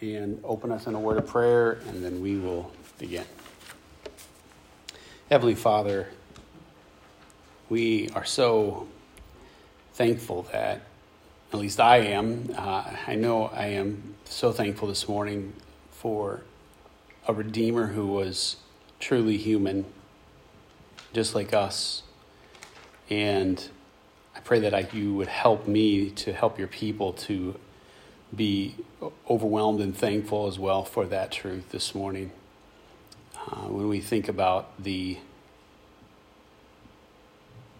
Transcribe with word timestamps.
and 0.00 0.40
open 0.44 0.70
us 0.70 0.86
in 0.86 0.94
a 0.94 1.00
word 1.00 1.16
of 1.16 1.26
prayer, 1.26 1.72
and 1.88 2.04
then 2.04 2.20
we 2.20 2.36
will 2.36 2.70
begin. 2.98 3.24
Heavenly 5.30 5.54
Father, 5.54 6.08
we 7.68 8.10
are 8.10 8.24
so 8.24 8.88
thankful 9.94 10.42
that, 10.52 10.82
at 11.52 11.58
least 11.58 11.80
I 11.80 11.98
am, 11.98 12.50
uh, 12.56 12.84
I 13.06 13.14
know 13.14 13.46
I 13.46 13.68
am 13.68 14.14
so 14.24 14.52
thankful 14.52 14.88
this 14.88 15.08
morning 15.08 15.54
for 15.90 16.42
a 17.26 17.32
Redeemer 17.32 17.86
who 17.86 18.06
was 18.06 18.56
truly 19.00 19.38
human, 19.38 19.86
just 21.12 21.34
like 21.34 21.54
us. 21.54 22.02
And 23.08 23.66
I 24.34 24.40
pray 24.40 24.60
that 24.60 24.74
I, 24.74 24.86
you 24.92 25.14
would 25.14 25.28
help 25.28 25.66
me 25.66 26.10
to 26.10 26.32
help 26.32 26.58
your 26.58 26.68
people 26.68 27.14
to 27.14 27.58
be 28.34 28.74
overwhelmed 29.30 29.80
and 29.80 29.96
thankful 29.96 30.46
as 30.46 30.58
well 30.58 30.84
for 30.84 31.06
that 31.06 31.30
truth 31.30 31.70
this 31.70 31.94
morning. 31.94 32.32
Uh, 33.36 33.68
when 33.68 33.88
we 33.88 34.00
think 34.00 34.28
about 34.28 34.82
the 34.82 35.18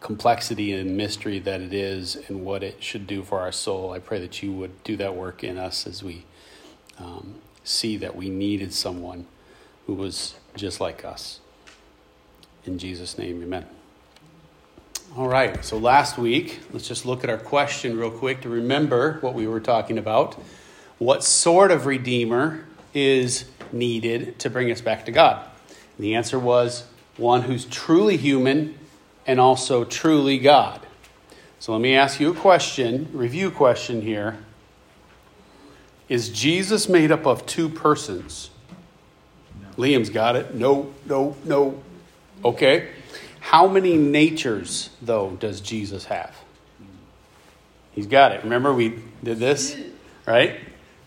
complexity 0.01 0.73
and 0.73 0.97
mystery 0.97 1.41
that 1.41 1.61
it 1.61 1.75
is 1.75 2.15
and 2.29 2.45
what 2.45 2.63
it 2.63 2.83
should 2.83 3.07
do 3.07 3.23
for 3.23 3.41
our 3.41 3.51
soul, 3.51 3.93
I 3.93 3.99
pray 3.99 4.21
that 4.21 4.43
you 4.43 4.53
would 4.53 4.85
do 4.85 4.97
that 4.99 5.17
work 5.17 5.43
in 5.43 5.59
us 5.59 5.87
as 5.87 6.05
we 6.05 6.25
um, 6.99 7.37
see 7.65 7.97
that 7.97 8.15
we 8.15 8.31
needed 8.31 8.73
someone 8.73 9.27
who 9.87 9.95
was 9.95 10.37
just 10.55 10.81
like 10.81 11.05
us. 11.05 11.41
In 12.65 12.79
Jesus' 12.79 13.19
name, 13.19 13.43
amen. 13.43 13.67
All 15.17 15.29
right, 15.29 15.65
so 15.65 15.79
last 15.79 16.19
week, 16.19 16.61
let's 16.75 16.87
just 16.87 17.07
look 17.07 17.25
at 17.25 17.31
our 17.31 17.39
question 17.39 17.97
real 17.97 18.11
quick 18.11 18.43
to 18.43 18.51
remember 18.51 19.17
what 19.23 19.33
we 19.33 19.47
were 19.47 19.61
talking 19.61 19.97
about. 19.97 20.35
What 20.99 21.25
sort 21.25 21.71
of 21.71 21.87
Redeemer 21.87 22.67
is 22.93 23.47
needed 23.73 24.39
to 24.41 24.51
bring 24.51 24.71
us 24.71 24.83
back 24.83 25.07
to 25.07 25.13
God? 25.13 25.43
And 25.69 26.05
the 26.05 26.17
answer 26.17 26.39
was 26.39 26.85
one 27.17 27.41
who's 27.41 27.65
truly 27.65 28.19
human 28.19 28.79
and 29.27 29.41
also 29.41 29.85
truly 29.85 30.37
God. 30.37 30.87
So 31.61 31.73
let 31.73 31.81
me 31.81 31.97
ask 31.97 32.21
you 32.21 32.33
a 32.33 32.35
question, 32.35 33.09
review 33.15 33.51
question 33.51 34.03
here. 34.03 34.37
Is 36.11 36.29
Jesus 36.29 36.91
made 36.91 37.11
up 37.11 37.25
of 37.25 37.47
two 37.47 37.71
persons? 37.71 38.51
No. 39.63 39.83
Liam's 39.83 40.11
got 40.11 40.37
it. 40.37 40.55
No, 40.55 40.93
no, 41.07 41.37
no. 41.43 41.83
Okay. 42.45 42.91
How 43.47 43.69
many 43.69 43.97
natures, 43.97 44.91
though, 45.01 45.37
does 45.39 45.61
Jesus 45.61 46.07
have? 46.07 46.35
He's 47.93 48.09
got 48.09 48.33
it. 48.33 48.43
Remember, 48.43 48.75
we 48.75 48.99
did 49.23 49.39
this, 49.39 49.77
right? 50.27 50.59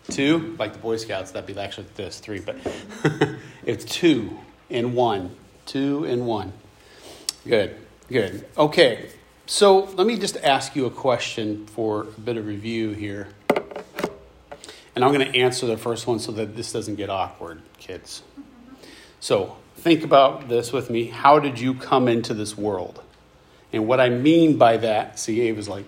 Two, 0.10 0.56
like 0.58 0.72
the 0.72 0.80
Boy 0.80 0.96
Scouts, 0.96 1.32
that'd 1.32 1.54
be 1.54 1.62
actually 1.62 1.88
this, 1.96 2.20
three, 2.20 2.40
but 2.40 2.56
it's 3.66 3.84
two 3.84 4.40
and 4.70 4.96
one. 4.96 5.36
Two 5.66 6.06
and 6.06 6.26
one. 6.26 6.54
Good, 7.46 7.76
good. 8.08 8.48
Okay, 8.58 9.10
so 9.46 9.84
let 9.96 10.08
me 10.08 10.18
just 10.18 10.38
ask 10.38 10.78
you 10.78 10.86
a 10.86 10.92
question 10.92 11.68
for 11.68 12.04
a 12.04 12.22
bit 12.22 12.38
of 12.38 12.48
review 12.48 12.92
here. 12.92 13.28
And 14.96 15.04
I'm 15.04 15.12
going 15.12 15.30
to 15.30 15.38
answer 15.38 15.66
the 15.66 15.76
first 15.76 16.08
one 16.08 16.20
so 16.20 16.32
that 16.32 16.56
this 16.56 16.72
doesn't 16.72 16.96
get 16.96 17.10
awkward, 17.10 17.62
kids. 17.78 18.24
So, 19.20 19.58
think 19.80 20.04
about 20.04 20.50
this 20.50 20.72
with 20.74 20.90
me. 20.90 21.06
How 21.06 21.40
did 21.40 21.60
you 21.60 21.74
come 21.74 22.08
into 22.08 22.34
this 22.34 22.58
world? 22.58 23.02
And 23.72 23.88
what 23.88 24.00
I 24.00 24.10
mean 24.10 24.58
by 24.58 24.78
that, 24.78 25.20
see, 25.20 25.42
Ava's 25.42 25.70
like, 25.70 25.86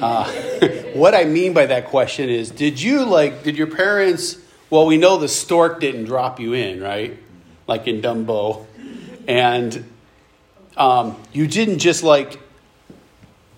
uh, 0.00 0.30
what 0.94 1.14
I 1.14 1.24
mean 1.24 1.54
by 1.54 1.66
that 1.66 1.86
question 1.86 2.28
is 2.28 2.50
did 2.50 2.80
you 2.80 3.04
like, 3.04 3.42
did 3.42 3.56
your 3.56 3.68
parents, 3.68 4.38
well, 4.70 4.86
we 4.86 4.96
know 4.96 5.16
the 5.16 5.28
stork 5.28 5.80
didn't 5.80 6.04
drop 6.04 6.40
you 6.40 6.52
in, 6.52 6.80
right? 6.80 7.18
Like 7.66 7.86
in 7.86 8.02
Dumbo. 8.02 8.66
And 9.26 9.84
um, 10.76 11.16
you 11.32 11.46
didn't 11.46 11.78
just 11.78 12.02
like, 12.02 12.38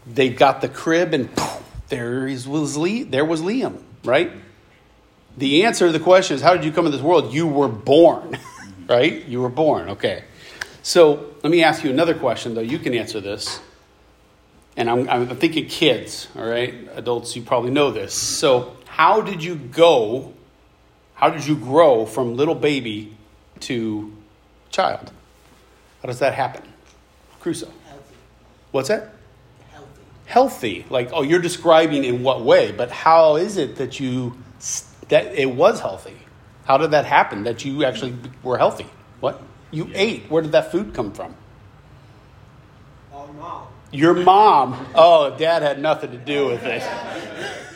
they 0.06 0.28
got 0.28 0.60
the 0.60 0.68
crib 0.68 1.14
and 1.14 1.34
poof, 1.34 1.62
there 1.88 2.20
was, 2.26 2.76
Lee, 2.76 3.02
there 3.02 3.24
was 3.24 3.40
Liam, 3.40 3.82
right? 4.04 4.30
The 5.36 5.64
answer 5.64 5.86
to 5.86 5.92
the 5.92 6.00
question 6.00 6.36
is 6.36 6.42
how 6.42 6.54
did 6.54 6.64
you 6.64 6.70
come 6.70 6.86
into 6.86 6.96
this 6.96 7.04
world? 7.04 7.32
You 7.32 7.46
were 7.46 7.68
born. 7.68 8.38
right? 8.88 9.24
You 9.24 9.40
were 9.40 9.48
born. 9.48 9.90
Okay. 9.90 10.24
So 10.82 11.34
let 11.42 11.50
me 11.50 11.62
ask 11.62 11.84
you 11.84 11.90
another 11.90 12.14
question, 12.14 12.54
though. 12.54 12.60
You 12.60 12.78
can 12.78 12.94
answer 12.94 13.20
this. 13.20 13.60
And 14.76 14.90
I'm, 14.90 15.08
I'm 15.08 15.36
thinking 15.36 15.66
kids, 15.66 16.28
all 16.36 16.46
right? 16.46 16.74
Adults, 16.94 17.36
you 17.36 17.42
probably 17.42 17.70
know 17.70 17.90
this. 17.90 18.12
So, 18.12 18.76
how 18.86 19.20
did 19.20 19.42
you 19.42 19.54
go? 19.54 20.32
How 21.14 21.30
did 21.30 21.46
you 21.46 21.56
grow 21.56 22.06
from 22.06 22.36
little 22.36 22.56
baby 22.56 23.16
to 23.60 24.12
child? 24.70 25.12
How 26.02 26.08
does 26.08 26.18
that 26.18 26.34
happen? 26.34 26.62
Crusoe. 27.40 27.70
Healthy. 27.86 28.14
What's 28.72 28.88
that? 28.88 29.14
Healthy. 29.70 29.88
Healthy. 30.26 30.86
Like, 30.90 31.10
oh, 31.12 31.22
you're 31.22 31.40
describing 31.40 32.04
in 32.04 32.22
what 32.22 32.42
way, 32.42 32.72
but 32.72 32.90
how 32.90 33.36
is 33.36 33.56
it 33.56 33.76
that 33.76 34.00
you, 34.00 34.36
that 35.08 35.34
it 35.34 35.46
was 35.46 35.80
healthy? 35.80 36.16
How 36.64 36.78
did 36.78 36.92
that 36.92 37.04
happen 37.04 37.44
that 37.44 37.64
you 37.64 37.84
actually 37.84 38.14
were 38.42 38.58
healthy? 38.58 38.86
What? 39.20 39.40
You 39.70 39.86
yeah. 39.86 39.96
ate. 39.96 40.30
Where 40.30 40.42
did 40.42 40.52
that 40.52 40.72
food 40.72 40.94
come 40.94 41.12
from? 41.12 41.34
Oh, 43.12 43.26
mom. 43.38 43.66
Your 43.92 44.14
mom. 44.14 44.86
Oh, 44.94 45.36
dad 45.36 45.62
had 45.62 45.80
nothing 45.80 46.10
to 46.12 46.18
do 46.18 46.46
with 46.46 46.62
it. 46.64 46.82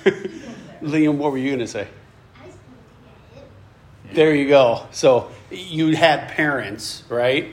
Liam, 0.83 1.17
what 1.17 1.33
were 1.33 1.39
you 1.39 1.51
going 1.51 1.59
to 1.61 1.67
say? 1.67 1.89
There 4.13 4.35
you 4.35 4.49
go. 4.49 4.87
So 4.91 5.31
you 5.51 5.95
had 5.97 6.29
parents, 6.29 7.03
right, 7.09 7.53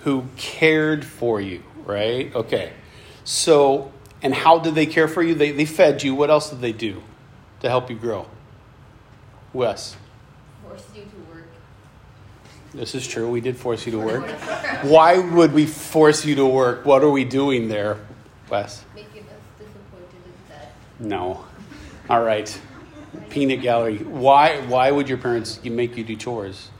who 0.00 0.26
cared 0.36 1.04
for 1.04 1.40
you, 1.40 1.62
right? 1.84 2.34
Okay. 2.34 2.72
So, 3.24 3.92
and 4.22 4.34
how 4.34 4.58
did 4.58 4.74
they 4.74 4.86
care 4.86 5.08
for 5.08 5.22
you? 5.22 5.34
They, 5.34 5.52
they 5.52 5.64
fed 5.64 6.02
you. 6.02 6.14
What 6.14 6.30
else 6.30 6.50
did 6.50 6.60
they 6.60 6.72
do 6.72 7.02
to 7.60 7.68
help 7.68 7.90
you 7.90 7.96
grow? 7.96 8.26
Wes? 9.52 9.96
This 12.76 12.94
is 12.94 13.06
true. 13.06 13.30
We 13.30 13.40
did 13.40 13.56
force 13.56 13.86
you 13.86 13.92
to 13.92 13.98
work. 13.98 14.28
Why 14.82 15.18
would 15.18 15.54
we 15.54 15.64
force 15.64 16.26
you 16.26 16.34
to 16.34 16.46
work? 16.46 16.84
What 16.84 17.02
are 17.02 17.10
we 17.10 17.24
doing 17.24 17.68
there, 17.68 17.98
Wes? 18.50 18.84
Making 18.94 19.22
us 19.22 19.30
disappointed 19.58 20.20
instead. 20.26 20.68
No. 21.00 21.44
All 22.10 22.22
right. 22.22 22.60
Peanut 23.30 23.62
gallery. 23.62 23.98
Why? 23.98 24.60
Why 24.60 24.90
would 24.90 25.08
your 25.08 25.16
parents 25.16 25.58
make 25.64 25.96
you 25.96 26.04
do 26.04 26.16
chores? 26.16 26.70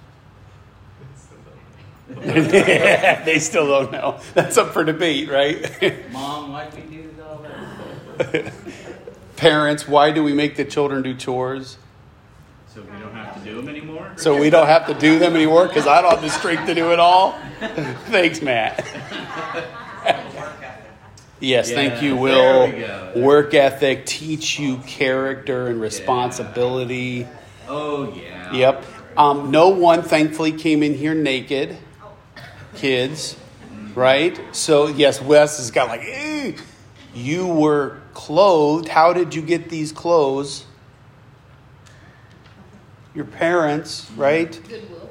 they 2.11 3.39
still 3.41 3.67
don't 3.67 3.91
know. 3.91 4.21
That's 4.35 4.59
up 4.59 4.73
for 4.73 4.85
debate, 4.85 5.31
right? 5.31 6.13
Mom, 6.13 6.53
why 6.53 6.69
do 6.69 6.77
we 6.89 6.97
do 6.97 7.11
all 7.27 7.39
that? 7.39 8.53
Parents, 9.37 9.89
why 9.89 10.13
do 10.13 10.23
we 10.23 10.33
make 10.33 10.57
the 10.57 10.65
children 10.65 11.03
do 11.03 11.15
chores? 11.15 11.79
So 12.73 12.83
we 12.83 12.87
don't 12.89 13.01
have 13.01 13.03
to 13.03 13.06
do 13.47 13.57
them 13.57 13.69
anymore? 13.69 14.13
So 14.17 14.39
we 14.39 14.51
don't 14.51 14.67
have 14.67 14.87
to 14.89 14.95
do 14.95 15.19
them 15.19 15.35
anymore 15.37 15.67
because 15.67 15.87
I 15.87 16.03
don't 16.03 16.11
have 16.11 16.23
the 16.23 16.29
strength 16.31 16.67
to 16.67 16.75
do 16.75 16.93
it 16.93 17.01
all? 17.01 17.39
Thanks, 17.61 18.43
Matt. 18.43 18.85
yes, 21.41 21.71
yeah, 21.71 21.75
thank 21.75 22.03
you, 22.03 22.17
Will. 22.17 22.73
Work 23.17 23.55
ethic, 23.55 24.05
teach 24.07 24.59
you 24.59 24.79
character 24.79 25.69
and 25.69 25.81
responsibility. 25.81 27.27
Yeah. 27.27 27.29
Oh, 27.69 28.13
yeah. 28.15 28.53
Yep. 28.53 28.85
Um, 29.17 29.51
no 29.51 29.71
one, 29.71 30.03
thankfully, 30.03 30.53
came 30.53 30.83
in 30.83 30.95
here 30.95 31.15
naked. 31.15 31.77
Kids, 32.75 33.37
right? 33.95 34.39
So, 34.53 34.89
yes, 34.89 35.23
Wes 35.23 35.57
has 35.57 35.71
got 35.71 35.89
like, 35.89 36.61
you 37.15 37.47
were 37.47 38.01
clothed. 38.13 38.89
How 38.89 39.15
did 39.15 39.35
you 39.35 39.41
get 39.41 39.71
these 39.71 39.93
clothes? 39.93 40.67
Your 43.17 43.25
parents, 43.25 44.09
right? 44.15 44.53
Goodwill. 44.69 45.11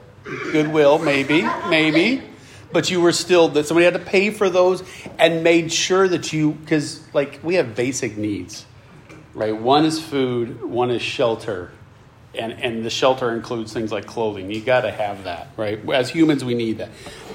Goodwill, 0.51 0.99
maybe, 0.99 1.41
maybe. 1.69 2.21
But 2.71 2.91
you 2.91 3.01
were 3.01 3.11
still 3.11 3.47
that 3.49 3.65
somebody 3.65 3.85
had 3.85 3.93
to 3.93 3.99
pay 3.99 4.29
for 4.29 4.49
those 4.49 4.83
and 5.17 5.43
made 5.43 5.71
sure 5.71 6.07
that 6.07 6.31
you 6.33 6.51
because 6.51 7.01
like 7.13 7.39
we 7.41 7.55
have 7.55 7.75
basic 7.75 8.17
needs, 8.17 8.65
right? 9.33 9.55
One 9.55 9.85
is 9.85 10.01
food, 10.01 10.63
one 10.63 10.91
is 10.91 11.01
shelter, 11.01 11.71
and 12.33 12.51
and 12.53 12.83
the 12.83 12.89
shelter 12.89 13.31
includes 13.31 13.71
things 13.71 13.91
like 13.91 14.05
clothing. 14.05 14.51
You 14.51 14.61
got 14.61 14.81
to 14.81 14.91
have 14.91 15.23
that, 15.23 15.49
right? 15.57 15.79
As 15.89 16.09
humans, 16.09 16.43
we 16.43 16.53
need 16.53 16.79
that. 16.79 16.89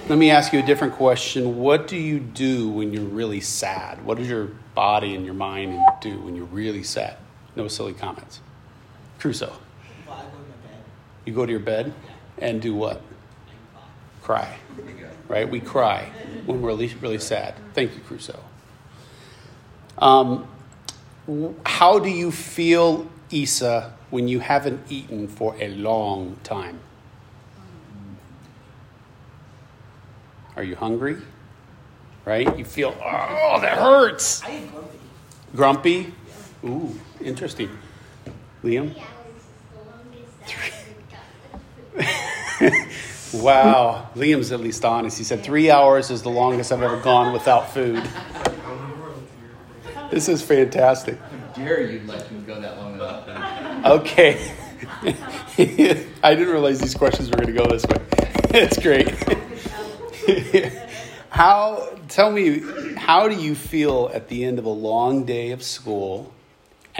Let 0.08 0.18
me 0.18 0.30
ask 0.30 0.52
you 0.52 0.58
a 0.58 0.66
different 0.66 0.94
question. 0.94 1.58
What 1.58 1.86
do 1.86 1.96
you 1.96 2.18
do 2.18 2.68
when 2.68 2.92
you're 2.92 3.02
really 3.04 3.40
sad? 3.40 4.04
What 4.04 4.18
does 4.18 4.28
your 4.28 4.50
body 4.74 5.14
and 5.14 5.24
your 5.24 5.34
mind 5.34 5.80
do 6.00 6.20
when 6.20 6.36
you're 6.36 6.44
really 6.46 6.82
sad? 6.82 7.16
No 7.56 7.66
silly 7.68 7.94
comments. 7.94 8.40
Crusoe. 9.18 9.56
You 11.30 11.36
go 11.36 11.46
to 11.46 11.52
your 11.52 11.60
bed 11.60 11.94
and 12.38 12.60
do 12.60 12.74
what? 12.74 13.00
Cry. 14.20 14.58
Right? 15.28 15.48
We 15.48 15.60
cry 15.60 16.10
when 16.44 16.60
we're 16.60 16.70
really, 16.70 16.88
really 17.00 17.20
sad. 17.20 17.54
Thank 17.72 17.94
you, 17.94 18.00
Crusoe. 18.00 18.42
Um, 19.96 20.48
how 21.64 22.00
do 22.00 22.08
you 22.08 22.32
feel 22.32 23.08
Isa 23.30 23.94
when 24.10 24.26
you 24.26 24.40
haven't 24.40 24.90
eaten 24.90 25.28
for 25.28 25.54
a 25.60 25.68
long 25.68 26.36
time? 26.42 26.80
Are 30.56 30.64
you 30.64 30.74
hungry? 30.74 31.16
Right? 32.24 32.58
You 32.58 32.64
feel, 32.64 32.92
oh, 33.00 33.60
that 33.60 33.78
hurts. 33.78 34.42
I 34.42 34.50
ain't 34.50 34.72
grumpy. 34.72 34.98
Grumpy? 35.54 36.14
Ooh, 36.64 36.98
interesting. 37.20 37.70
Liam? 38.64 39.00
Wow. 43.32 44.08
Liam's 44.16 44.50
at 44.50 44.60
least 44.60 44.84
honest. 44.84 45.16
He 45.18 45.24
said 45.24 45.42
three 45.42 45.70
hours 45.70 46.10
is 46.10 46.22
the 46.22 46.30
longest 46.30 46.72
I've 46.72 46.82
ever 46.82 47.00
gone 47.00 47.32
without 47.32 47.72
food. 47.72 48.02
This 50.10 50.28
is 50.28 50.42
fantastic. 50.42 51.18
How 51.18 51.36
Dare 51.54 51.88
you 51.88 52.00
let 52.06 52.26
him 52.26 52.44
go 52.44 52.60
that 52.60 52.76
long 52.78 52.92
without 52.92 53.26
food? 53.26 53.86
Okay. 54.00 54.52
I 56.22 56.34
didn't 56.34 56.48
realize 56.48 56.80
these 56.80 56.94
questions 56.94 57.30
were 57.30 57.36
going 57.36 57.54
to 57.54 57.62
go 57.62 57.66
this 57.66 57.84
way. 57.86 57.96
It's 58.52 58.80
great. 58.80 59.08
how, 61.28 61.96
tell 62.08 62.32
me, 62.32 62.62
how 62.96 63.28
do 63.28 63.36
you 63.36 63.54
feel 63.54 64.10
at 64.12 64.26
the 64.26 64.44
end 64.44 64.58
of 64.58 64.64
a 64.64 64.70
long 64.70 65.24
day 65.24 65.52
of 65.52 65.62
school? 65.62 66.32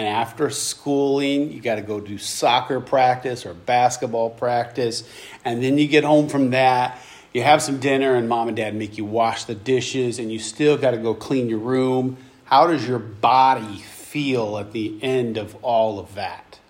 And 0.01 0.09
after 0.09 0.49
schooling, 0.49 1.53
you 1.53 1.61
got 1.61 1.75
to 1.75 1.83
go 1.83 2.01
do 2.01 2.17
soccer 2.17 2.81
practice 2.81 3.45
or 3.45 3.53
basketball 3.53 4.31
practice. 4.31 5.05
And 5.45 5.63
then 5.63 5.77
you 5.77 5.87
get 5.89 6.05
home 6.05 6.31
from 6.31 6.53
that, 6.53 6.99
you 7.35 7.43
have 7.43 7.61
some 7.61 7.81
dinner, 7.81 8.15
and 8.15 8.27
mom 8.27 8.49
and 8.49 8.57
dad 8.57 8.75
make 8.75 8.97
you 8.97 9.05
wash 9.05 9.45
the 9.45 9.55
dishes, 9.55 10.19
and 10.19 10.33
you 10.33 10.39
still 10.39 10.79
got 10.79 10.93
to 10.93 10.97
go 10.97 11.13
clean 11.13 11.51
your 11.51 11.59
room. 11.59 12.17
How 12.45 12.67
does 12.67 12.89
your 12.89 12.99
body 12.99 13.77
feel 13.77 14.57
at 14.57 14.73
the 14.73 14.99
end 15.03 15.37
of 15.37 15.55
all 15.63 15.99
of 15.99 16.15
that? 16.15 16.61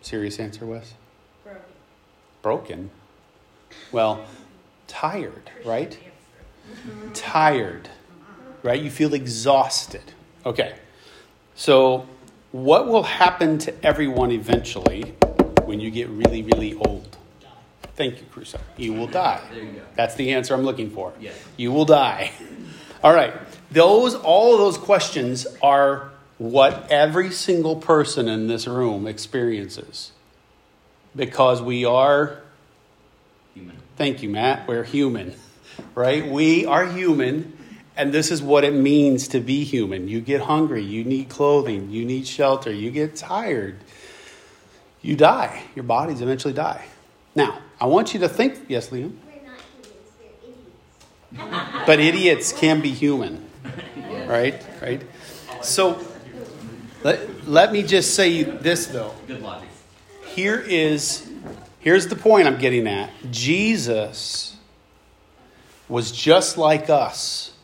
Serious 0.00 0.40
answer, 0.40 0.66
Wes? 0.66 0.94
Broken. 1.44 1.62
Broken. 2.42 2.90
Well, 3.92 4.26
tired, 4.88 5.52
right? 5.64 5.96
Tired, 7.14 7.88
right? 8.64 8.82
You 8.82 8.90
feel 8.90 9.14
exhausted. 9.14 10.14
Okay. 10.44 10.74
So, 11.58 12.06
what 12.52 12.86
will 12.86 13.02
happen 13.02 13.58
to 13.58 13.84
everyone 13.84 14.30
eventually 14.30 15.16
when 15.64 15.80
you 15.80 15.90
get 15.90 16.08
really, 16.08 16.42
really 16.44 16.74
old? 16.74 17.16
Thank 17.96 18.20
you, 18.20 18.26
Crusoe. 18.30 18.60
You 18.76 18.92
will 18.92 19.08
die. 19.08 19.40
There 19.50 19.64
you 19.64 19.72
go. 19.72 19.82
That's 19.96 20.14
the 20.14 20.34
answer 20.34 20.54
I'm 20.54 20.62
looking 20.62 20.90
for. 20.90 21.12
Yes. 21.18 21.34
You 21.56 21.72
will 21.72 21.84
die. 21.84 22.30
All 23.02 23.12
right. 23.12 23.34
Those 23.72 24.14
all 24.14 24.52
of 24.52 24.60
those 24.60 24.78
questions 24.78 25.48
are 25.60 26.12
what 26.38 26.86
every 26.92 27.32
single 27.32 27.74
person 27.74 28.28
in 28.28 28.46
this 28.46 28.68
room 28.68 29.08
experiences. 29.08 30.12
Because 31.16 31.60
we 31.60 31.84
are 31.84 32.40
Human. 33.54 33.76
Thank 33.96 34.22
you, 34.22 34.28
Matt. 34.28 34.68
We're 34.68 34.84
human, 34.84 35.34
right? 35.96 36.24
We 36.24 36.66
are 36.66 36.86
human, 36.86 37.57
and 37.98 38.14
this 38.14 38.30
is 38.30 38.40
what 38.40 38.62
it 38.62 38.72
means 38.72 39.26
to 39.28 39.40
be 39.40 39.64
human. 39.64 40.06
You 40.06 40.20
get 40.20 40.42
hungry, 40.42 40.84
you 40.84 41.02
need 41.02 41.28
clothing, 41.28 41.90
you 41.90 42.04
need 42.04 42.28
shelter, 42.28 42.72
you 42.72 42.92
get 42.92 43.16
tired, 43.16 43.80
you 45.02 45.16
die. 45.16 45.64
Your 45.74 45.82
bodies 45.82 46.20
eventually 46.20 46.54
die. 46.54 46.84
Now, 47.34 47.58
I 47.80 47.86
want 47.86 48.14
you 48.14 48.20
to 48.20 48.28
think, 48.28 48.66
yes, 48.68 48.90
Liam? 48.90 49.16
We're 49.26 49.42
not 49.44 49.60
humans, 49.82 50.12
we're 51.32 51.38
idiots. 51.40 51.86
But 51.86 51.98
idiots 51.98 52.52
can 52.52 52.80
be 52.80 52.90
human, 52.90 53.44
right? 54.28 54.64
Right? 54.80 55.02
So, 55.60 56.00
let, 57.02 57.48
let 57.48 57.72
me 57.72 57.82
just 57.82 58.14
say 58.14 58.44
this, 58.44 58.86
though. 58.86 59.12
Good 59.26 59.42
logic. 59.42 59.68
here 60.24 60.60
is 60.60 61.28
here's 61.80 62.06
the 62.06 62.16
point 62.16 62.46
I'm 62.46 62.60
getting 62.60 62.86
at. 62.86 63.10
Jesus 63.32 64.56
was 65.88 66.12
just 66.12 66.56
like 66.56 66.88
us. 66.88 67.57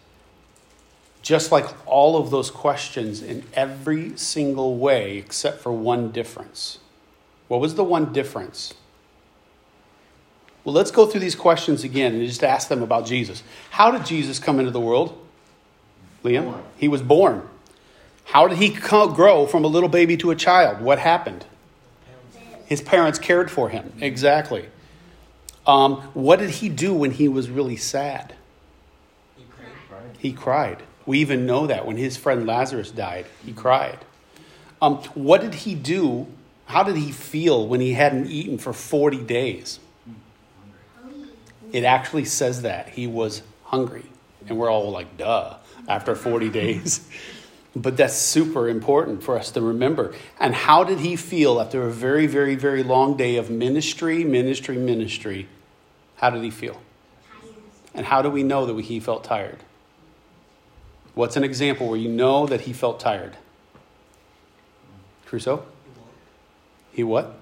Just 1.25 1.51
like 1.51 1.67
all 1.87 2.19
of 2.19 2.31
those 2.31 2.51
questions 2.51 3.23
in 3.23 3.45
every 3.55 4.15
single 4.17 4.77
way 4.77 5.17
except 5.17 5.63
for 5.63 5.73
one 5.73 6.13
difference. 6.13 6.79
What 7.49 7.61
was 7.61 7.77
the 7.77 7.83
one 7.83 8.13
difference? 8.13 8.75
Well, 10.65 10.75
let's 10.75 10.91
go 10.91 11.07
through 11.07 11.23
these 11.23 11.35
questions 11.35 11.83
again 11.83 12.15
and 12.15 12.27
just 12.27 12.45
ask 12.45 12.69
them 12.69 12.83
about 12.83 13.07
Jesus. 13.07 13.43
How 13.71 13.91
did 13.91 14.05
Jesus 14.05 14.39
come 14.39 14.59
into 14.59 14.71
the 14.71 14.81
world? 14.81 15.19
Liam? 16.23 16.45
Born. 16.45 16.63
He 16.77 16.89
was 16.89 17.01
born. 17.01 17.49
How 18.27 18.47
did 18.47 18.59
he 18.59 18.69
grow 18.69 19.47
from 19.47 19.65
a 19.65 19.69
little 19.69 19.89
baby 19.89 20.19
to 20.19 20.31
a 20.31 20.37
child? 20.37 20.83
What 20.83 20.99
happened? 20.99 21.47
His 22.67 22.83
parents 22.83 23.19
cared 23.19 23.51
for 23.51 23.71
him. 23.71 23.95
Exactly. 23.99 24.69
Um, 25.67 25.97
what 26.13 26.39
did 26.39 26.51
he 26.51 26.69
do 26.69 26.93
when 26.93 27.13
he 27.13 27.29
was 27.29 27.49
really 27.49 27.77
sad? 27.77 28.35
He 29.37 29.45
cried. 29.45 30.19
He 30.19 30.33
cried. 30.33 30.83
We 31.07 31.19
even 31.21 31.47
know 31.47 31.67
that 31.67 31.87
when 31.87 31.97
his 31.97 32.17
friend 32.17 32.47
Lazarus 32.47 32.91
died, 32.91 33.27
he 33.45 33.53
cried. 33.53 33.99
Um, 34.81 34.97
what 35.15 35.41
did 35.41 35.55
he 35.55 35.75
do? 35.75 36.27
How 36.67 36.83
did 36.83 36.97
he 36.97 37.13
feel 37.13 37.67
when 37.67 37.81
he 37.81 37.93
hadn't 37.93 38.27
eaten 38.27 38.59
for 38.59 38.73
40 38.73 39.19
days? 39.25 39.81
It 41.73 41.85
actually 41.85 42.25
says 42.25 42.63
that. 42.63 42.91
He 42.91 43.07
was 43.07 43.43
hungry. 43.65 44.05
And 44.49 44.59
we're 44.59 44.71
all 44.71 44.91
like, 44.91 45.17
duh, 45.17 45.57
after 45.89 46.15
40 46.15 46.49
days. 46.51 47.07
But 47.77 47.97
that's 47.97 48.15
super 48.15 48.69
important 48.69 49.23
for 49.23 49.37
us 49.37 49.51
to 49.53 49.61
remember. 49.61 50.15
And 50.39 50.55
how 50.55 50.85
did 50.85 51.01
he 51.01 51.17
feel 51.17 51.61
after 51.61 51.83
a 51.83 51.91
very, 51.91 52.27
very, 52.27 52.55
very 52.55 52.83
long 52.83 53.17
day 53.17 53.37
of 53.37 53.51
ministry, 53.51 54.23
ministry, 54.23 54.77
ministry? 54.77 55.49
How 56.17 56.31
did 56.31 56.45
he 56.45 56.51
feel? 56.51 56.81
And 57.93 58.07
how 58.07 58.23
do 58.23 58.31
we 58.31 58.43
know 58.43 58.67
that 58.67 58.81
he 58.85 59.01
felt 59.01 59.25
tired? 59.25 59.59
What's 61.15 61.37
an 61.37 61.45
example 61.45 61.89
where 61.89 61.99
you 61.99 62.09
know 62.09 62.47
that 62.47 62.63
he 62.63 62.73
felt 62.73 63.01
tired? 63.01 63.37
Crusoe? 65.27 65.65
He 66.93 67.03
what? 67.05 67.37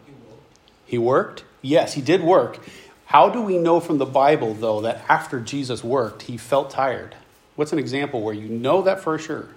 He 0.86 0.98
worked? 0.98 1.44
Yes, 1.62 1.94
he 1.94 2.02
did 2.02 2.22
work. 2.22 2.58
How 3.06 3.28
do 3.28 3.42
we 3.42 3.58
know 3.58 3.80
from 3.80 3.98
the 3.98 4.06
Bible, 4.06 4.54
though, 4.54 4.80
that 4.82 5.04
after 5.08 5.40
Jesus 5.40 5.82
worked, 5.84 6.22
he 6.22 6.36
felt 6.36 6.70
tired? 6.70 7.14
What's 7.56 7.72
an 7.72 7.78
example 7.78 8.22
where 8.22 8.34
you 8.34 8.48
know 8.48 8.82
that 8.82 9.00
for 9.00 9.18
sure? 9.18 9.48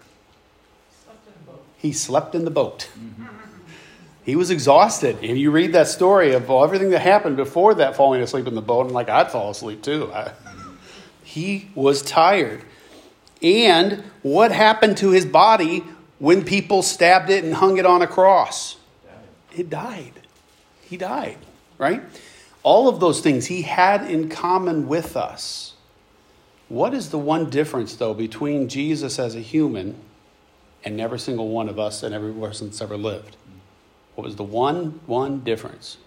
He 1.78 1.94
slept 1.94 2.36
in 2.36 2.46
the 2.46 2.52
boat. 2.52 2.90
He 4.26 4.36
was 4.36 4.50
exhausted. 4.50 5.20
And 5.22 5.38
you 5.38 5.52
read 5.52 5.74
that 5.74 5.88
story 5.88 6.34
of 6.34 6.50
everything 6.50 6.90
that 6.90 7.00
happened 7.00 7.38
before 7.38 7.76
that 7.76 7.96
falling 7.96 8.22
asleep 8.22 8.48
in 8.48 8.56
the 8.56 8.62
boat, 8.62 8.88
and 8.88 8.92
like, 8.92 9.08
I'd 9.08 9.32
fall 9.32 9.52
asleep 9.52 9.84
too. 9.84 10.12
I, 10.14 10.32
he 11.24 11.70
was 11.76 12.02
tired. 12.02 12.64
And 13.42 14.04
what 14.22 14.52
happened 14.52 14.98
to 14.98 15.12
his 15.12 15.26
body 15.26 15.84
when 16.20 16.44
people 16.44 16.82
stabbed 16.82 17.30
it 17.30 17.44
and 17.44 17.54
hung 17.54 17.78
it 17.78 17.86
on 17.86 18.02
a 18.02 18.08
cross? 18.08 18.78
It 19.56 19.70
died. 19.70 20.22
He 20.82 20.98
died, 20.98 21.38
right? 21.78 22.04
All 22.64 22.88
of 22.88 23.00
those 23.00 23.22
things 23.22 23.48
he 23.48 23.64
had 23.64 24.10
in 24.10 24.30
common 24.30 24.88
with 24.88 25.16
us. 25.16 25.74
What 26.68 26.94
is 26.94 27.12
the 27.12 27.20
one 27.20 27.50
difference, 27.50 27.96
though, 27.96 28.14
between 28.14 28.68
Jesus 28.68 29.20
as 29.20 29.36
a 29.36 29.40
human 29.40 29.96
and 30.84 31.00
every 31.00 31.20
single 31.20 31.50
one 31.50 31.70
of 31.70 31.78
us 31.78 32.02
and 32.02 32.14
every 32.14 32.34
person 32.34 32.68
that's 32.68 32.82
ever 32.82 32.98
lived? 32.98 33.38
What 34.16 34.24
was 34.24 34.36
the 34.36 34.44
one 34.44 35.02
one 35.06 35.42
difference? 35.42 35.98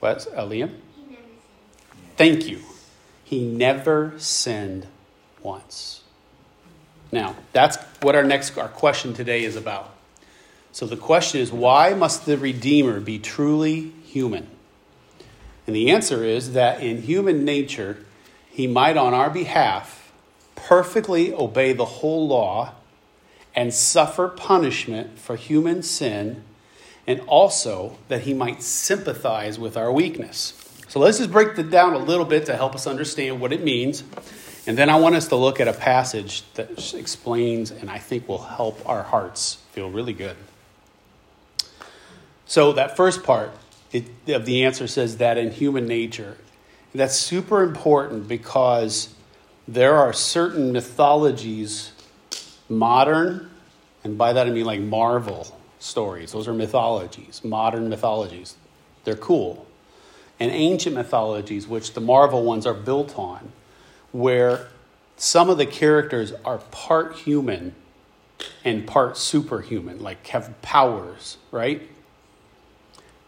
What's 0.00 0.26
Liam? 0.26 0.70
He 0.94 1.02
never 1.10 1.22
said. 1.26 2.16
Thank 2.16 2.46
you. 2.46 2.60
He 3.24 3.44
never 3.44 4.14
sinned 4.16 4.86
once. 5.42 6.02
Now, 7.10 7.36
that's 7.52 7.76
what 8.02 8.14
our 8.14 8.24
next 8.24 8.56
our 8.58 8.68
question 8.68 9.14
today 9.14 9.44
is 9.44 9.56
about. 9.56 9.94
So 10.72 10.86
the 10.86 10.96
question 10.96 11.40
is 11.40 11.50
why 11.50 11.94
must 11.94 12.26
the 12.26 12.36
redeemer 12.36 13.00
be 13.00 13.18
truly 13.18 13.92
human? 14.04 14.48
And 15.66 15.74
the 15.74 15.90
answer 15.90 16.24
is 16.24 16.52
that 16.52 16.82
in 16.82 17.02
human 17.02 17.44
nature, 17.44 18.04
he 18.50 18.66
might 18.66 18.96
on 18.96 19.14
our 19.14 19.30
behalf 19.30 20.12
perfectly 20.54 21.32
obey 21.32 21.72
the 21.72 21.84
whole 21.84 22.26
law 22.26 22.72
and 23.54 23.72
suffer 23.72 24.28
punishment 24.28 25.18
for 25.18 25.36
human 25.36 25.82
sin, 25.82 26.42
and 27.06 27.20
also 27.26 27.98
that 28.08 28.22
he 28.22 28.34
might 28.34 28.62
sympathize 28.62 29.58
with 29.58 29.76
our 29.76 29.92
weakness. 29.92 30.54
So 30.88 31.00
let's 31.00 31.18
just 31.18 31.30
break 31.30 31.56
that 31.56 31.70
down 31.70 31.94
a 31.94 31.98
little 31.98 32.24
bit 32.24 32.46
to 32.46 32.56
help 32.56 32.74
us 32.74 32.86
understand 32.86 33.40
what 33.40 33.52
it 33.52 33.62
means. 33.62 34.04
And 34.68 34.76
then 34.76 34.90
I 34.90 34.96
want 34.96 35.14
us 35.14 35.28
to 35.28 35.36
look 35.36 35.60
at 35.60 35.66
a 35.66 35.72
passage 35.72 36.42
that 36.52 36.92
explains 36.92 37.70
and 37.70 37.88
I 37.88 37.98
think 37.98 38.28
will 38.28 38.42
help 38.42 38.86
our 38.86 39.02
hearts 39.02 39.54
feel 39.72 39.88
really 39.88 40.12
good. 40.12 40.36
So, 42.44 42.74
that 42.74 42.94
first 42.94 43.24
part 43.24 43.50
of 43.94 44.44
the 44.44 44.64
answer 44.64 44.86
says 44.86 45.16
that 45.16 45.38
in 45.38 45.52
human 45.52 45.86
nature. 45.86 46.36
That's 46.94 47.16
super 47.16 47.62
important 47.62 48.28
because 48.28 49.14
there 49.66 49.96
are 49.96 50.12
certain 50.12 50.72
mythologies, 50.72 51.92
modern, 52.68 53.48
and 54.04 54.18
by 54.18 54.34
that 54.34 54.46
I 54.46 54.50
mean 54.50 54.66
like 54.66 54.80
Marvel, 54.80 55.58
stories. 55.78 56.32
Those 56.32 56.46
are 56.46 56.52
mythologies, 56.52 57.42
modern 57.42 57.88
mythologies. 57.88 58.56
They're 59.04 59.16
cool. 59.16 59.66
And 60.38 60.52
ancient 60.52 60.94
mythologies, 60.94 61.66
which 61.66 61.94
the 61.94 62.02
Marvel 62.02 62.44
ones 62.44 62.66
are 62.66 62.74
built 62.74 63.18
on, 63.18 63.52
where 64.12 64.68
some 65.16 65.50
of 65.50 65.58
the 65.58 65.66
characters 65.66 66.32
are 66.44 66.58
part 66.58 67.14
human 67.16 67.74
and 68.64 68.86
part 68.86 69.16
superhuman, 69.16 70.00
like 70.00 70.26
have 70.28 70.60
powers, 70.62 71.38
right? 71.50 71.88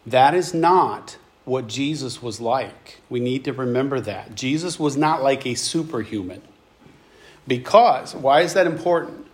That 0.06 0.34
is 0.34 0.54
not 0.54 1.18
what 1.44 1.66
Jesus 1.66 2.22
was 2.22 2.40
like. 2.40 3.00
We 3.08 3.20
need 3.20 3.44
to 3.44 3.52
remember 3.52 4.00
that. 4.00 4.34
Jesus 4.34 4.78
was 4.78 4.96
not 4.96 5.22
like 5.22 5.46
a 5.46 5.54
superhuman. 5.54 6.42
Because, 7.46 8.14
why 8.14 8.42
is 8.42 8.54
that 8.54 8.66
important? 8.66 9.26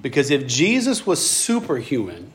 Because 0.00 0.30
if 0.30 0.46
Jesus 0.46 1.06
was 1.06 1.24
superhuman, 1.24 2.32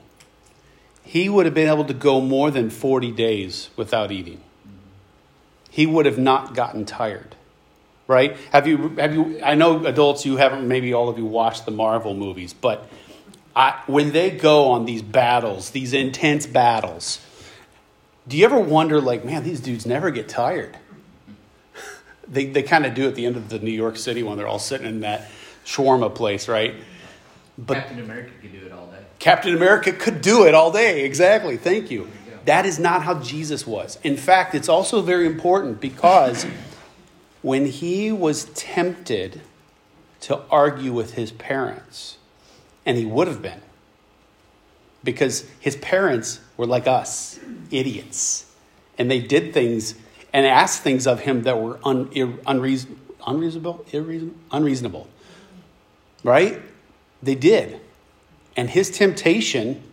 he 1.03 1.29
would 1.29 1.45
have 1.45 1.55
been 1.55 1.69
able 1.69 1.85
to 1.85 1.93
go 1.93 2.19
more 2.19 2.51
than 2.51 2.69
40 2.69 3.11
days 3.11 3.69
without 3.75 4.11
eating. 4.11 4.41
He 5.69 5.85
would 5.85 6.05
have 6.05 6.17
not 6.17 6.53
gotten 6.53 6.85
tired. 6.85 7.36
Right? 8.07 8.37
Have 8.51 8.67
you 8.67 8.89
have 8.97 9.13
you 9.13 9.39
I 9.43 9.55
know 9.55 9.85
adults 9.85 10.25
you 10.25 10.37
haven't 10.37 10.67
maybe 10.67 10.93
all 10.93 11.09
of 11.09 11.17
you 11.17 11.25
watched 11.25 11.65
the 11.65 11.71
Marvel 11.71 12.13
movies, 12.13 12.53
but 12.53 12.87
I, 13.55 13.81
when 13.87 14.11
they 14.11 14.29
go 14.31 14.69
on 14.69 14.85
these 14.85 15.01
battles, 15.01 15.71
these 15.71 15.91
intense 15.91 16.45
battles, 16.45 17.19
do 18.27 18.37
you 18.37 18.45
ever 18.45 18.59
wonder 18.59 19.01
like, 19.01 19.25
man, 19.25 19.43
these 19.43 19.59
dudes 19.59 19.85
never 19.85 20.11
get 20.11 20.29
tired? 20.29 20.77
they 22.27 22.45
they 22.45 22.63
kind 22.63 22.85
of 22.85 22.93
do 22.93 23.07
at 23.07 23.15
the 23.15 23.25
end 23.25 23.35
of 23.35 23.49
the 23.49 23.59
New 23.59 23.71
York 23.71 23.97
City 23.97 24.23
when 24.23 24.37
they're 24.37 24.47
all 24.47 24.59
sitting 24.59 24.87
in 24.87 25.01
that 25.01 25.29
shawarma 25.65 26.13
place, 26.13 26.47
right? 26.47 26.75
But 27.57 27.73
Captain 27.75 27.99
America 27.99 28.31
could 28.39 28.51
do 28.53 28.65
it 28.65 28.71
all 28.71 28.87
day. 28.87 29.03
Captain 29.19 29.55
America 29.55 29.91
could 29.91 30.21
do 30.21 30.45
it 30.45 30.53
all 30.53 30.71
day. 30.71 31.03
Exactly. 31.03 31.57
Thank 31.57 31.89
you. 31.89 32.09
That 32.45 32.65
is 32.65 32.79
not 32.79 33.03
how 33.03 33.15
Jesus 33.15 33.67
was. 33.67 33.99
In 34.03 34.15
fact, 34.15 34.55
it's 34.55 34.69
also 34.69 35.01
very 35.01 35.25
important 35.25 35.81
because 35.81 36.45
when 37.41 37.65
he 37.65 38.11
was 38.11 38.45
tempted 38.45 39.41
to 40.21 40.41
argue 40.49 40.91
with 40.91 41.13
his 41.13 41.31
parents, 41.31 42.17
and 42.85 42.97
he 42.97 43.05
would 43.05 43.27
have 43.27 43.41
been, 43.41 43.61
because 45.03 45.47
his 45.59 45.75
parents 45.77 46.39
were 46.57 46.65
like 46.65 46.87
us, 46.87 47.39
idiots, 47.71 48.51
and 48.97 49.09
they 49.11 49.19
did 49.19 49.53
things 49.53 49.95
and 50.33 50.45
asked 50.45 50.81
things 50.81 51.07
of 51.07 51.21
him 51.21 51.43
that 51.43 51.61
were 51.61 51.79
un, 51.83 52.09
unreason, 52.45 52.99
unreasonable, 53.25 53.85
unreasonable, 54.51 55.07
right? 56.23 56.61
They 57.21 57.35
did. 57.35 57.79
And 58.55 58.69
his 58.69 58.89
temptation, 58.89 59.83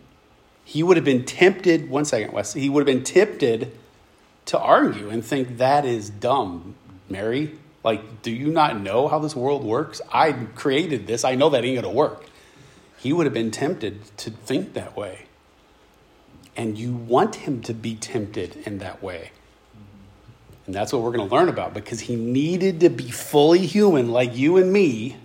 he 0.63 0.83
would 0.83 0.97
have 0.97 1.05
been 1.05 1.23
tempted, 1.23 1.89
one 1.89 2.05
second, 2.05 2.33
Wes, 2.33 2.53
he 2.53 2.69
would 2.69 2.81
have 2.81 2.95
been 2.95 3.03
tempted 3.03 3.77
to 4.45 4.59
argue 4.59 5.09
and 5.09 5.23
think 5.23 5.57
that 5.57 5.85
is 5.85 6.09
dumb, 6.09 6.75
Mary. 7.09 7.57
Like, 7.83 8.21
do 8.21 8.31
you 8.31 8.47
not 8.47 8.79
know 8.79 9.07
how 9.07 9.19
this 9.19 9.35
world 9.35 9.63
works? 9.63 10.01
I 10.11 10.31
created 10.31 11.07
this. 11.07 11.23
I 11.23 11.35
know 11.35 11.49
that 11.51 11.63
ain't 11.63 11.81
going 11.81 11.93
to 11.93 11.97
work. 11.97 12.25
He 12.97 13.13
would 13.13 13.25
have 13.25 13.33
been 13.33 13.51
tempted 13.51 14.17
to 14.17 14.31
think 14.31 14.73
that 14.73 14.97
way. 14.97 15.25
And 16.57 16.77
you 16.77 16.93
want 16.93 17.35
him 17.35 17.61
to 17.63 17.73
be 17.73 17.95
tempted 17.95 18.55
in 18.65 18.79
that 18.79 19.03
way. 19.03 19.31
And 20.65 20.73
that's 20.73 20.91
what 20.91 21.01
we're 21.01 21.11
going 21.11 21.29
to 21.29 21.35
learn 21.35 21.49
about 21.49 21.73
because 21.73 21.99
he 21.99 22.15
needed 22.15 22.79
to 22.79 22.89
be 22.89 23.11
fully 23.11 23.65
human 23.65 24.09
like 24.09 24.35
you 24.35 24.57
and 24.57 24.73
me 24.73 25.17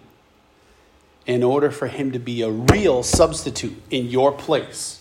in 1.26 1.42
order 1.42 1.70
for 1.70 1.86
him 1.86 2.12
to 2.12 2.18
be 2.18 2.42
a 2.42 2.50
real 2.50 3.02
substitute 3.02 3.80
in 3.90 4.06
your 4.06 4.32
place. 4.32 5.00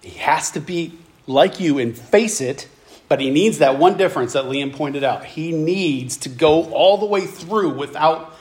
He 0.00 0.18
has 0.18 0.50
to 0.52 0.60
be 0.60 0.96
like 1.26 1.58
you 1.60 1.78
and 1.78 1.96
face 1.96 2.40
it, 2.40 2.68
but 3.08 3.20
he 3.20 3.30
needs 3.30 3.58
that 3.58 3.78
one 3.78 3.96
difference 3.96 4.32
that 4.32 4.44
Liam 4.44 4.74
pointed 4.74 5.04
out. 5.04 5.24
He 5.24 5.52
needs 5.52 6.16
to 6.18 6.28
go 6.28 6.70
all 6.72 6.98
the 6.98 7.06
way 7.06 7.26
through 7.26 7.70
without 7.70 8.34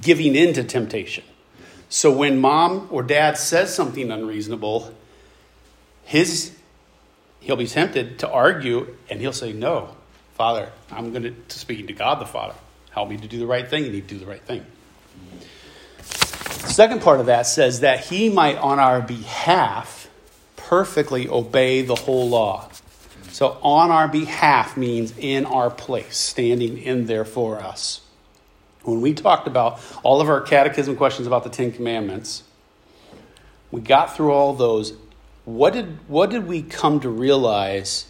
giving 0.00 0.34
in 0.36 0.54
to 0.54 0.64
temptation. 0.64 1.24
So 1.88 2.12
when 2.12 2.38
mom 2.38 2.88
or 2.90 3.02
dad 3.02 3.36
says 3.36 3.74
something 3.74 4.10
unreasonable, 4.10 4.94
his 6.04 6.56
he'll 7.40 7.56
be 7.56 7.66
tempted 7.66 8.20
to 8.20 8.30
argue 8.30 8.96
and 9.10 9.20
he'll 9.20 9.32
say, 9.32 9.52
No, 9.52 9.94
Father, 10.34 10.70
I'm 10.90 11.12
going 11.12 11.36
to 11.48 11.58
speak 11.58 11.86
to 11.88 11.92
God 11.92 12.20
the 12.20 12.26
Father. 12.26 12.54
Help 12.90 13.08
me 13.08 13.16
to 13.16 13.28
do 13.28 13.38
the 13.38 13.46
right 13.46 13.68
thing, 13.68 13.84
and 13.84 13.94
he'd 13.94 14.06
do 14.06 14.18
the 14.18 14.26
right 14.26 14.42
thing. 14.42 14.64
Second 16.02 17.02
part 17.02 17.20
of 17.20 17.26
that 17.26 17.46
says 17.46 17.80
that 17.80 18.00
he 18.00 18.28
might, 18.28 18.56
on 18.58 18.78
our 18.78 19.00
behalf, 19.00 20.08
perfectly 20.56 21.28
obey 21.28 21.82
the 21.82 21.94
whole 21.94 22.28
law. 22.28 22.68
So, 23.32 23.58
on 23.62 23.90
our 23.90 24.06
behalf 24.06 24.76
means 24.76 25.16
in 25.16 25.44
our 25.46 25.70
place, 25.70 26.16
standing 26.16 26.78
in 26.78 27.06
there 27.06 27.24
for 27.24 27.60
us. 27.60 28.02
When 28.82 29.00
we 29.00 29.14
talked 29.14 29.46
about 29.46 29.80
all 30.02 30.20
of 30.20 30.28
our 30.28 30.40
catechism 30.40 30.96
questions 30.96 31.26
about 31.26 31.42
the 31.42 31.50
Ten 31.50 31.72
Commandments, 31.72 32.44
we 33.70 33.80
got 33.80 34.14
through 34.16 34.32
all 34.32 34.52
those. 34.52 34.92
What 35.44 35.72
did, 35.72 35.98
what 36.08 36.30
did 36.30 36.46
we 36.46 36.62
come 36.62 37.00
to 37.00 37.08
realize 37.08 38.06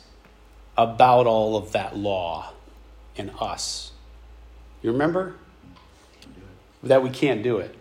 about 0.77 1.27
all 1.27 1.57
of 1.57 1.73
that 1.73 1.97
law 1.97 2.53
in 3.17 3.31
us? 3.41 3.93
You 4.83 4.93
remember? 4.93 5.37
That 6.83 7.03
we 7.03 7.11
can't 7.11 7.43
do 7.43 7.59
it 7.59 7.77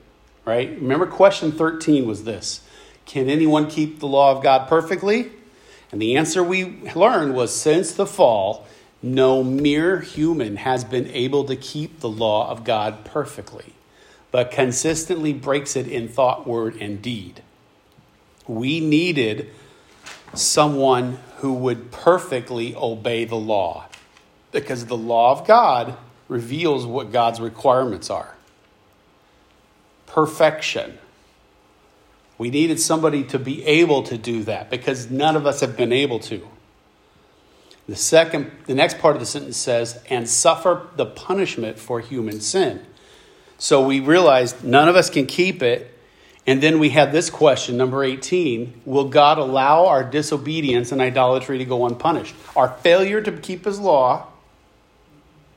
right? 0.45 0.69
Remember, 0.69 1.05
question 1.05 1.51
13 1.51 2.07
was 2.07 2.23
this 2.23 2.61
Can 3.05 3.29
anyone 3.29 3.69
keep 3.69 3.99
the 3.99 4.07
law 4.07 4.35
of 4.35 4.43
God 4.43 4.67
perfectly? 4.67 5.31
And 5.91 6.01
the 6.01 6.15
answer 6.15 6.43
we 6.43 6.81
learned 6.95 7.35
was 7.35 7.53
since 7.53 7.91
the 7.91 8.05
fall, 8.05 8.65
no 9.01 9.43
mere 9.43 9.99
human 9.99 10.57
has 10.57 10.83
been 10.83 11.07
able 11.07 11.43
to 11.45 11.55
keep 11.55 11.99
the 11.99 12.09
law 12.09 12.49
of 12.49 12.63
God 12.63 13.03
perfectly, 13.03 13.73
but 14.31 14.51
consistently 14.51 15.33
breaks 15.33 15.75
it 15.75 15.87
in 15.87 16.07
thought, 16.07 16.47
word, 16.47 16.75
and 16.79 17.01
deed. 17.01 17.41
We 18.47 18.79
needed 18.79 19.49
someone 20.33 21.19
who 21.37 21.53
would 21.53 21.91
perfectly 21.91 22.75
obey 22.75 23.25
the 23.25 23.35
law 23.35 23.87
because 24.51 24.85
the 24.85 24.97
law 24.97 25.31
of 25.31 25.45
God 25.47 25.97
reveals 26.27 26.85
what 26.85 27.11
God's 27.11 27.41
requirements 27.41 28.09
are 28.09 28.35
perfection. 30.11 30.97
We 32.41 32.49
needed 32.49 32.79
somebody 32.79 33.23
to 33.25 33.37
be 33.37 33.63
able 33.65 34.01
to 34.01 34.17
do 34.17 34.41
that 34.45 34.71
because 34.71 35.11
none 35.11 35.35
of 35.35 35.45
us 35.45 35.59
have 35.59 35.77
been 35.77 35.93
able 35.93 36.17
to. 36.21 36.41
The 37.87 37.95
second, 37.95 38.49
the 38.65 38.73
next 38.73 38.97
part 38.97 39.15
of 39.15 39.19
the 39.19 39.27
sentence 39.27 39.57
says, 39.57 40.03
and 40.09 40.27
suffer 40.27 40.87
the 40.95 41.05
punishment 41.05 41.77
for 41.77 41.99
human 41.99 42.41
sin. 42.41 42.83
So 43.59 43.85
we 43.85 43.99
realized 43.99 44.63
none 44.63 44.89
of 44.89 44.95
us 44.95 45.07
can 45.11 45.27
keep 45.27 45.61
it. 45.61 45.95
And 46.47 46.63
then 46.63 46.79
we 46.79 46.89
had 46.89 47.11
this 47.11 47.29
question, 47.29 47.77
number 47.77 48.03
18 48.03 48.81
Will 48.85 49.07
God 49.07 49.37
allow 49.37 49.85
our 49.85 50.03
disobedience 50.03 50.91
and 50.91 50.99
idolatry 50.99 51.59
to 51.59 51.65
go 51.65 51.85
unpunished? 51.85 52.33
Our 52.55 52.69
failure 52.69 53.21
to 53.21 53.31
keep 53.33 53.65
his 53.65 53.79
law? 53.79 54.25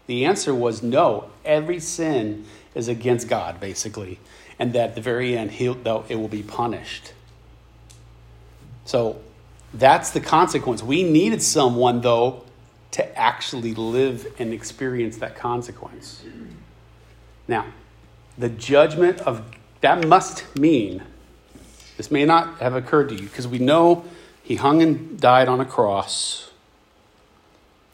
The 0.06 0.26
answer 0.26 0.54
was 0.54 0.82
no. 0.82 1.30
Every 1.46 1.80
sin 1.80 2.44
is 2.74 2.88
against 2.88 3.26
God, 3.26 3.58
basically 3.58 4.18
and 4.58 4.72
that 4.72 4.90
at 4.90 4.94
the 4.94 5.00
very 5.00 5.36
end, 5.36 5.52
he'll, 5.52 5.74
though 5.74 6.04
it 6.08 6.16
will 6.16 6.28
be 6.28 6.42
punished. 6.42 7.12
So 8.84 9.20
that's 9.72 10.10
the 10.10 10.20
consequence. 10.20 10.82
We 10.82 11.02
needed 11.02 11.42
someone, 11.42 12.00
though, 12.00 12.44
to 12.92 13.18
actually 13.18 13.74
live 13.74 14.26
and 14.38 14.52
experience 14.52 15.16
that 15.18 15.34
consequence. 15.34 16.24
Now, 17.48 17.66
the 18.38 18.48
judgment 18.48 19.20
of 19.20 19.42
that 19.80 20.06
must 20.06 20.56
mean 20.58 21.02
this 21.96 22.10
may 22.10 22.24
not 22.24 22.58
have 22.58 22.74
occurred 22.74 23.08
to 23.10 23.14
you 23.14 23.22
because 23.22 23.46
we 23.46 23.58
know 23.58 24.04
he 24.42 24.56
hung 24.56 24.82
and 24.82 25.18
died 25.18 25.48
on 25.48 25.60
a 25.60 25.64
cross. 25.64 26.50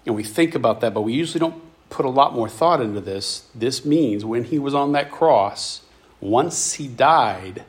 And 0.06 0.14
we 0.14 0.22
think 0.22 0.54
about 0.54 0.80
that, 0.80 0.94
but 0.94 1.02
we 1.02 1.12
usually 1.12 1.40
don't 1.40 1.62
put 1.90 2.06
a 2.06 2.10
lot 2.10 2.34
more 2.34 2.48
thought 2.48 2.80
into 2.80 3.00
this. 3.00 3.46
This 3.54 3.84
means 3.84 4.24
when 4.24 4.44
he 4.44 4.58
was 4.58 4.74
on 4.74 4.92
that 4.92 5.10
cross, 5.10 5.82
once 6.20 6.74
he 6.74 6.86
died, 6.88 7.64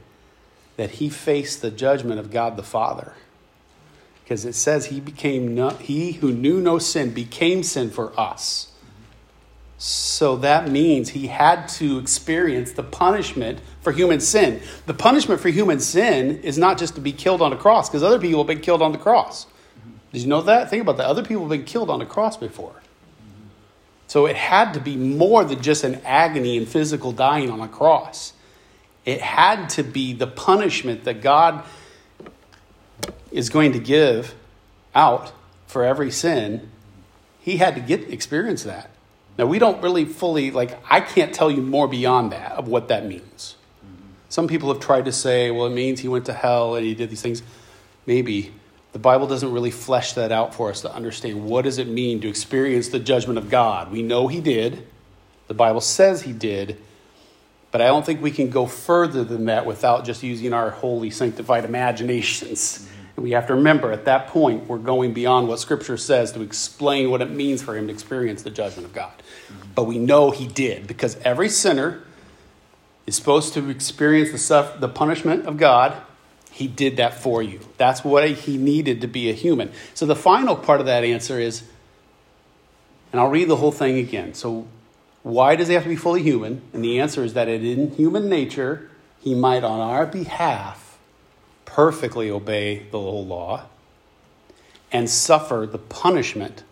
that 0.77 0.91
he 0.91 1.10
faced 1.10 1.62
the 1.62 1.72
judgment 1.72 2.20
of 2.20 2.31
God 2.31 2.58
the 2.58 2.63
Father. 2.63 3.13
Because 4.24 4.46
it 4.46 4.53
says 4.53 4.88
he 4.88 5.00
became 5.00 5.53
no, 5.53 5.70
he 5.70 6.13
who 6.13 6.31
knew 6.31 6.62
no 6.62 6.79
sin 6.79 7.13
became 7.13 7.63
sin 7.63 7.89
for 7.89 8.17
us. 8.20 8.72
So 9.77 10.36
that 10.38 10.70
means 10.70 11.10
he 11.10 11.27
had 11.27 11.67
to 11.70 11.98
experience 11.98 12.72
the 12.72 12.84
punishment 12.84 13.60
for 13.81 13.91
human 13.91 14.20
sin. 14.20 14.62
The 14.86 14.93
punishment 14.93 15.41
for 15.41 15.50
human 15.50 15.79
sin 15.79 16.39
is 16.43 16.58
not 16.58 16.77
just 16.77 16.96
to 16.96 17.01
be 17.01 17.12
killed 17.12 17.41
on 17.41 17.51
a 17.51 17.58
cross, 17.58 17.89
because 17.89 18.03
other 18.03 18.20
people 18.20 18.39
have 18.39 18.48
been 18.48 18.62
killed 18.62 18.81
on 18.81 18.91
the 18.91 19.00
cross. 19.00 19.48
Did 20.13 20.22
you 20.22 20.27
know 20.27 20.41
that? 20.41 20.70
Think 20.70 20.84
about 20.84 20.98
that. 20.98 21.08
Other 21.08 21.24
people 21.24 21.43
have 21.43 21.50
been 21.50 21.65
killed 21.65 21.89
on 21.89 22.01
a 22.01 22.05
cross 22.05 22.38
before. 22.38 22.75
So 24.08 24.25
it 24.25 24.36
had 24.36 24.74
to 24.74 24.79
be 24.79 24.96
more 24.96 25.43
than 25.46 25.62
just 25.62 25.84
an 25.84 25.96
agony 26.05 26.58
and 26.58 26.67
physical 26.67 27.12
dying 27.12 27.50
on 27.50 27.60
a 27.60 27.67
cross. 27.67 28.34
It 29.05 29.22
had 29.22 29.70
to 29.72 29.84
be 29.84 30.13
the 30.13 30.27
punishment 30.27 31.05
that 31.05 31.22
God 31.22 31.63
is 33.31 33.50
going 33.50 33.72
to 33.74 33.79
give 33.79 34.36
out 34.93 35.31
for 35.65 35.84
every 35.84 36.12
sin, 36.12 36.70
he 37.39 37.58
had 37.58 37.75
to 37.75 37.81
get 37.81 38.12
experience 38.12 38.63
that. 38.63 38.91
Now 39.38 39.46
we 39.46 39.58
don't 39.58 39.81
really 39.81 40.05
fully 40.05 40.51
like 40.51 40.77
I 40.89 41.00
can't 41.00 41.34
tell 41.34 41.50
you 41.50 41.62
more 41.62 41.88
beyond 41.88 42.31
that 42.34 42.51
of 42.51 42.67
what 42.67 42.89
that 42.89 43.05
means. 43.05 43.55
Some 44.29 44.48
people 44.48 44.72
have 44.72 44.81
tried 44.81 45.05
to 45.05 45.12
say, 45.12 45.51
well, 45.51 45.65
it 45.65 45.74
means 45.74 46.00
he 46.00 46.08
went 46.08 46.25
to 46.25 46.34
hell 46.34 46.75
and 46.75 46.86
he 46.86 46.93
did 46.93 47.10
these 47.10 47.22
things. 47.22 47.41
Maybe 48.05 48.53
the 48.93 49.00
Bible 49.00 49.27
doesn't 49.27 49.51
really 49.51 49.72
flesh 49.72 50.13
that 50.13 50.31
out 50.31 50.53
for 50.53 50.70
us 50.70 50.81
to 50.81 50.93
understand 50.93 51.46
what 51.46 51.63
does 51.63 51.77
it 51.77 51.88
mean 51.88 52.22
to 52.22 52.29
experience 52.29 52.89
the 52.89 53.00
judgment 53.00 53.38
of 53.38 53.50
God. 53.50 53.91
We 53.91 54.03
know 54.03 54.27
he 54.27 54.41
did. 54.41 54.88
The 55.48 55.53
Bible 55.53 55.81
says 55.81 56.22
he 56.22 56.34
did. 56.34 56.77
But 57.72 57.82
I 57.82 57.88
don't 57.88 58.06
think 58.06 58.22
we 58.22 58.32
can 58.32 58.50
go 58.50 58.66
further 58.66 59.24
than 59.24 59.46
that 59.46 59.66
without 59.66 60.06
just 60.06 60.24
using 60.24 60.54
our 60.54 60.72
holy 60.72 61.10
sanctified 61.10 61.63
imaginations. 61.63 62.88
And 63.16 63.24
we 63.24 63.32
have 63.32 63.48
to 63.48 63.56
remember 63.56 63.92
at 63.92 64.06
that 64.06 64.28
point, 64.28 64.68
we're 64.68 64.78
going 64.78 65.13
beyond 65.13 65.48
what 65.48 65.60
Scripture 65.60 65.98
says 65.98 66.32
to 66.34 66.42
explain 66.42 67.10
what 67.10 67.22
it 67.22 67.30
means 67.30 67.62
for 67.62 67.78
him 67.78 67.88
to 67.88 67.94
experience 67.94 68.44
the 68.44 68.50
judgment 68.50 68.86
of 68.86 68.94
God. 68.94 69.13
Mm-hmm. 69.13 69.70
But 69.75 69.86
we 69.86 70.00
know 70.00 70.32
he 70.32 70.48
did 70.48 70.86
because 70.86 71.16
every 71.24 71.50
sinner 71.50 72.04
is 73.06 73.16
supposed 73.16 73.54
to 73.54 73.70
experience 73.70 74.32
the, 74.32 74.38
suff- 74.38 74.80
the 74.80 74.90
punishment 74.90 75.46
of 75.46 75.58
God. 75.58 75.96
He 76.51 76.68
did 76.68 76.98
that 76.98 77.13
for 77.13 77.42
you. 77.42 77.62
That's 77.78 78.04
what 78.04 78.30
he 78.30 78.58
needed 78.58 79.01
to 79.01 79.08
be 79.08 79.30
a 79.30 79.34
human. 79.34 79.72
So 79.94 80.06
the 80.06 80.16
final 80.16 80.56
part 80.56 80.82
of 80.82 80.86
that 80.86 81.04
answer 81.04 81.40
is, 81.40 81.63
and 83.12 83.20
I'll 83.20 83.30
read 83.30 83.48
the 83.48 83.56
whole 83.56 83.72
thing 83.72 83.98
again. 83.98 84.34
So, 84.34 84.68
why 85.24 85.56
does 85.56 85.68
he 85.68 85.74
have 85.75 85.84
to 85.84 85.90
be 85.90 85.96
fully 85.96 86.24
human? 86.24 86.62
And 86.74 86.84
the 86.84 87.00
answer 87.00 87.24
is 87.24 87.34
that 87.34 87.48
in 87.48 87.92
human 87.92 88.28
nature, 88.28 88.90
he 89.20 89.36
might, 89.36 89.63
on 89.63 89.80
our 89.80 90.06
behalf, 90.06 90.98
perfectly 91.66 92.30
obey 92.30 92.88
the 92.92 93.00
whole 93.00 93.25
law 93.25 93.66
and 94.92 95.10
suffer 95.10 95.68
the 95.72 95.78
punishment 95.78 96.63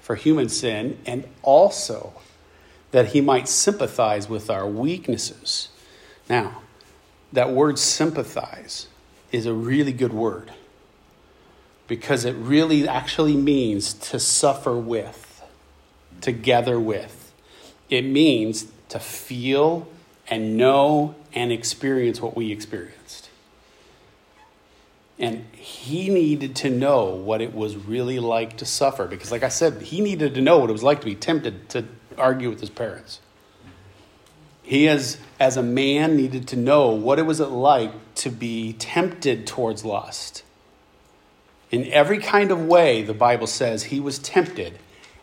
for 0.00 0.16
human 0.16 0.48
sin, 0.48 0.98
and 1.06 1.24
also 1.42 2.14
that 2.90 3.08
he 3.08 3.20
might 3.20 3.46
sympathize 3.46 4.28
with 4.28 4.50
our 4.50 4.66
weaknesses. 4.66 5.68
Now, 6.28 6.62
that 7.32 7.50
word 7.50 7.78
sympathize 7.78 8.88
is 9.30 9.46
a 9.46 9.52
really 9.52 9.92
good 9.92 10.12
word 10.12 10.52
because 11.86 12.24
it 12.24 12.32
really 12.32 12.88
actually 12.88 13.36
means 13.36 13.92
to 13.94 14.18
suffer 14.18 14.76
with, 14.76 15.44
together 16.20 16.80
with. 16.80 17.19
It 17.90 18.02
means 18.02 18.70
to 18.88 18.98
feel 18.98 19.88
and 20.28 20.56
know 20.56 21.16
and 21.34 21.52
experience 21.52 22.20
what 22.20 22.36
we 22.36 22.52
experienced. 22.52 23.28
And 25.18 25.44
he 25.52 26.08
needed 26.08 26.56
to 26.56 26.70
know 26.70 27.04
what 27.04 27.42
it 27.42 27.54
was 27.54 27.76
really 27.76 28.18
like 28.18 28.56
to 28.58 28.64
suffer 28.64 29.06
because, 29.06 29.30
like 29.30 29.42
I 29.42 29.48
said, 29.48 29.82
he 29.82 30.00
needed 30.00 30.34
to 30.34 30.40
know 30.40 30.58
what 30.58 30.70
it 30.70 30.72
was 30.72 30.82
like 30.82 31.00
to 31.00 31.06
be 31.06 31.14
tempted 31.14 31.68
to 31.70 31.84
argue 32.16 32.48
with 32.48 32.60
his 32.60 32.70
parents. 32.70 33.20
He, 34.62 34.88
as, 34.88 35.18
as 35.38 35.56
a 35.56 35.62
man, 35.62 36.16
needed 36.16 36.46
to 36.48 36.56
know 36.56 36.90
what 36.90 37.18
it 37.18 37.26
was 37.26 37.40
like 37.40 37.92
to 38.16 38.30
be 38.30 38.72
tempted 38.74 39.46
towards 39.46 39.84
lust. 39.84 40.42
In 41.70 41.86
every 41.92 42.18
kind 42.18 42.50
of 42.50 42.64
way, 42.64 43.02
the 43.02 43.14
Bible 43.14 43.46
says 43.46 43.84
he 43.84 44.00
was 44.00 44.18
tempted, 44.18 44.78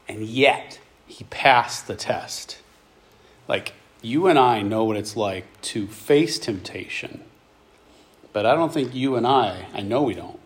and 0.07 0.23
yet 0.23 0.79
he 1.17 1.23
passed 1.25 1.87
the 1.87 1.95
test. 1.95 2.59
Like, 3.47 3.73
you 4.01 4.27
and 4.27 4.37
I 4.37 4.61
know 4.61 4.83
what 4.83 4.97
it's 4.97 5.15
like 5.15 5.45
to 5.61 5.87
face 5.87 6.37
temptation 6.37 7.23
but 8.37 8.45
I 8.45 8.53
don't 8.53 8.71
think 8.71 8.93
you 8.93 9.15
and 9.15 9.25
I, 9.25 9.65
I 9.73 9.81
know 9.81 10.03
we 10.03 10.13
don't, 10.13 10.39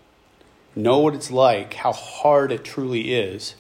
know 0.78 1.00
what 1.00 1.14
it's 1.14 1.30
like, 1.30 1.74
how 1.74 1.92
hard 1.92 2.50
it 2.50 2.64
truly 2.64 3.14
is 3.14 3.56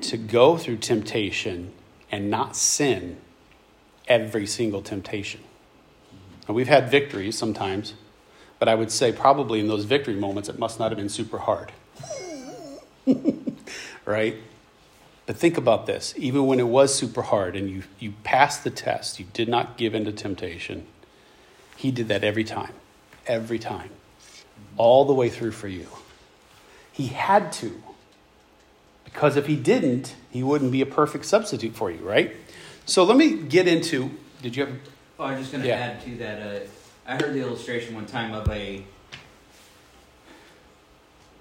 to 0.00 0.16
go 0.16 0.56
through 0.56 0.78
temptation 0.78 1.74
and 2.10 2.30
not 2.30 2.56
sin 2.56 3.18
every 4.08 4.46
single 4.46 4.80
temptation. 4.80 5.42
And 6.46 6.56
we've 6.56 6.66
had 6.66 6.90
victories 6.90 7.36
sometimes, 7.36 7.92
but 8.58 8.70
I 8.70 8.74
would 8.74 8.90
say 8.90 9.12
probably 9.12 9.60
in 9.60 9.68
those 9.68 9.84
victory 9.84 10.14
moments, 10.14 10.48
it 10.48 10.58
must 10.58 10.78
not 10.78 10.90
have 10.90 10.96
been 10.96 11.10
super 11.10 11.36
hard. 11.36 11.72
right? 14.06 14.36
But 15.26 15.36
think 15.36 15.56
about 15.56 15.86
this 15.86 16.14
even 16.16 16.46
when 16.46 16.60
it 16.60 16.68
was 16.68 16.94
super 16.94 17.22
hard 17.22 17.56
and 17.56 17.68
you, 17.68 17.82
you 17.98 18.14
passed 18.24 18.64
the 18.64 18.70
test, 18.70 19.18
you 19.18 19.26
did 19.32 19.48
not 19.48 19.76
give 19.76 19.94
in 19.94 20.04
to 20.04 20.12
temptation, 20.12 20.86
he 21.76 21.90
did 21.90 22.08
that 22.08 22.24
every 22.24 22.44
time 22.44 22.72
every 23.26 23.58
time, 23.58 23.90
all 24.76 25.04
the 25.04 25.12
way 25.12 25.28
through 25.28 25.52
for 25.52 25.68
you. 25.68 25.86
He 26.92 27.08
had 27.08 27.52
to, 27.54 27.82
because 29.04 29.36
if 29.36 29.46
he 29.46 29.56
didn't, 29.56 30.14
he 30.30 30.42
wouldn't 30.42 30.72
be 30.72 30.80
a 30.80 30.86
perfect 30.86 31.26
substitute 31.26 31.74
for 31.74 31.90
you, 31.90 31.98
right? 31.98 32.34
So 32.86 33.04
let 33.04 33.16
me 33.16 33.36
get 33.36 33.68
into. 33.68 34.10
Did 34.42 34.56
you 34.56 34.66
have? 34.66 34.74
Oh, 35.18 35.24
I 35.24 35.32
was 35.32 35.40
just 35.40 35.52
going 35.52 35.62
to 35.62 35.68
Yeah. 35.68 35.76
add 35.76 36.04
to 36.04 36.16
that. 36.18 36.42
Uh, 36.42 36.66
I 37.06 37.14
heard 37.14 37.34
the 37.34 37.40
illustration 37.40 37.94
one 37.94 38.06
time 38.06 38.32
of 38.32 38.48
a 38.48 38.84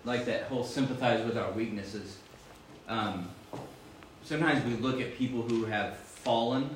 like 0.03 0.25
that 0.25 0.43
whole 0.43 0.63
sympathize 0.63 1.25
with 1.25 1.37
our 1.37 1.51
weaknesses. 1.51 2.17
Um, 2.87 3.29
sometimes 4.25 4.65
we 4.65 4.73
look 4.81 4.99
at 4.99 5.15
people 5.17 5.43
who 5.43 5.65
have 5.65 5.97
fallen 5.97 6.69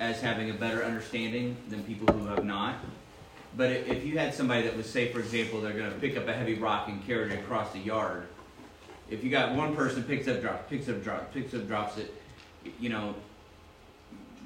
as 0.00 0.20
having 0.20 0.50
a 0.50 0.54
better 0.54 0.82
understanding 0.82 1.56
than 1.68 1.84
people 1.84 2.12
who 2.14 2.26
have 2.26 2.44
not. 2.44 2.76
But 3.56 3.70
if 3.70 4.04
you 4.04 4.18
had 4.18 4.34
somebody 4.34 4.62
that 4.62 4.76
was, 4.76 4.88
say, 4.88 5.12
for 5.12 5.20
example, 5.20 5.60
they're 5.60 5.72
going 5.72 5.90
to 5.90 5.98
pick 5.98 6.16
up 6.16 6.26
a 6.28 6.32
heavy 6.32 6.54
rock 6.54 6.88
and 6.88 7.06
carry 7.06 7.32
it 7.32 7.38
across 7.38 7.72
the 7.72 7.78
yard, 7.78 8.26
if 9.08 9.22
you 9.22 9.30
got 9.30 9.54
one 9.54 9.74
person 9.76 10.02
picks 10.02 10.28
up, 10.28 10.40
drops, 10.40 10.68
picks 10.68 10.88
up, 10.88 11.02
drops, 11.02 11.32
picks 11.32 11.54
up, 11.54 11.66
drops 11.66 11.96
it, 11.96 12.12
you 12.80 12.88
know, 12.88 13.14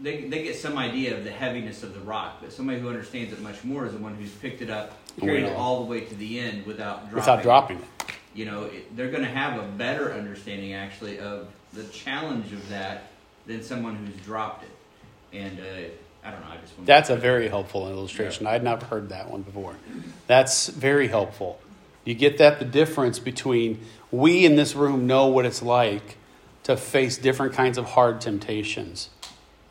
they, 0.03 0.25
they 0.25 0.43
get 0.43 0.57
some 0.57 0.79
idea 0.79 1.17
of 1.17 1.25
the 1.25 1.31
heaviness 1.31 1.83
of 1.83 1.95
the 1.95 2.01
rock, 2.01 2.39
but 2.41 2.53
somebody 2.53 2.79
who 2.81 2.89
understands 2.89 3.33
it 3.33 3.41
much 3.41 3.65
more 3.65 3.87
is 3.87 3.93
the 3.93 3.99
one 3.99 4.15
who's 4.15 4.31
picked 4.31 4.63
it 4.63 4.71
up, 4.71 4.97
carried 5.19 5.45
it 5.45 5.57
all 5.57 5.85
the 5.85 5.91
way 5.91 6.03
to 6.03 6.15
the 6.15 6.39
end 6.39 6.65
without 6.65 7.11
dropping. 7.11 7.17
Without 7.17 7.43
dropping. 7.43 7.83
You 8.33 8.45
know, 8.45 8.65
it, 8.65 8.97
they're 8.97 9.11
going 9.11 9.25
to 9.25 9.31
have 9.31 9.59
a 9.59 9.67
better 9.67 10.13
understanding 10.13 10.73
actually 10.73 11.19
of 11.19 11.49
the 11.73 11.85
challenge 11.85 12.53
of 12.53 12.69
that 12.69 13.05
than 13.47 13.63
someone 13.63 13.97
who's 13.97 14.17
dropped 14.25 14.65
it. 14.65 15.37
And 15.37 15.59
uh, 15.61 15.63
I 16.25 16.31
don't 16.31 16.41
know. 16.41 16.49
I 16.49 16.57
just 16.59 16.77
want 16.77 16.87
That's 16.87 17.11
a 17.11 17.17
very 17.17 17.49
helpful 17.49 17.89
illustration. 17.89 18.47
I'd 18.47 18.65
not 18.65 18.83
heard 18.85 19.09
that 19.11 19.31
one 19.31 19.43
before. 19.43 19.77
That's 20.27 20.69
very 20.69 21.09
helpful. 21.09 21.61
You 22.05 22.15
get 22.15 22.39
that 22.39 22.59
the 22.59 22.65
difference 22.65 23.19
between 23.19 23.81
we 24.11 24.45
in 24.45 24.57
this 24.57 24.75
room 24.75 25.07
know 25.07 25.29
what 25.29 25.47
it's 25.47 25.63
like 25.63 26.17
to 26.65 26.77
face 26.77 27.17
different 27.19 27.53
kinds 27.53 27.79
of 27.79 27.85
hard 27.85 28.21
temptations. 28.21 29.11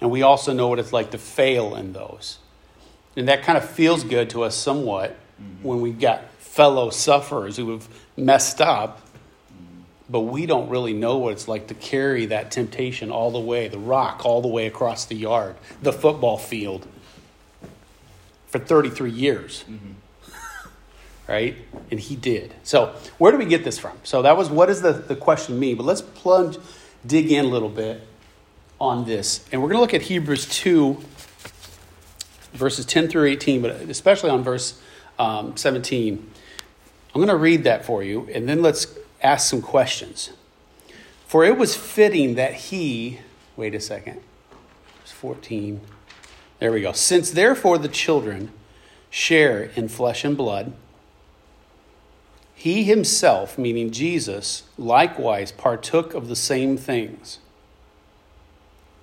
And 0.01 0.09
we 0.09 0.21
also 0.21 0.53
know 0.53 0.67
what 0.67 0.79
it's 0.79 0.93
like 0.93 1.12
to 1.12 1.17
fail 1.17 1.75
in 1.75 1.93
those. 1.93 2.39
And 3.15 3.27
that 3.27 3.43
kind 3.43 3.57
of 3.57 3.67
feels 3.67 4.03
good 4.03 4.29
to 4.31 4.43
us 4.43 4.55
somewhat 4.55 5.17
when 5.62 5.81
we've 5.81 5.99
got 5.99 6.29
fellow 6.39 6.89
sufferers 6.89 7.57
who 7.57 7.71
have 7.71 7.88
messed 8.17 8.62
up, 8.62 9.01
but 10.10 10.22
we 10.22 10.45
don't 10.45 10.69
really 10.69 10.93
know 10.93 11.17
what 11.17 11.34
it's 11.34 11.48
like 11.48 11.67
to 11.67 11.74
carry 11.76 12.26
that 12.28 12.52
temptation 12.52 13.12
all 13.12 13.32
the 13.32 13.39
way, 13.39 13.67
the 13.67 13.78
rock 13.78 14.26
all 14.26 14.41
the 14.41 14.48
way 14.48 14.65
across 14.65 15.06
the 15.06 15.15
yard, 15.15 15.56
the 15.82 15.93
football 15.93 16.38
field 16.38 16.88
for 18.48 18.60
33 18.60 19.12
years. 19.12 19.65
Right? 21.28 21.58
And 21.91 22.00
he 22.00 22.15
did. 22.15 22.56
So, 22.63 22.95
where 23.19 23.32
do 23.32 23.38
we 23.38 23.45
get 23.45 23.63
this 23.63 23.78
from? 23.78 23.95
So, 24.02 24.24
that 24.24 24.36
was 24.36 24.50
what 24.50 24.65
does 24.65 24.82
the, 24.82 24.93
the 24.93 25.15
question 25.15 25.60
mean? 25.60 25.78
But 25.78 25.86
let's 25.86 26.02
plunge, 26.02 26.58
dig 27.06 27.32
in 27.32 27.45
a 27.45 27.48
little 27.48 27.69
bit 27.69 28.02
on 28.82 29.06
this. 29.06 29.45
And 29.52 29.62
we're 29.62 29.67
going 29.67 29.78
to 29.78 29.82
look 29.82 29.93
at 29.93 30.02
Hebrews 30.02 30.48
2, 30.50 31.00
verses 32.54 32.84
10 32.88 33.10
through 33.10 33.26
18, 33.26 33.62
but 33.62 33.69
especially 33.72 34.32
on 34.32 34.43
verse 34.43 34.82
um, 35.19 35.56
17. 35.56 36.32
I'm 37.13 37.22
going 37.22 37.28
to 37.28 37.36
read 37.36 37.65
that 37.65 37.86
for 37.86 38.02
you, 38.02 38.28
and 38.34 38.50
then 38.50 38.63
let's 38.63 38.88
ask 39.21 39.49
some 39.49 39.62
questions. 39.62 40.32
For 41.27 41.43
it 41.43 41.58
was 41.58 41.75
fitting 41.75 42.36
that 42.36 42.53
he, 42.53 43.19
wait 43.55 43.75
a 43.75 43.79
second, 43.79 44.21
verse 44.99 45.12
14. 45.12 45.82
There 46.60 46.71
we 46.71 46.82
go. 46.82 46.91
Since 46.91 47.32
therefore 47.32 47.77
the 47.77 47.88
children 47.88 48.51
share 49.10 49.63
in 49.75 49.88
flesh 49.88 50.23
and 50.23 50.36
blood, 50.36 50.73
he 52.53 52.84
himself, 52.84 53.58
meaning 53.58 53.89
Jesus, 53.89 54.63
likewise 54.77 55.51
partook 55.51 56.13
of 56.13 56.27
the 56.27 56.36
same 56.36 56.75
things, 56.75 57.39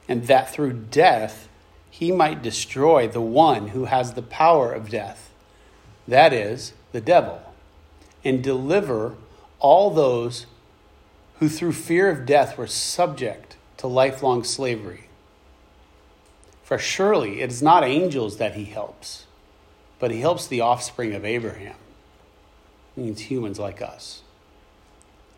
and 0.08 0.26
that 0.26 0.50
through 0.50 0.74
death 0.90 1.48
he 1.88 2.12
might 2.12 2.42
destroy 2.42 3.08
the 3.08 3.22
one 3.22 3.68
who 3.68 3.86
has 3.86 4.12
the 4.12 4.20
power 4.20 4.72
of 4.72 4.90
death, 4.90 5.30
that 6.06 6.34
is, 6.34 6.74
the 6.92 7.00
devil, 7.00 7.40
and 8.22 8.44
deliver 8.44 9.14
all 9.58 9.90
those 9.90 10.46
who 11.38 11.48
through 11.48 11.72
fear 11.72 12.08
of 12.10 12.26
death 12.26 12.56
were 12.56 12.66
subject 12.66 13.56
to 13.78 13.86
lifelong 13.86 14.44
slavery. 14.44 15.08
For 16.62 16.78
surely 16.78 17.40
it 17.40 17.50
is 17.50 17.62
not 17.62 17.84
angels 17.84 18.38
that 18.38 18.54
he 18.54 18.64
helps, 18.64 19.26
but 19.98 20.10
he 20.10 20.20
helps 20.20 20.46
the 20.46 20.60
offspring 20.60 21.14
of 21.14 21.24
Abraham. 21.24 21.76
It 22.96 23.00
means 23.00 23.20
humans 23.22 23.58
like 23.58 23.80
us. 23.80 24.22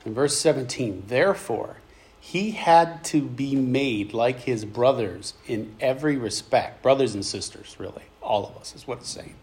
In 0.06 0.14
verse 0.14 0.38
17, 0.38 1.04
therefore, 1.08 1.78
he 2.20 2.52
had 2.52 3.04
to 3.04 3.22
be 3.22 3.56
made 3.56 4.12
like 4.12 4.40
his 4.40 4.64
brothers 4.64 5.34
in 5.46 5.74
every 5.80 6.16
respect. 6.16 6.82
Brothers 6.82 7.14
and 7.14 7.24
sisters, 7.24 7.76
really. 7.78 8.04
All 8.22 8.46
of 8.46 8.56
us 8.56 8.74
is 8.74 8.86
what 8.86 8.98
it's 8.98 9.08
saying. 9.08 9.34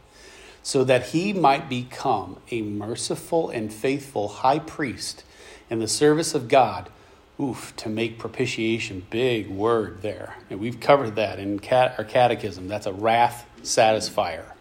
So 0.65 0.84
that 0.84 1.10
he 1.10 1.32
might 1.32 1.69
become 1.69 2.38
a 2.49 2.63
merciful 2.63 3.51
and 3.51 3.71
faithful 3.71 4.28
high 4.28 4.58
priest 4.58 5.23
in 5.69 5.78
the 5.78 5.88
service 5.88 6.34
of 6.34 6.47
God. 6.47 6.89
Oof, 7.39 7.75
to 7.75 7.88
make 7.88 8.17
propitiation, 8.17 9.06
big 9.12 9.47
word 9.47 10.01
there. 10.01 10.38
And 10.49 10.60
we've 10.60 10.80
covered 10.80 11.17
that 11.17 11.38
in 11.38 11.60
cat, 11.60 11.93
our 11.99 12.04
catechism. 12.04 12.67
That's 12.67 12.88
a 12.88 12.93
wrath 12.93 13.47
satisfier. 13.62 14.54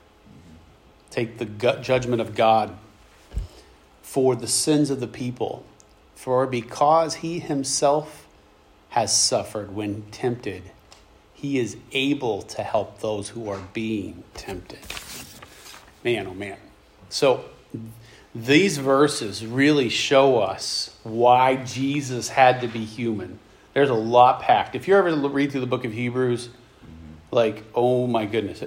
Take 1.09 1.39
the 1.39 1.47
judgment 1.47 2.21
of 2.21 2.35
God 2.35 2.77
for 4.03 4.37
the 4.37 4.47
sins 4.47 4.91
of 4.91 5.01
the 5.01 5.07
people. 5.07 5.65
For 6.17 6.47
because 6.47 7.15
he 7.15 7.39
himself 7.39 8.27
has 8.91 9.17
suffered 9.17 9.75
when 9.75 10.03
tempted, 10.11 10.65
he 11.33 11.59
is 11.59 11.79
able 11.93 12.43
to 12.43 12.63
help 12.63 13.01
those 13.01 13.31
who 13.31 13.49
are 13.49 13.63
being 13.73 14.23
tempted. 14.35 14.81
Man, 16.05 16.27
oh 16.27 16.35
man. 16.35 16.59
So 17.09 17.47
these 18.35 18.79
verses 18.79 19.47
really 19.47 19.89
show 19.89 20.39
us 20.39 20.97
why 21.03 21.57
Jesus 21.57 22.29
had 22.29 22.61
to 22.61 22.69
be 22.69 22.85
human. 22.85 23.39
There's 23.73 23.91
a 23.91 23.95
lot 23.95 24.43
packed. 24.43 24.75
If 24.75 24.87
you 24.87 24.97
ever 24.97 25.15
read 25.29 25.51
through 25.51 25.63
the 25.63 25.67
book 25.67 25.85
of 25.85 25.93
Hebrews, 25.93 26.51
like, 27.31 27.65
oh 27.75 28.07
my 28.07 28.27
goodness. 28.27 28.63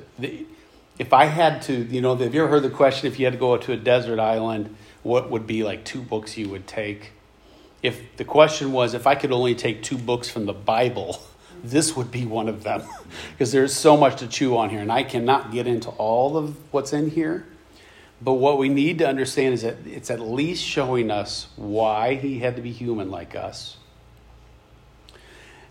If 1.00 1.13
I 1.13 1.26
had 1.26 1.62
to, 1.63 1.73
you 1.73 2.02
know, 2.02 2.15
have 2.15 2.34
you 2.34 2.41
ever 2.41 2.50
heard 2.50 2.63
the 2.63 2.69
question 2.69 3.08
if 3.08 3.19
you 3.19 3.26
had 3.26 3.34
to 3.34 3.39
go 3.39 3.56
to 3.56 3.71
a 3.71 3.78
desert 3.78 4.19
island, 4.19 4.76
what 5.04 5.30
would 5.30 5.45
be 5.45 5.63
like 5.63 5.86
two 5.86 6.02
books 6.02 6.38
you 6.38 6.50
would 6.50 6.67
take? 6.67 7.12
If 7.84 8.17
the 8.17 8.26
question 8.26 8.71
was, 8.71 8.93
if 8.93 9.06
I 9.06 9.15
could 9.15 9.32
only 9.32 9.54
take 9.54 9.84
two 9.84 9.97
books 9.97 10.30
from 10.30 10.45
the 10.45 10.54
Bible, 10.54 11.21
this 11.63 11.96
would 11.96 12.12
be 12.12 12.26
one 12.26 12.48
of 12.48 12.63
them 12.63 12.84
because 13.32 13.52
there's 13.52 13.74
so 13.74 13.98
much 13.98 14.20
to 14.20 14.28
chew 14.28 14.58
on 14.58 14.70
here, 14.70 14.80
and 14.80 14.91
I 14.91 15.04
cannot 15.04 15.52
get 15.52 15.67
into 15.67 15.89
all 15.89 16.38
of 16.38 16.56
what's 16.74 16.93
in 16.93 17.10
here. 17.10 17.46
But 18.22 18.34
what 18.34 18.58
we 18.58 18.70
need 18.70 18.98
to 19.00 19.08
understand 19.08 19.54
is 19.54 19.62
that 19.62 19.78
it's 19.86 20.10
at 20.10 20.20
least 20.20 20.63
showing 20.63 21.12
us 21.12 21.48
why 21.56 22.15
he 22.15 22.39
had 22.39 22.56
to 22.56 22.62
be 22.62 22.72
human 22.72 23.12
like 23.12 23.36
us. 23.36 23.78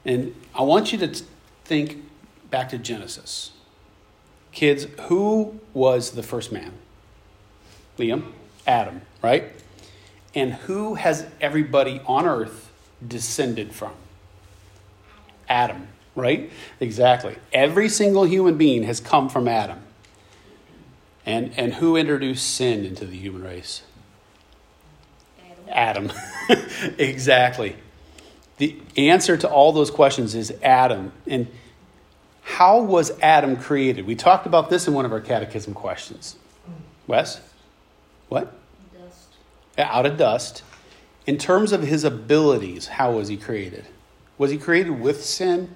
And 0.05 0.35
I 0.55 0.62
want 0.62 0.92
you 0.92 0.99
to 0.99 1.22
think 1.64 2.05
back 2.51 2.68
to 2.68 2.79
Genesis. 2.79 3.51
Kids, 4.53 4.87
who 5.09 5.61
was 5.75 6.12
the 6.12 6.22
first 6.22 6.53
man? 6.53 6.72
Liam? 7.99 8.33
Adam, 8.66 9.03
right? 9.22 9.53
And 10.35 10.53
who 10.53 10.94
has 10.94 11.27
everybody 11.40 12.01
on 12.07 12.27
earth 12.27 12.70
descended 13.07 13.72
from? 13.72 13.92
Adam, 15.49 15.89
right? 16.15 16.51
Exactly. 16.81 17.37
Every 17.53 17.89
single 17.89 18.25
human 18.25 18.57
being 18.57 18.85
has 18.85 19.01
come 19.01 19.29
from 19.29 19.49
Adam. 19.49 19.81
And, 21.25 21.53
and 21.57 21.75
who 21.75 21.97
introduced 21.97 22.55
sin 22.55 22.85
into 22.85 23.05
the 23.05 23.17
human 23.17 23.43
race? 23.43 23.83
Adam. 25.71 26.11
Adam. 26.49 26.63
exactly. 26.99 27.77
The 28.59 28.81
answer 28.97 29.37
to 29.37 29.49
all 29.49 29.73
those 29.73 29.91
questions 29.91 30.35
is 30.35 30.53
Adam. 30.63 31.13
And 31.27 31.49
how 32.43 32.81
was 32.81 33.13
Adam 33.21 33.57
created? 33.57 34.07
We 34.07 34.15
talked 34.15 34.47
about 34.47 34.71
this 34.71 34.87
in 34.87 34.95
one 34.95 35.05
of 35.05 35.13
our 35.13 35.21
catechism 35.21 35.75
questions. 35.75 36.37
Wes? 37.07 37.41
What? 38.29 38.55
Dust. 38.97 39.29
Out 39.77 40.07
of 40.07 40.17
dust. 40.17 40.63
In 41.27 41.39
terms 41.39 41.73
of 41.73 41.83
his 41.83 42.05
abilities, 42.05 42.87
how 42.87 43.13
was 43.13 43.29
he 43.29 43.37
created? 43.37 43.85
Was 44.38 44.51
he 44.51 44.59
created 44.59 45.01
with 45.01 45.25
sin? 45.25 45.75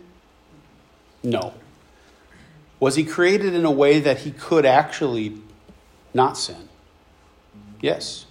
No. 1.22 1.54
Was 2.78 2.96
he 2.96 3.04
created 3.04 3.54
in 3.54 3.64
a 3.64 3.70
way 3.70 4.00
that 4.00 4.18
he 4.18 4.30
could 4.30 4.64
actually 4.64 5.40
not 6.14 6.36
sin? 6.36 6.68
Yes. 7.80 8.26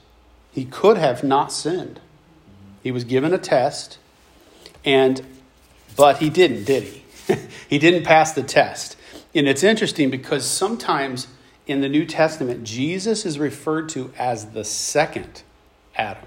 He 0.52 0.66
could 0.66 0.98
have 0.98 1.24
not 1.24 1.52
sinned. 1.52 2.00
He 2.82 2.92
was 2.92 3.04
given 3.04 3.34
a 3.34 3.38
test, 3.38 3.98
and 4.86 5.26
but 5.96 6.18
he 6.18 6.30
didn't, 6.30 6.64
did 6.64 6.84
he? 6.84 7.04
he 7.70 7.78
didn't 7.78 8.04
pass 8.04 8.34
the 8.34 8.44
test. 8.44 8.96
And 9.36 9.48
it's 9.48 9.64
interesting 9.64 10.10
because 10.10 10.46
sometimes 10.46 11.28
in 11.68 11.82
the 11.82 11.90
New 11.90 12.06
Testament, 12.06 12.64
Jesus 12.64 13.26
is 13.26 13.38
referred 13.38 13.90
to 13.90 14.12
as 14.18 14.52
the 14.52 14.64
second 14.64 15.44
Adam. 15.96 16.24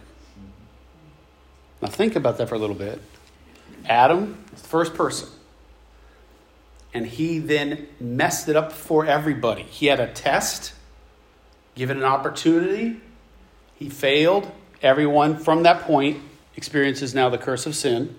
Now, 1.81 1.89
think 1.89 2.15
about 2.15 2.39
that 2.39 2.49
for 2.49 2.55
a 2.55 2.59
little 2.59 2.77
bit. 2.77 3.01
Adam, 3.87 4.45
the 4.51 4.57
first 4.57 4.95
person. 4.95 5.29
And 6.95 7.07
he 7.07 7.39
then 7.39 7.89
messed 7.99 8.49
it 8.49 8.57
up 8.57 8.73
for 8.73 9.07
everybody. 9.07 9.63
He 9.63 9.87
had 9.87 9.99
a 9.99 10.13
test, 10.13 10.75
given 11.75 11.97
an 11.97 12.05
opportunity. 12.05 13.01
He 13.77 13.89
failed. 13.89 14.51
Everyone 14.83 15.37
from 15.37 15.63
that 15.63 15.83
point 15.83 16.21
experiences 16.57 17.15
now 17.15 17.29
the 17.29 17.39
curse 17.39 17.67
of 17.67 17.75
sin. 17.75 18.15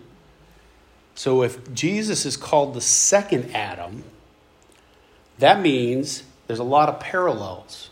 So 1.15 1.43
if 1.43 1.73
Jesus 1.73 2.25
is 2.25 2.35
called 2.35 2.73
the 2.73 2.81
second 2.81 3.55
Adam, 3.55 4.03
that 5.37 5.61
means 5.61 6.23
there's 6.47 6.59
a 6.59 6.63
lot 6.63 6.89
of 6.89 6.99
parallels. 6.99 7.89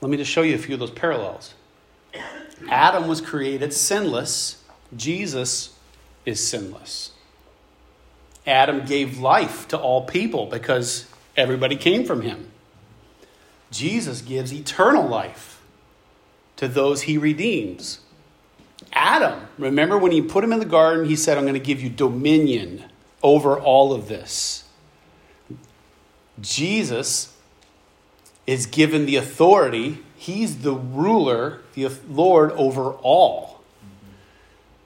Let 0.00 0.10
me 0.10 0.16
just 0.16 0.30
show 0.30 0.42
you 0.42 0.56
a 0.56 0.58
few 0.58 0.74
of 0.74 0.80
those 0.80 0.90
parallels. 0.90 1.54
Adam 2.68 3.06
was 3.06 3.20
created 3.20 3.72
sinless, 3.72 4.62
Jesus 4.96 5.76
is 6.24 6.46
sinless. 6.46 7.12
Adam 8.46 8.84
gave 8.84 9.18
life 9.18 9.68
to 9.68 9.78
all 9.78 10.04
people 10.04 10.46
because 10.46 11.06
everybody 11.36 11.76
came 11.76 12.04
from 12.04 12.22
him. 12.22 12.50
Jesus 13.70 14.20
gives 14.20 14.52
eternal 14.52 15.06
life 15.06 15.62
to 16.56 16.68
those 16.68 17.02
he 17.02 17.16
redeems. 17.16 18.00
Adam, 18.92 19.48
remember 19.58 19.96
when 19.96 20.12
he 20.12 20.20
put 20.20 20.44
him 20.44 20.52
in 20.52 20.58
the 20.58 20.64
garden, 20.64 21.06
he 21.06 21.16
said, 21.16 21.38
I'm 21.38 21.44
going 21.44 21.54
to 21.54 21.60
give 21.60 21.80
you 21.80 21.88
dominion 21.88 22.84
over 23.22 23.58
all 23.58 23.92
of 23.92 24.08
this. 24.08 24.64
Jesus 26.40 27.34
is 28.46 28.66
given 28.66 29.06
the 29.06 29.16
authority, 29.16 30.00
he's 30.16 30.58
the 30.58 30.72
ruler, 30.72 31.60
the 31.74 31.88
Lord 32.08 32.50
over 32.52 32.92
all. 32.94 33.51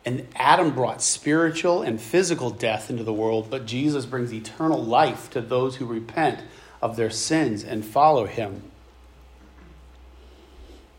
And 0.06 0.28
Adam 0.36 0.70
brought 0.70 1.02
spiritual 1.02 1.82
and 1.82 2.00
physical 2.00 2.50
death 2.50 2.90
into 2.90 3.02
the 3.02 3.12
world, 3.12 3.50
but 3.50 3.66
Jesus 3.66 4.06
brings 4.06 4.32
eternal 4.32 4.80
life 4.80 5.28
to 5.30 5.40
those 5.40 5.76
who 5.76 5.84
repent 5.84 6.40
of 6.80 6.94
their 6.94 7.10
sins 7.10 7.64
and 7.64 7.84
follow 7.84 8.26
him. 8.26 8.62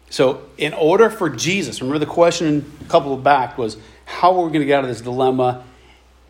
So, 0.09 0.45
in 0.57 0.73
order 0.73 1.09
for 1.09 1.29
Jesus, 1.29 1.81
remember 1.81 1.99
the 1.99 2.05
question 2.05 2.69
a 2.81 2.89
couple 2.89 3.13
of 3.13 3.23
back 3.23 3.57
was 3.57 3.77
how 4.03 4.39
are 4.39 4.45
we 4.45 4.51
going 4.51 4.59
to 4.61 4.65
get 4.65 4.79
out 4.79 4.83
of 4.83 4.89
this 4.89 5.01
dilemma? 5.01 5.63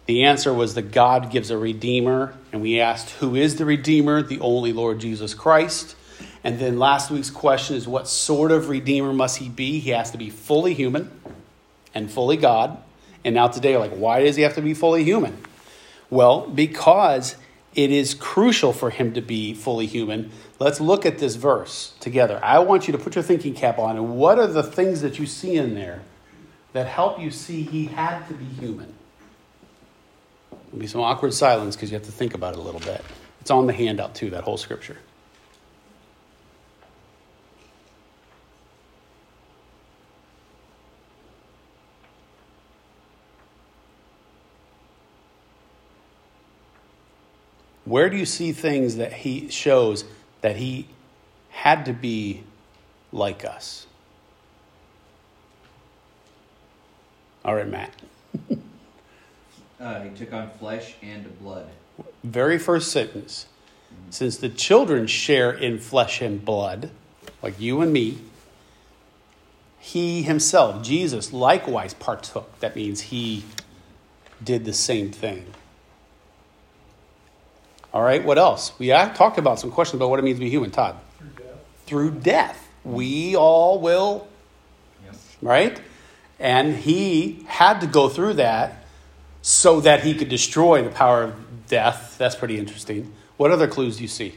The 0.05 0.23
answer 0.23 0.53
was 0.53 0.75
that 0.75 0.91
God 0.91 1.31
gives 1.31 1.49
a 1.49 1.57
redeemer, 1.57 2.35
and 2.51 2.61
we 2.61 2.79
asked 2.79 3.09
who 3.11 3.35
is 3.35 3.55
the 3.55 3.65
redeemer? 3.65 4.21
The 4.21 4.39
only 4.39 4.71
Lord 4.71 4.99
Jesus 4.99 5.33
Christ. 5.33 5.95
And 6.43 6.59
then 6.59 6.79
last 6.79 7.11
week's 7.11 7.29
question 7.29 7.75
is 7.75 7.87
what 7.87 8.07
sort 8.07 8.51
of 8.51 8.69
redeemer 8.69 9.13
must 9.13 9.37
he 9.37 9.49
be? 9.49 9.79
He 9.79 9.89
has 9.89 10.11
to 10.11 10.17
be 10.17 10.29
fully 10.29 10.73
human 10.73 11.16
and 11.97 12.12
fully 12.12 12.38
God. 12.38 12.77
And 13.25 13.36
now 13.36 13.47
today, 13.47 13.75
like, 13.75 13.91
why 13.91 14.23
does 14.23 14.36
he 14.36 14.43
have 14.43 14.53
to 14.55 14.62
be 14.62 14.73
fully 14.73 15.03
human? 15.03 15.38
Well, 16.10 16.47
because 16.47 17.36
it 17.73 17.91
is 17.91 18.13
crucial 18.13 18.71
for 18.71 18.89
him 18.89 19.13
to 19.13 19.21
be 19.21 19.53
fully 19.53 19.88
human. 19.88 20.31
Let's 20.60 20.79
look 20.79 21.05
at 21.05 21.17
this 21.17 21.36
verse 21.36 21.93
together. 21.99 22.39
I 22.43 22.60
want 22.60 22.88
you 22.88 22.91
to 22.93 22.97
put 22.97 23.15
your 23.15 23.23
thinking 23.23 23.53
cap 23.53 23.79
on, 23.79 23.97
and 23.97 24.15
what 24.15 24.39
are 24.39 24.47
the 24.47 24.63
things 24.63 25.01
that 25.01 25.19
you 25.19 25.25
see 25.25 25.55
in 25.55 25.75
there 25.75 26.03
that 26.73 26.88
help 26.88 27.19
you 27.19 27.31
see 27.31 27.63
he 27.63 27.86
had 27.86 28.27
to 28.27 28.33
be 28.33 28.45
human? 28.45 28.93
There'll 30.51 30.79
be 30.79 30.88
some 30.88 31.01
awkward 31.01 31.33
silence 31.33 31.75
because 31.75 31.91
you 31.91 31.95
have 31.95 32.05
to 32.05 32.12
think 32.12 32.33
about 32.33 32.53
it 32.53 32.60
a 32.60 32.62
little 32.62 32.81
bit. 32.81 33.03
It's 33.41 33.51
on 33.51 33.67
the 33.67 33.73
handout, 33.73 34.15
too, 34.15 34.29
that 34.31 34.43
whole 34.43 34.57
scripture. 34.57 34.97
Where 47.88 48.10
do 48.10 48.17
you 48.17 48.26
see 48.26 48.52
things 48.52 48.97
that 48.97 49.13
he 49.13 49.47
shows 49.47 50.04
that 50.41 50.58
he 50.58 50.89
had 51.50 51.86
to 51.86 51.93
be 51.93 52.43
like 53.13 53.45
us? 53.45 53.88
All 57.45 57.56
right, 57.56 57.65
Matt. 57.67 57.93
uh, 59.80 60.02
he 60.02 60.10
took 60.10 60.34
on 60.34 60.50
flesh 60.50 60.95
and 61.02 61.39
blood. 61.39 61.69
Very 62.26 62.58
first 62.58 62.91
sentence. 62.91 63.45
Since 64.10 64.36
the 64.36 64.50
children 64.50 65.08
share 65.08 65.52
in 65.52 65.80
flesh 65.80 66.21
and 66.21 66.43
blood, 66.43 66.91
like 67.41 67.58
you 67.58 67.80
and 67.80 67.93
me, 67.93 68.17
he 69.80 70.23
himself, 70.23 70.84
Jesus, 70.84 71.32
likewise 71.32 71.93
partook. 71.93 72.60
That 72.60 72.76
means 72.76 73.00
he 73.00 73.45
did 74.43 74.65
the 74.65 74.73
same 74.73 75.10
thing. 75.10 75.45
All 77.93 78.02
right, 78.02 78.23
what 78.23 78.38
else? 78.38 78.73
We 78.80 78.89
talked 78.89 79.38
about 79.38 79.60
some 79.60 79.71
questions 79.71 80.00
about 80.00 80.10
what 80.10 80.19
it 80.19 80.23
means 80.23 80.38
to 80.38 80.43
be 80.43 80.50
human, 80.50 80.71
Todd. 80.71 80.95
Through 81.17 81.30
death. 81.38 81.86
Through 81.86 82.12
death. 82.12 82.67
We 82.84 83.36
all 83.36 83.80
will, 83.80 84.28
Yep. 85.06 85.15
right? 85.41 85.82
And 86.39 86.76
he 86.76 87.45
had 87.47 87.82
to 87.82 87.88
go 87.88 88.10
through 88.10 88.34
that 88.34 88.86
so 89.41 89.80
that 89.82 90.04
he 90.04 90.13
could 90.13 90.30
destroy 90.30 90.84
the 90.84 90.89
power 90.89 91.23
of 91.23 91.67
death. 91.67 92.15
That's 92.17 92.36
pretty 92.36 92.58
interesting. 92.60 93.13
What 93.38 93.52
other 93.52 93.67
clues 93.67 93.97
do 93.97 94.04
you 94.04 94.08
see? 94.08 94.36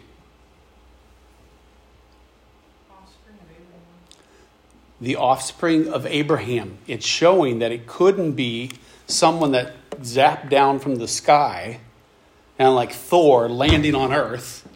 Offspring 2.90 3.36
the 5.00 5.16
offspring 5.16 5.88
of 5.88 6.06
Abraham. 6.06 6.78
It's 6.86 7.06
showing 7.06 7.58
that 7.58 7.72
it 7.72 7.86
couldn't 7.86 8.32
be 8.32 8.70
someone 9.06 9.52
that 9.52 9.72
zapped 10.02 10.48
down 10.48 10.78
from 10.78 10.96
the 10.96 11.08
sky 11.08 11.80
and 12.60 12.74
like 12.74 12.92
Thor 12.92 13.48
landing 13.48 13.94
on 13.94 14.12
earth, 14.12 14.68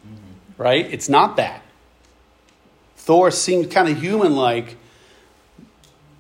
right? 0.57 0.87
It's 0.91 1.11
not 1.11 1.37
that. 1.37 1.63
Thor 2.97 3.31
seemed 3.31 3.71
kind 3.71 3.91
of 3.91 4.01
human 4.01 4.35
like, 4.35 4.79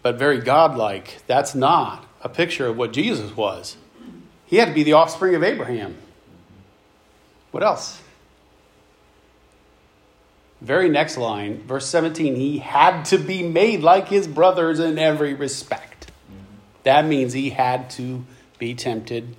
but 0.02 0.18
very 0.18 0.40
godlike. 0.40 1.22
That's 1.26 1.54
not 1.54 2.04
a 2.20 2.28
picture 2.28 2.66
of 2.66 2.76
what 2.76 2.92
Jesus 2.92 3.34
was. 3.34 3.78
He 4.44 4.56
had 4.56 4.68
to 4.68 4.74
be 4.74 4.82
the 4.82 4.92
offspring 4.92 5.34
of 5.34 5.42
Abraham. 5.42 5.96
What 7.50 7.62
else? 7.62 7.98
Very 10.60 10.90
next 10.90 11.16
line, 11.16 11.62
verse 11.62 11.86
17, 11.86 12.36
he 12.36 12.58
had 12.58 13.06
to 13.06 13.16
be 13.16 13.42
made 13.42 13.80
like 13.80 14.08
his 14.08 14.28
brothers 14.28 14.80
in 14.80 14.98
every 14.98 15.32
respect. 15.32 16.10
That 16.82 17.06
means 17.06 17.32
he 17.32 17.50
had 17.50 17.88
to 17.90 18.26
be 18.58 18.74
tempted, 18.74 19.34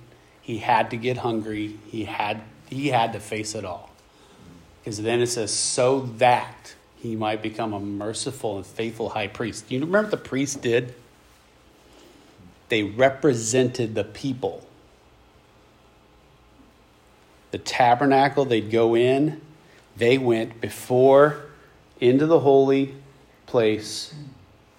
he 0.46 0.58
had 0.58 0.90
to 0.92 0.96
get 0.96 1.16
hungry, 1.16 1.76
he 1.88 2.04
had 2.04 2.40
he 2.68 2.86
had 2.86 3.12
to 3.14 3.18
face 3.18 3.56
it 3.56 3.64
all. 3.64 3.90
Because 4.78 5.02
then 5.02 5.20
it 5.20 5.26
says, 5.26 5.52
so 5.52 6.02
that 6.18 6.76
he 6.94 7.16
might 7.16 7.42
become 7.42 7.72
a 7.72 7.80
merciful 7.80 8.56
and 8.56 8.64
faithful 8.64 9.08
high 9.08 9.26
priest. 9.26 9.68
Do 9.68 9.74
you 9.74 9.80
remember 9.80 10.02
what 10.02 10.10
the 10.12 10.28
priests 10.28 10.54
did? 10.54 10.94
They 12.68 12.84
represented 12.84 13.96
the 13.96 14.04
people. 14.04 14.64
The 17.50 17.58
tabernacle, 17.58 18.44
they'd 18.44 18.70
go 18.70 18.94
in, 18.94 19.40
they 19.96 20.16
went 20.16 20.60
before 20.60 21.46
into 22.00 22.26
the 22.26 22.38
holy 22.38 22.94
place 23.46 24.14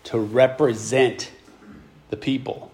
to 0.05 0.17
represent 0.17 1.29
the 2.09 2.17
people. 2.17 2.71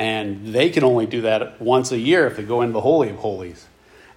And 0.00 0.54
they 0.54 0.70
can 0.70 0.82
only 0.82 1.04
do 1.04 1.20
that 1.20 1.60
once 1.60 1.92
a 1.92 1.98
year 1.98 2.26
if 2.26 2.38
they 2.38 2.42
go 2.42 2.62
into 2.62 2.72
the 2.72 2.80
Holy 2.80 3.10
of 3.10 3.16
Holies. 3.16 3.66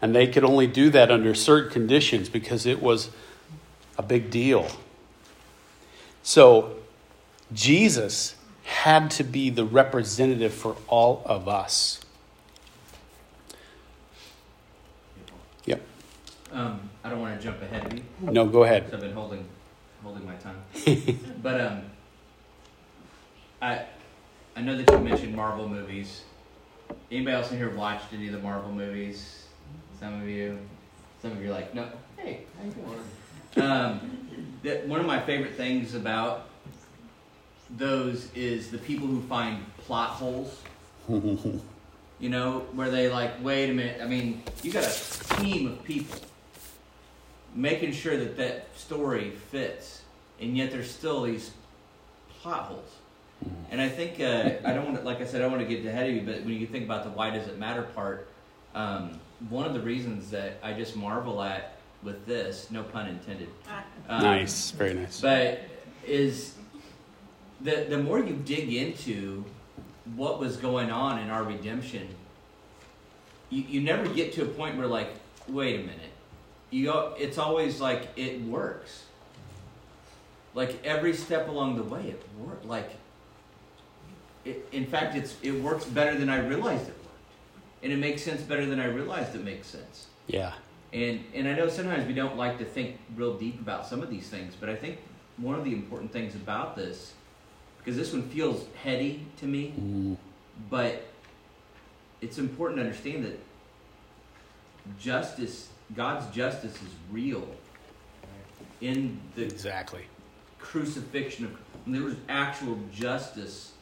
And 0.02 0.16
they 0.16 0.28
could 0.28 0.46
only 0.46 0.66
do 0.66 0.90
that 0.92 1.12
under 1.12 1.36
certain 1.36 1.70
conditions 1.70 2.30
because 2.30 2.66
it 2.66 2.82
was 2.82 3.10
a 3.98 4.02
big 4.02 4.32
deal. 4.32 4.66
So 6.24 6.78
Jesus 7.52 8.36
had 8.64 9.12
to 9.12 9.26
be 9.26 9.50
the 9.50 9.66
representative 9.66 10.54
for 10.54 10.78
all 10.88 11.22
of 11.26 11.50
us. 11.50 12.00
Yep. 15.66 15.82
Um, 16.54 16.90
I 17.04 17.10
don't 17.10 17.20
want 17.20 17.38
to 17.38 17.44
jump 17.44 17.62
ahead 17.62 17.88
of 17.88 17.94
you. 17.94 18.04
No, 18.22 18.48
go 18.48 18.64
ahead. 18.64 18.90
I've 18.94 19.02
been 19.02 19.12
holding 19.12 19.44
holding 20.02 20.26
my 20.26 20.36
tongue. 20.36 21.20
but 21.44 21.60
um, 21.60 21.82
I 23.62 23.84
I 24.56 24.62
know 24.62 24.78
that 24.78 24.90
you 24.92 25.00
mentioned 25.00 25.36
Marvel 25.36 25.68
movies. 25.68 26.22
Anybody 27.12 27.36
else 27.36 27.52
in 27.52 27.58
here 27.58 27.72
watched 27.76 28.14
any 28.14 28.28
of 28.28 28.34
the 28.34 28.40
Marvel 28.40 28.72
movies? 28.72 29.46
Some 30.00 30.22
of 30.22 30.28
you. 30.28 30.60
Some 31.22 31.32
of 31.32 31.42
you 31.42 31.50
are 31.50 31.54
like, 31.54 31.74
no. 31.74 31.88
Hey, 32.18 32.42
how 32.58 32.66
you 32.66 32.72
doing? 32.72 33.72
Um, 33.72 34.54
that 34.64 34.88
one 34.88 35.00
of 35.00 35.06
my 35.06 35.20
favorite 35.20 35.56
things 35.56 35.96
about 35.96 36.48
those 37.78 38.30
is 38.36 38.70
the 38.70 38.78
people 38.78 39.08
who 39.08 39.22
find 39.24 39.64
plot 39.80 40.10
holes. 40.12 40.62
You 42.20 42.30
know, 42.30 42.60
where 42.72 42.90
they 42.90 43.10
like, 43.10 43.44
wait 43.44 43.70
a 43.70 43.74
minute. 43.74 44.00
I 44.02 44.06
mean, 44.06 44.44
you 44.62 44.72
got 44.72 44.86
a 44.86 45.36
team 45.42 45.68
of 45.68 45.84
people 45.84 46.18
making 47.54 47.92
sure 47.92 48.16
that 48.16 48.38
that 48.38 48.68
story 48.78 49.32
fits, 49.52 50.04
and 50.40 50.56
yet 50.56 50.72
there's 50.72 50.90
still 50.90 51.24
these 51.24 51.52
plot 52.40 52.66
holes. 52.66 52.90
And 53.72 53.82
I 53.82 53.90
think 53.90 54.20
uh, 54.20 54.52
I 54.68 54.74
don't 54.74 54.86
want 54.86 54.98
to, 54.98 55.04
like 55.04 55.22
I 55.22 55.26
said, 55.26 55.42
I 55.42 55.44
don't 55.46 55.52
want 55.52 55.68
to 55.68 55.76
get 55.76 55.86
ahead 55.86 56.08
of 56.08 56.16
you, 56.16 56.22
but 56.22 56.44
when 56.44 56.54
you 56.54 56.68
think 56.68 56.86
about 56.86 57.04
the 57.04 57.10
why 57.10 57.32
does 57.32 57.48
it 57.48 57.58
matter 57.58 57.84
part, 57.84 58.28
um, 58.76 59.20
one 59.50 59.66
of 59.66 59.74
the 59.74 59.80
reasons 59.80 60.30
that 60.32 60.60
I 60.62 60.74
just 60.74 60.96
marvel 60.96 61.42
at 61.42 61.78
with 62.04 62.26
this, 62.26 62.70
no 62.70 62.84
pun 62.84 63.08
intended. 63.08 63.50
um, 64.10 64.22
nice, 64.22 64.72
very 64.72 64.94
nice. 64.94 65.22
But 65.22 65.62
is 66.06 66.56
the 67.62 67.86
the 67.90 67.98
more 67.98 68.20
you 68.20 68.36
dig 68.46 68.74
into 68.74 69.44
what 70.16 70.40
was 70.40 70.58
going 70.58 70.92
on 70.92 71.20
in 71.20 71.30
our 71.30 71.44
redemption, 71.44 72.08
you, 73.50 73.64
you 73.64 73.82
never 73.82 74.08
get 74.08 74.34
to 74.34 74.44
a 74.44 74.46
point 74.46 74.78
where 74.78 74.88
like, 74.88 75.14
wait 75.48 75.80
a 75.80 75.84
minute. 75.84 76.00
You 76.70 76.86
go, 76.86 77.16
it's 77.18 77.38
always 77.38 77.80
like 77.80 78.10
it 78.16 78.42
works. 78.42 79.06
Like 80.54 80.84
every 80.84 81.14
step 81.14 81.48
along 81.48 81.78
the 81.78 81.84
way, 81.84 82.10
it 82.10 82.24
worked. 82.40 82.66
Like, 82.66 82.92
it, 84.46 84.68
in 84.72 84.86
fact, 84.86 85.16
it's 85.16 85.36
it 85.42 85.52
works 85.52 85.86
better 85.86 86.18
than 86.18 86.30
I 86.30 86.46
realized 86.46 86.84
it 86.84 86.96
worked, 87.04 87.84
and 87.84 87.92
it 87.94 87.98
makes 87.98 88.22
sense 88.24 88.42
better 88.42 88.66
than 88.66 88.80
I 88.80 88.86
realized 88.86 89.36
it 89.36 89.44
makes 89.44 89.68
sense. 89.68 90.08
Yeah. 90.28 90.54
And 90.92 91.24
and 91.34 91.48
I 91.48 91.54
know 91.54 91.70
sometimes 91.70 92.06
we 92.08 92.14
don't 92.14 92.38
like 92.38 92.58
to 92.60 92.66
think 92.66 92.98
real 93.16 93.38
deep 93.38 93.60
about 93.60 93.88
some 93.88 94.02
of 94.02 94.10
these 94.10 94.28
things, 94.30 94.56
but 94.60 94.70
I 94.70 94.76
think 94.76 95.00
one 95.38 95.56
of 95.56 95.64
the 95.64 95.74
important 95.74 96.12
things 96.12 96.36
about 96.36 96.76
this, 96.76 97.14
because 97.80 97.96
this 97.98 98.14
one 98.14 98.24
feels 98.30 98.66
heady 98.84 99.26
to 99.38 99.46
me, 99.46 99.74
Mm, 99.80 100.18
but 100.70 101.04
it's 102.22 102.38
important 102.38 102.78
to 102.80 102.84
understand 102.86 103.26
that 103.26 103.40
justice, 105.00 105.70
God's 105.96 106.34
justice 106.36 106.76
is 106.76 106.90
real 107.12 107.48
in 108.82 109.20
the 109.36 109.44
exactly. 109.44 110.06
crucifixion 110.60 111.46
of 111.46 111.58
there 111.88 112.04
was 112.04 112.16
actual 112.30 112.78
justice 112.94 113.73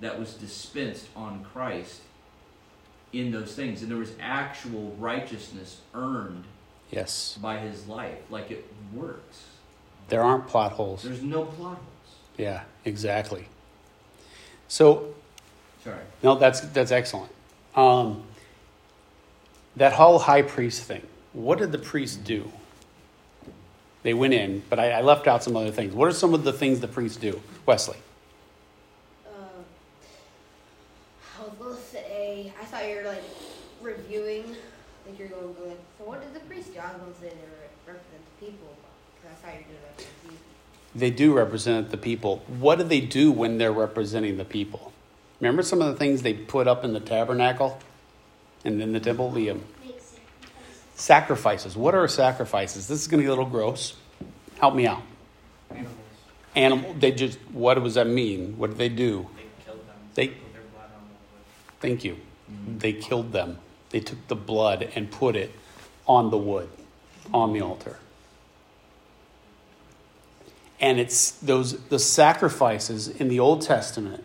that 0.00 0.18
was 0.18 0.34
dispensed 0.34 1.06
on 1.14 1.44
Christ 1.52 2.00
in 3.12 3.30
those 3.32 3.54
things 3.54 3.82
and 3.82 3.90
there 3.90 3.98
was 3.98 4.12
actual 4.20 4.94
righteousness 4.98 5.80
earned 5.94 6.44
Yes. 6.90 7.38
by 7.40 7.58
his 7.58 7.86
life 7.86 8.18
like 8.30 8.50
it 8.50 8.64
works 8.94 9.44
There 10.08 10.22
aren't 10.22 10.46
plot 10.48 10.72
holes. 10.72 11.02
there's 11.02 11.22
no 11.22 11.44
plot 11.44 11.74
holes 11.76 12.14
Yeah, 12.36 12.62
exactly. 12.84 13.46
So, 14.68 15.14
sorry 15.84 15.98
no, 16.22 16.36
that's 16.36 16.60
that's 16.60 16.92
excellent. 16.92 17.32
Um, 17.74 18.22
that 19.76 19.92
whole 19.92 20.18
high 20.18 20.42
priest 20.42 20.82
thing. 20.82 21.02
What 21.32 21.58
did 21.58 21.70
the 21.72 21.78
priests 21.78 22.16
do? 22.16 22.50
They 24.02 24.14
went 24.14 24.32
in, 24.34 24.62
but 24.70 24.78
I, 24.80 24.92
I 24.92 25.00
left 25.02 25.26
out 25.26 25.42
some 25.44 25.56
other 25.56 25.70
things. 25.70 25.94
What 25.94 26.08
are 26.08 26.12
some 26.12 26.34
of 26.34 26.42
the 26.44 26.52
things 26.52 26.80
the 26.80 26.88
priests 26.88 27.16
do, 27.18 27.40
Wesley? 27.66 27.98
Um, 29.26 29.64
I 31.38 31.42
was 31.44 31.52
gonna 31.58 31.76
say, 31.76 32.52
I 32.60 32.64
thought 32.64 32.88
you 32.88 32.96
were 32.96 33.02
like 33.04 33.22
reviewing, 33.80 34.44
like 35.06 35.18
you're 35.18 35.28
going 35.28 35.54
to 35.54 35.60
go 35.60 35.68
like, 35.68 35.78
so 35.98 36.04
what 36.04 36.20
did 36.22 36.34
the 36.34 36.40
priest 36.40 36.72
do? 36.74 36.80
I 36.80 36.92
was 36.92 37.00
gonna 37.00 37.09
say 37.09 37.09
they 37.20 37.32
represent 37.86 38.22
the 38.38 38.46
people, 38.46 38.76
because 39.22 39.38
I 39.38 39.46
thought 39.46 39.54
you 39.54 39.60
were 39.60 39.64
doing 39.64 39.80
represent 39.88 40.12
you. 40.30 40.36
They 40.94 41.10
do 41.10 41.32
represent 41.34 41.90
the 41.90 41.96
people. 41.96 42.42
What 42.46 42.78
do 42.78 42.84
they 42.84 43.00
do 43.00 43.30
when 43.32 43.58
they're 43.58 43.72
representing 43.72 44.36
the 44.36 44.44
people? 44.44 44.92
Remember 45.40 45.62
some 45.62 45.80
of 45.80 45.88
the 45.88 45.96
things 45.96 46.22
they 46.22 46.34
put 46.34 46.68
up 46.68 46.84
in 46.84 46.92
the 46.92 47.00
tabernacle 47.00 47.78
and 48.64 48.82
in 48.82 48.92
the 48.92 49.00
temple? 49.00 49.30
The 49.30 49.50
um, 49.50 49.64
sacrifices. 50.94 51.76
What 51.76 51.94
are 51.94 52.06
sacrifices? 52.08 52.88
This 52.88 53.00
is 53.00 53.08
going 53.08 53.20
to 53.20 53.24
get 53.24 53.28
a 53.28 53.32
little 53.32 53.46
gross. 53.46 53.94
Help 54.58 54.74
me 54.74 54.86
out. 54.86 55.02
Animals. 55.70 55.96
Animal. 56.54 56.94
They 56.98 57.12
just. 57.12 57.38
What 57.52 57.74
does 57.74 57.94
that 57.94 58.06
mean? 58.06 58.58
What 58.58 58.70
did 58.70 58.78
they 58.78 58.88
do? 58.90 59.28
They 59.36 59.44
killed 59.64 59.86
them. 59.86 59.96
They- 60.14 60.28
Put 60.28 60.52
their 60.52 60.62
blood 60.74 60.90
on 60.94 61.02
the. 61.08 61.80
Thank 61.80 62.04
you. 62.04 62.16
They 62.78 62.92
killed 62.92 63.32
them. 63.32 63.58
They 63.90 64.00
took 64.00 64.26
the 64.28 64.36
blood 64.36 64.90
and 64.94 65.10
put 65.10 65.36
it 65.36 65.54
on 66.06 66.30
the 66.30 66.36
wood, 66.38 66.68
on 67.32 67.52
the 67.52 67.60
altar. 67.60 67.98
And 70.80 70.98
it's 70.98 71.32
those 71.32 71.78
the 71.88 71.98
sacrifices 71.98 73.08
in 73.08 73.28
the 73.28 73.38
Old 73.38 73.62
Testament 73.62 74.24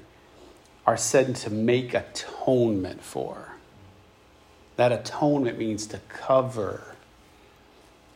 are 0.87 0.97
said 0.97 1.35
to 1.35 1.49
make 1.49 1.93
atonement 1.93 3.03
for. 3.03 3.55
That 4.77 4.91
atonement 4.91 5.57
means 5.57 5.87
to 5.87 5.99
cover. 6.09 6.95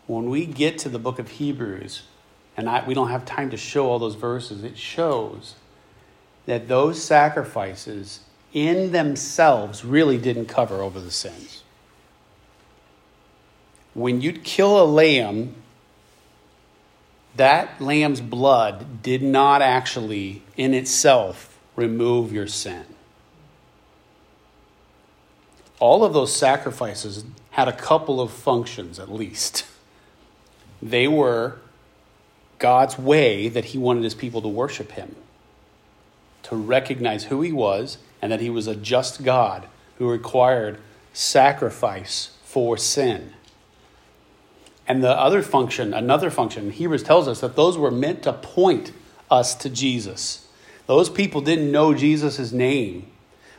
When 0.08 0.30
we 0.30 0.46
get 0.46 0.78
to 0.80 0.90
the 0.90 1.00
book 1.00 1.20
of 1.20 1.30
Hebrews, 1.32 2.04
and 2.58 2.70
I, 2.70 2.86
we 2.86 2.94
don't 2.94 3.10
have 3.10 3.26
time 3.26 3.50
to 3.52 3.58
show 3.58 3.88
all 3.88 4.00
those 4.00 4.16
verses, 4.16 4.64
it 4.64 4.78
shows 4.78 5.56
that 6.46 6.68
those 6.68 7.02
sacrifices 7.02 8.22
in 8.54 8.92
themselves 8.92 9.86
really 9.86 10.18
didn't 10.18 10.48
cover 10.48 10.82
over 10.82 11.00
the 11.00 11.12
sins. 11.12 11.64
When 13.94 14.22
you'd 14.22 14.44
kill 14.44 14.82
a 14.82 14.86
lamb, 14.86 15.56
that 17.36 17.82
lamb's 17.82 18.22
blood 18.22 19.02
did 19.02 19.22
not 19.22 19.62
actually, 19.62 20.44
in 20.58 20.74
itself, 20.74 21.58
remove 21.76 22.32
your 22.34 22.48
sin. 22.48 22.86
All 25.80 26.04
of 26.04 26.14
those 26.14 26.36
sacrifices 26.36 27.24
had 27.52 27.68
a 27.68 27.74
couple 27.74 28.20
of 28.20 28.32
functions 28.32 29.00
at 29.00 29.12
least. 29.12 29.66
They 30.82 31.08
were 31.08 31.58
God's 32.58 32.98
way 32.98 33.48
that 33.48 33.66
He 33.66 33.78
wanted 33.78 34.04
His 34.04 34.16
people 34.16 34.42
to 34.42 34.48
worship 34.48 34.92
Him, 34.92 35.16
to 36.44 36.56
recognize 36.56 37.26
who 37.26 37.42
He 37.42 37.52
was, 37.52 37.98
and 38.22 38.32
that 38.32 38.42
He 38.42 38.50
was 38.50 38.68
a 38.68 38.76
just 38.76 39.24
God 39.24 39.68
who 39.98 40.10
required 40.10 40.80
sacrifice 41.14 42.38
for 42.44 42.78
sin. 42.78 43.34
And 44.90 45.04
the 45.04 45.12
other 45.12 45.44
function, 45.44 45.94
another 45.94 46.32
function, 46.32 46.72
Hebrews 46.72 47.04
tells 47.04 47.28
us 47.28 47.42
that 47.42 47.56
those 47.56 47.78
were 47.78 47.92
meant 47.92 48.24
to 48.24 48.34
point 48.34 48.92
us 49.30 49.54
to 49.56 49.70
Jesus. 49.70 50.48
Those 50.88 51.12
people 51.12 51.42
didn't 51.42 51.72
know 51.72 51.94
Jesus' 51.94 52.52
name, 52.52 53.06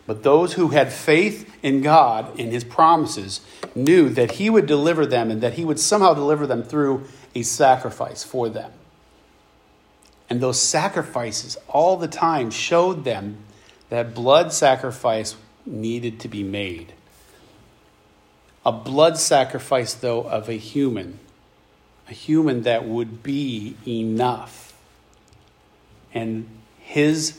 but 0.09 0.25
those 0.25 0.55
who 0.55 0.69
had 0.71 0.93
faith 0.93 1.49
in 1.63 1.83
God 1.83 2.37
and 2.41 2.51
his 2.51 2.65
promises 2.65 3.43
knew 3.77 4.09
that 4.09 4.33
he 4.33 4.51
would 4.51 4.67
deliver 4.67 5.07
them 5.07 5.31
and 5.31 5.41
that 5.41 5.53
he 5.53 5.65
would 5.65 5.79
somehow 5.79 6.15
deliver 6.15 6.49
them 6.49 6.65
through 6.65 7.05
a 7.33 7.43
sacrifice 7.43 8.25
for 8.25 8.49
them. 8.49 8.73
And 10.29 10.41
those 10.41 10.61
sacrifices 10.61 11.57
all 11.69 11.97
the 11.97 12.09
time 12.09 12.51
showed 12.51 13.05
them 13.05 13.39
that 13.89 14.17
blood 14.17 14.53
sacrifice 14.53 15.37
needed 15.65 16.19
to 16.21 16.29
be 16.29 16.43
made. 16.43 16.93
A 18.65 18.73
blood 18.73 19.17
sacrifice, 19.19 19.95
though, 19.95 20.23
of 20.23 20.49
a 20.49 20.55
human, 20.55 21.19
a 22.09 22.13
human 22.13 22.63
that 22.63 22.87
would 22.87 23.23
be 23.23 23.77
enough. 23.87 24.77
And 26.13 26.49
his 26.79 27.39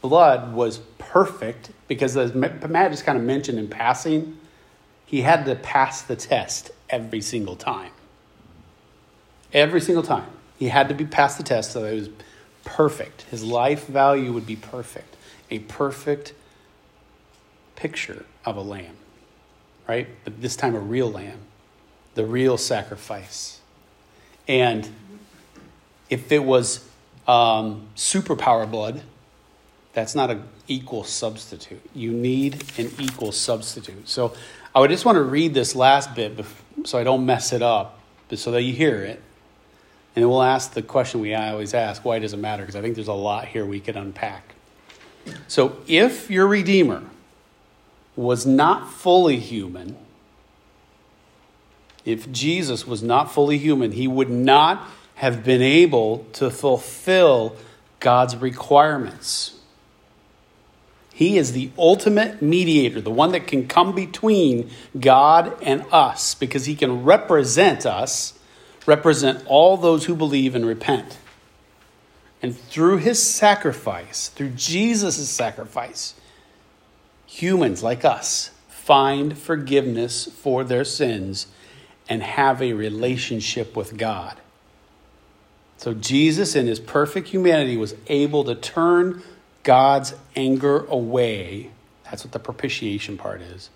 blood 0.00 0.52
was 0.52 0.78
perfect 0.98 1.70
because, 1.88 2.16
as 2.16 2.34
Matt 2.34 2.90
just 2.90 3.04
kind 3.04 3.18
of 3.18 3.24
mentioned 3.24 3.58
in 3.58 3.68
passing, 3.68 4.38
he 5.06 5.22
had 5.22 5.44
to 5.46 5.54
pass 5.56 6.02
the 6.02 6.16
test 6.16 6.70
every 6.88 7.20
single 7.20 7.56
time. 7.56 7.90
Every 9.52 9.80
single 9.80 10.02
time. 10.02 10.30
He 10.58 10.68
had 10.68 10.88
to 10.90 10.94
be 10.94 11.04
passed 11.04 11.38
the 11.38 11.44
test 11.44 11.72
so 11.72 11.82
that 11.82 11.92
it 11.92 11.98
was 11.98 12.08
perfect. 12.64 13.22
His 13.22 13.42
life 13.42 13.86
value 13.86 14.32
would 14.32 14.46
be 14.46 14.56
perfect. 14.56 15.16
A 15.50 15.58
perfect 15.58 16.34
picture 17.74 18.24
of 18.44 18.56
a 18.56 18.60
lamb, 18.60 18.96
right? 19.88 20.08
But 20.24 20.40
this 20.40 20.56
time 20.56 20.74
a 20.74 20.80
real 20.80 21.10
lamb, 21.10 21.38
the 22.14 22.26
real 22.26 22.56
sacrifice. 22.58 23.60
And 24.48 24.88
if 26.10 26.30
it 26.32 26.44
was 26.44 26.88
um, 27.26 27.88
superpower 27.96 28.70
blood, 28.70 29.02
that's 29.92 30.14
not 30.14 30.30
an 30.30 30.48
equal 30.68 31.04
substitute. 31.04 31.82
You 31.94 32.12
need 32.12 32.64
an 32.78 32.90
equal 32.98 33.32
substitute. 33.32 34.08
So 34.08 34.34
I 34.74 34.80
would 34.80 34.90
just 34.90 35.04
want 35.04 35.16
to 35.16 35.22
read 35.22 35.54
this 35.54 35.74
last 35.74 36.14
bit 36.14 36.44
so 36.84 36.98
I 36.98 37.04
don't 37.04 37.26
mess 37.26 37.52
it 37.52 37.62
up, 37.62 37.98
but 38.28 38.38
so 38.38 38.50
that 38.52 38.62
you 38.62 38.72
hear 38.72 39.02
it. 39.02 39.22
And 40.14 40.28
we'll 40.28 40.42
ask 40.42 40.74
the 40.74 40.82
question 40.82 41.20
we 41.20 41.34
always 41.34 41.74
ask 41.74 42.04
why 42.04 42.18
does 42.18 42.32
it 42.32 42.38
matter? 42.38 42.62
Because 42.62 42.76
I 42.76 42.82
think 42.82 42.94
there's 42.94 43.08
a 43.08 43.12
lot 43.12 43.46
here 43.46 43.64
we 43.64 43.80
could 43.80 43.96
unpack. 43.96 44.54
So 45.48 45.76
if 45.86 46.30
your 46.30 46.46
Redeemer 46.46 47.02
was 48.16 48.44
not 48.44 48.92
fully 48.92 49.38
human, 49.38 49.96
if 52.04 52.30
Jesus 52.32 52.86
was 52.86 53.02
not 53.02 53.32
fully 53.32 53.58
human, 53.58 53.92
he 53.92 54.08
would 54.08 54.30
not 54.30 54.88
have 55.16 55.44
been 55.44 55.62
able 55.62 56.26
to 56.32 56.50
fulfill 56.50 57.56
God's 58.00 58.36
requirements. 58.36 59.60
He 61.14 61.38
is 61.38 61.52
the 61.52 61.70
ultimate 61.78 62.42
mediator, 62.42 63.00
the 63.00 63.10
one 63.10 63.32
that 63.32 63.46
can 63.46 63.68
come 63.68 63.94
between 63.94 64.70
God 64.98 65.56
and 65.62 65.84
us 65.92 66.34
because 66.34 66.64
he 66.64 66.74
can 66.74 67.04
represent 67.04 67.86
us, 67.86 68.38
represent 68.86 69.44
all 69.46 69.76
those 69.76 70.06
who 70.06 70.16
believe 70.16 70.54
and 70.54 70.66
repent. 70.66 71.18
And 72.40 72.56
through 72.56 72.96
his 72.96 73.22
sacrifice, 73.22 74.28
through 74.30 74.50
Jesus' 74.50 75.28
sacrifice, 75.28 76.14
humans 77.32 77.82
like 77.82 78.04
us 78.04 78.50
find 78.68 79.38
forgiveness 79.38 80.26
for 80.26 80.62
their 80.64 80.84
sins 80.84 81.46
and 82.06 82.22
have 82.22 82.60
a 82.60 82.74
relationship 82.74 83.74
with 83.74 83.96
God. 83.96 84.36
So 85.78 85.94
Jesus, 85.94 86.54
in 86.54 86.66
his 86.66 86.78
perfect 86.78 87.28
humanity, 87.28 87.76
was 87.78 87.94
able 88.08 88.44
to 88.44 88.54
turn 88.54 89.22
God's 89.62 90.14
anger 90.36 90.84
away. 90.84 91.70
That's 92.04 92.22
what 92.22 92.32
the 92.32 92.38
propitiation 92.38 93.16
part 93.16 93.40
is. 93.40 93.70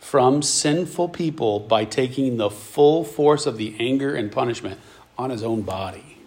From 0.00 0.40
sinful 0.40 1.10
people 1.10 1.60
by 1.60 1.84
taking 1.84 2.38
the 2.38 2.48
full 2.48 3.04
force 3.04 3.44
of 3.44 3.58
the 3.58 3.76
anger 3.78 4.14
and 4.14 4.32
punishment 4.32 4.80
on 5.18 5.28
his 5.28 5.42
own 5.42 5.62
body. 5.62 6.18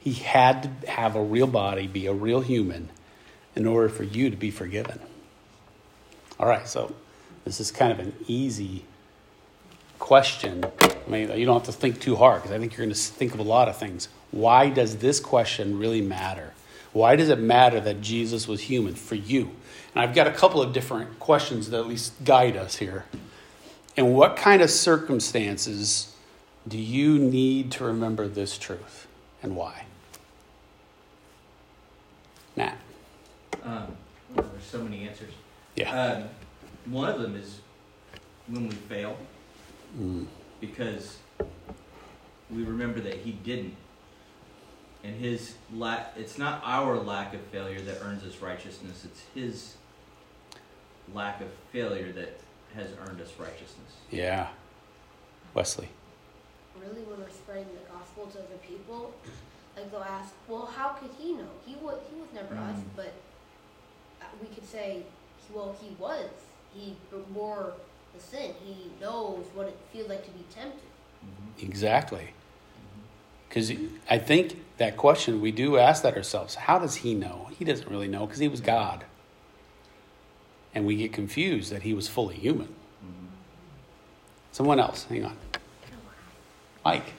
He 0.00 0.14
had 0.14 0.82
to 0.82 0.90
have 0.90 1.14
a 1.14 1.22
real 1.22 1.46
body, 1.46 1.86
be 1.86 2.06
a 2.06 2.12
real 2.12 2.40
human, 2.40 2.90
in 3.54 3.66
order 3.66 3.88
for 3.88 4.02
you 4.02 4.28
to 4.30 4.36
be 4.36 4.50
forgiven. 4.50 4.98
All 6.38 6.46
right, 6.46 6.68
so 6.68 6.94
this 7.44 7.60
is 7.60 7.70
kind 7.70 7.92
of 7.92 7.98
an 7.98 8.14
easy 8.26 8.84
question. 9.98 10.64
I 10.80 11.10
mean, 11.10 11.30
you 11.38 11.46
don't 11.46 11.56
have 11.56 11.74
to 11.74 11.80
think 11.80 12.00
too 12.00 12.16
hard 12.16 12.42
because 12.42 12.54
I 12.54 12.58
think 12.58 12.76
you're 12.76 12.84
going 12.84 12.94
to 12.94 13.00
think 13.00 13.32
of 13.32 13.40
a 13.40 13.44
lot 13.44 13.68
of 13.68 13.76
things. 13.76 14.08
Why 14.30 14.68
does 14.68 14.96
this 14.96 15.18
question 15.18 15.78
really 15.78 16.02
matter? 16.02 16.52
Why 16.92 17.16
does 17.16 17.28
it 17.28 17.38
matter 17.38 17.80
that 17.80 18.00
Jesus 18.00 18.46
was 18.46 18.62
human 18.62 18.94
for 18.94 19.14
you? 19.14 19.50
And 19.94 20.02
I've 20.02 20.14
got 20.14 20.26
a 20.26 20.32
couple 20.32 20.60
of 20.60 20.72
different 20.72 21.18
questions 21.18 21.70
that 21.70 21.78
at 21.78 21.86
least 21.86 22.12
guide 22.24 22.56
us 22.56 22.76
here. 22.76 23.06
And 23.96 24.14
what 24.14 24.36
kind 24.36 24.60
of 24.60 24.70
circumstances 24.70 26.14
do 26.68 26.78
you 26.78 27.18
need 27.18 27.70
to 27.72 27.84
remember 27.84 28.28
this 28.28 28.58
truth 28.58 29.06
and 29.42 29.56
why? 29.56 29.84
Matt. 32.56 32.78
Um, 33.62 33.96
well, 34.34 34.46
there's 34.52 34.64
so 34.64 34.82
many 34.82 35.08
answers. 35.08 35.32
Yeah. 35.76 35.90
Um, 36.02 36.24
one 36.92 37.08
of 37.10 37.20
them 37.20 37.36
is 37.36 37.60
when 38.46 38.68
we 38.68 38.74
fail, 38.74 39.16
Mm. 39.98 40.26
because 40.60 41.18
we 42.50 42.62
remember 42.64 43.00
that 43.00 43.14
he 43.18 43.32
didn't, 43.32 43.74
and 45.04 45.14
his 45.20 45.54
lack. 45.72 46.12
It's 46.16 46.38
not 46.38 46.60
our 46.64 46.96
lack 46.98 47.34
of 47.34 47.40
failure 47.52 47.80
that 47.80 47.98
earns 48.02 48.24
us 48.24 48.40
righteousness. 48.42 49.04
It's 49.04 49.22
his 49.34 49.76
lack 51.14 51.40
of 51.40 51.48
failure 51.72 52.12
that 52.12 52.40
has 52.74 52.88
earned 53.06 53.20
us 53.20 53.32
righteousness. 53.38 53.92
Yeah. 54.10 54.48
Wesley. 55.54 55.88
Really, 56.80 57.02
when 57.02 57.20
we're 57.20 57.30
spreading 57.30 57.66
the 57.72 57.92
gospel 57.92 58.26
to 58.26 58.38
other 58.38 58.58
people, 58.66 59.14
like 59.76 59.90
they'll 59.90 60.02
ask, 60.02 60.34
"Well, 60.48 60.66
how 60.66 60.90
could 60.90 61.10
he 61.18 61.32
know? 61.34 61.48
He 61.64 61.74
was 61.76 61.98
he 62.12 62.20
was 62.20 62.28
never 62.34 62.54
us." 62.54 62.76
Mm. 62.78 62.84
But 62.96 63.12
uh, 64.20 64.24
we 64.42 64.48
could 64.54 64.66
say, 64.68 65.02
"Well, 65.52 65.76
he 65.80 65.94
was. 65.98 66.30
He 66.74 66.96
bore 67.30 67.72
the 68.14 68.20
sin. 68.20 68.54
He 68.64 68.90
knows 69.00 69.46
what 69.54 69.68
it 69.68 69.76
feels 69.92 70.08
like 70.08 70.24
to 70.24 70.30
be 70.30 70.44
tempted." 70.54 70.80
Mm-hmm. 71.24 71.66
Exactly. 71.66 72.20
Mm-hmm. 72.20 73.48
Because 73.48 73.72
I 74.10 74.18
think 74.18 74.62
that 74.78 74.96
question, 74.96 75.40
we 75.40 75.52
do 75.52 75.78
ask 75.78 76.02
that 76.02 76.16
ourselves. 76.16 76.54
How 76.54 76.78
does 76.78 76.96
he 76.96 77.14
know? 77.14 77.48
He 77.58 77.64
doesn't 77.64 77.90
really 77.90 78.08
know 78.08 78.26
because 78.26 78.40
he 78.40 78.48
was 78.48 78.60
God. 78.60 79.04
And 80.74 80.84
we 80.86 80.96
get 80.96 81.12
confused 81.12 81.72
that 81.72 81.82
he 81.82 81.94
was 81.94 82.06
fully 82.08 82.36
human. 82.36 82.66
Mm-hmm. 82.66 83.26
Someone 84.52 84.78
else, 84.78 85.04
hang 85.04 85.24
on. 85.24 85.36
Mike. 86.84 87.14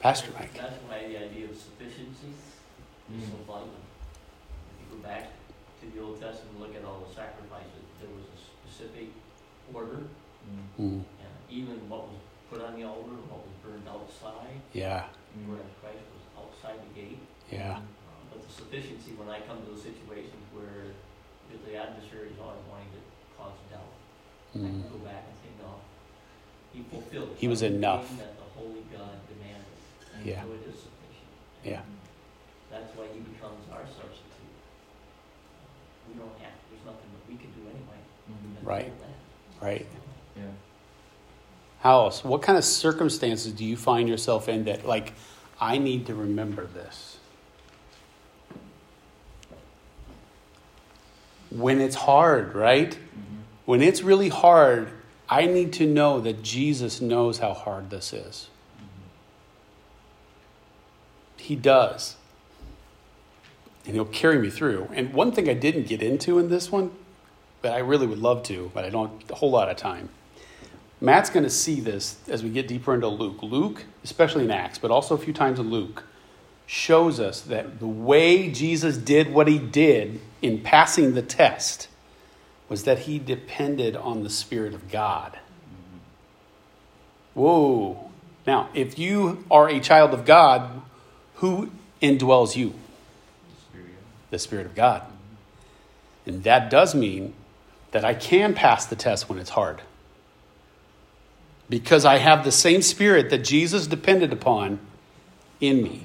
Pastor 0.00 0.30
Mike. 0.38 0.54
That's 0.54 0.76
why 0.88 0.98
the 1.06 1.16
idea 1.24 1.46
of 1.46 1.56
sufficiency 1.56 2.32
is 3.14 3.24
so 3.28 3.36
vital. 3.46 3.68
If 3.68 4.90
you 4.90 4.96
go 4.96 5.02
back 5.02 5.30
to 5.86 5.98
the 5.98 6.02
Old 6.04 6.20
Testament, 6.20 6.58
look 6.60 6.74
at 6.74 6.84
all 6.84 7.04
the 7.06 7.12
sacrifices, 7.14 7.84
there 8.00 8.10
was 8.10 8.26
a 8.26 8.38
specific 8.38 9.08
order, 9.72 10.02
Mm, 10.78 11.02
and 11.02 11.34
even 11.50 11.74
what 11.90 12.06
was 12.06 12.22
put 12.48 12.62
on 12.62 12.78
the 12.78 12.84
altar, 12.86 13.10
and 13.18 13.26
what 13.26 13.42
was 13.42 13.50
burned 13.66 13.82
outside, 13.90 14.62
yeah, 14.72 15.10
whereas 15.42 15.66
Christ 15.82 16.06
was 16.14 16.22
outside 16.38 16.78
the 16.86 16.92
gate. 16.94 17.18
yeah, 17.50 17.82
Uh, 17.82 18.22
But 18.30 18.46
the 18.46 18.52
sufficiency, 18.54 19.10
when 19.18 19.26
I 19.28 19.40
come 19.42 19.58
to 19.58 19.66
those 19.74 19.82
situations 19.82 20.38
where 20.54 20.94
the 21.50 21.74
adversary 21.74 22.30
is 22.30 22.38
always 22.38 22.62
wanting 22.70 22.94
to 22.94 23.02
cause 23.34 23.58
doubt, 23.74 23.90
I 24.54 24.58
can 24.70 24.86
mm, 24.86 24.90
go 24.92 24.98
back 25.02 25.26
and 25.26 25.34
say, 25.42 25.50
no, 25.58 25.82
he 26.72 26.86
fulfilled. 26.94 27.34
He 27.42 27.48
was 27.48 27.62
enough. 27.66 28.06
That 28.18 28.38
the 28.38 28.46
holy 28.54 28.86
God 28.94 29.18
demanded. 29.26 29.76
And 30.14 30.22
Yeah. 30.26 30.42
So 30.46 30.52
it 30.54 30.62
is 30.70 30.78
sufficient. 30.78 31.30
Yeah. 31.66 31.82
That's 32.70 32.94
why 32.94 33.10
he 33.10 33.18
becomes 33.18 33.66
our 33.74 33.82
substitute. 33.82 34.25
Don't 36.14 36.38
have, 36.40 36.52
there's 36.70 36.84
nothing 36.84 37.08
that 37.12 37.28
we 37.28 37.36
can 37.36 37.50
do 37.52 37.60
anyway. 37.68 37.98
Mhm. 38.30 38.66
Right. 38.66 38.92
Right. 39.60 39.86
Yeah. 40.36 40.42
House, 41.80 42.24
what 42.24 42.42
kind 42.42 42.56
of 42.58 42.64
circumstances 42.64 43.52
do 43.52 43.64
you 43.64 43.76
find 43.76 44.08
yourself 44.08 44.48
in 44.48 44.64
that, 44.64 44.86
like, 44.86 45.12
I 45.60 45.78
need 45.78 46.06
to 46.06 46.14
remember 46.14 46.66
this? 46.66 47.16
When 51.50 51.80
it's 51.80 51.96
hard, 51.96 52.54
right? 52.54 52.92
Mhm. 52.92 52.98
When 53.64 53.82
it's 53.82 54.02
really 54.02 54.28
hard, 54.28 54.90
I 55.28 55.46
need 55.46 55.72
to 55.74 55.86
know 55.86 56.20
that 56.20 56.42
Jesus 56.42 57.00
knows 57.00 57.38
how 57.38 57.54
hard 57.54 57.90
this 57.90 58.12
is. 58.12 58.48
He 61.36 61.54
does. 61.54 62.16
And 63.86 63.94
he'll 63.94 64.04
carry 64.04 64.38
me 64.38 64.50
through. 64.50 64.88
And 64.92 65.14
one 65.14 65.32
thing 65.32 65.48
I 65.48 65.54
didn't 65.54 65.86
get 65.86 66.02
into 66.02 66.38
in 66.38 66.48
this 66.48 66.70
one, 66.70 66.90
but 67.62 67.72
I 67.72 67.78
really 67.78 68.06
would 68.06 68.18
love 68.18 68.42
to, 68.44 68.70
but 68.74 68.84
I 68.84 68.90
don't 68.90 69.22
have 69.22 69.30
a 69.30 69.34
whole 69.36 69.50
lot 69.50 69.68
of 69.68 69.76
time. 69.76 70.08
Matt's 71.00 71.30
going 71.30 71.44
to 71.44 71.50
see 71.50 71.80
this 71.80 72.16
as 72.28 72.42
we 72.42 72.50
get 72.50 72.66
deeper 72.66 72.94
into 72.94 73.08
Luke. 73.08 73.42
Luke, 73.42 73.84
especially 74.02 74.44
in 74.44 74.50
Acts, 74.50 74.78
but 74.78 74.90
also 74.90 75.14
a 75.14 75.18
few 75.18 75.32
times 75.32 75.58
in 75.58 75.70
Luke, 75.70 76.04
shows 76.66 77.20
us 77.20 77.40
that 77.42 77.78
the 77.78 77.86
way 77.86 78.50
Jesus 78.50 78.96
did 78.96 79.32
what 79.32 79.46
he 79.46 79.58
did 79.58 80.20
in 80.42 80.60
passing 80.60 81.14
the 81.14 81.22
test 81.22 81.88
was 82.68 82.84
that 82.84 83.00
he 83.00 83.18
depended 83.18 83.94
on 83.94 84.24
the 84.24 84.30
Spirit 84.30 84.74
of 84.74 84.90
God. 84.90 85.38
Whoa. 87.34 88.10
Now, 88.46 88.70
if 88.74 88.98
you 88.98 89.44
are 89.50 89.68
a 89.68 89.78
child 89.78 90.14
of 90.14 90.24
God, 90.24 90.82
who 91.36 91.70
indwells 92.00 92.56
you? 92.56 92.74
The 94.30 94.38
Spirit 94.38 94.66
of 94.66 94.74
God. 94.74 95.02
And 96.24 96.42
that 96.44 96.70
does 96.70 96.94
mean 96.94 97.34
that 97.92 98.04
I 98.04 98.14
can 98.14 98.54
pass 98.54 98.86
the 98.86 98.96
test 98.96 99.28
when 99.28 99.38
it's 99.38 99.50
hard. 99.50 99.82
Because 101.68 102.04
I 102.04 102.18
have 102.18 102.44
the 102.44 102.52
same 102.52 102.82
Spirit 102.82 103.30
that 103.30 103.44
Jesus 103.44 103.86
depended 103.86 104.32
upon 104.32 104.80
in 105.60 105.82
me. 105.82 106.02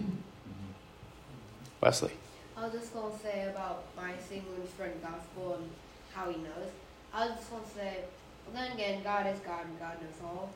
Wesley. 1.81 2.11
I 2.55 2.65
was 2.65 2.73
just 2.73 2.93
gonna 2.93 3.17
say 3.23 3.49
about 3.49 3.85
my 3.97 4.11
singing 4.29 4.45
friend 4.77 4.93
gospel 5.01 5.55
and 5.55 5.69
how 6.13 6.29
he 6.29 6.37
knows. 6.37 6.69
I 7.13 7.25
was 7.25 7.37
just 7.37 7.51
gonna 7.51 7.63
say, 7.75 7.97
well, 8.45 8.63
then 8.63 8.71
again, 8.73 9.03
God 9.03 9.27
is 9.27 9.39
God 9.39 9.65
and 9.65 9.79
God 9.79 9.97
knows 10.01 10.21
all, 10.23 10.49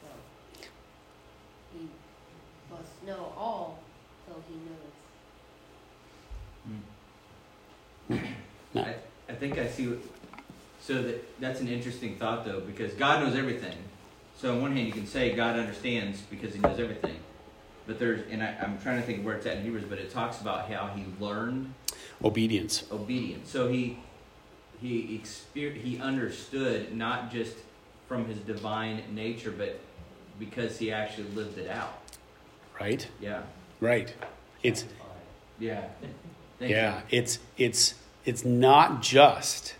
so 0.00 0.66
he 1.72 1.88
must 2.70 3.02
know 3.06 3.32
all, 3.36 3.78
so 4.26 4.34
he 4.48 4.54
knows. 4.56 4.91
No. 8.74 8.82
I, 8.82 8.94
I 9.28 9.34
think 9.34 9.58
I 9.58 9.66
see. 9.68 9.88
What, 9.88 9.98
so 10.80 11.00
that 11.02 11.40
that's 11.40 11.60
an 11.60 11.68
interesting 11.68 12.16
thought 12.16 12.44
though, 12.44 12.60
because 12.60 12.92
God 12.94 13.22
knows 13.22 13.36
everything. 13.36 13.76
So 14.38 14.52
on 14.52 14.62
one 14.62 14.74
hand, 14.74 14.86
you 14.86 14.92
can 14.92 15.06
say 15.06 15.34
God 15.34 15.56
understands 15.58 16.20
because 16.22 16.54
He 16.54 16.60
knows 16.60 16.78
everything, 16.80 17.16
but 17.86 17.98
there's 17.98 18.22
and 18.30 18.42
I, 18.42 18.56
I'm 18.60 18.78
trying 18.80 19.00
to 19.00 19.06
think 19.06 19.24
where 19.24 19.36
it's 19.36 19.46
at 19.46 19.58
in 19.58 19.62
Hebrews, 19.64 19.84
but 19.88 19.98
it 19.98 20.10
talks 20.10 20.40
about 20.40 20.70
how 20.70 20.88
He 20.88 21.04
learned 21.20 21.72
Obedience. 22.24 22.84
obedience. 22.90 23.50
So 23.50 23.68
He 23.68 23.98
he 24.80 25.20
exper- 25.22 25.76
he 25.76 25.98
understood 26.00 26.96
not 26.96 27.30
just 27.32 27.54
from 28.08 28.24
His 28.26 28.38
divine 28.38 29.02
nature, 29.14 29.52
but 29.52 29.78
because 30.40 30.78
He 30.78 30.90
actually 30.90 31.28
lived 31.30 31.58
it 31.58 31.68
out. 31.70 31.98
Right? 32.80 33.06
Yeah. 33.20 33.42
Right. 33.80 34.12
It's 34.62 34.84
Yeah. 35.60 35.84
Thank 36.58 36.70
yeah, 36.72 36.96
You. 37.10 37.18
it's 37.18 37.38
it's 37.56 37.94
it's 38.24 38.44
not 38.44 39.02
just 39.02 39.74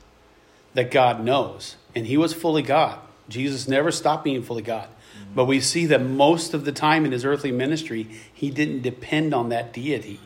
that 0.74 0.90
God 0.90 1.24
knows, 1.24 1.76
and 1.94 2.06
He 2.06 2.16
was 2.16 2.32
fully 2.32 2.62
God. 2.62 2.98
Jesus 3.28 3.68
never 3.68 3.90
stopped 3.90 4.24
being 4.24 4.42
fully 4.42 4.62
God. 4.62 4.88
Mm-hmm. 4.88 5.34
But 5.34 5.46
we 5.46 5.60
see 5.60 5.86
that 5.86 6.02
most 6.02 6.54
of 6.54 6.64
the 6.64 6.72
time 6.72 7.04
in 7.04 7.12
his 7.12 7.24
earthly 7.24 7.52
ministry, 7.52 8.08
he 8.32 8.50
didn't 8.50 8.82
depend 8.82 9.34
on 9.34 9.48
that 9.50 9.72
deity. 9.72 10.20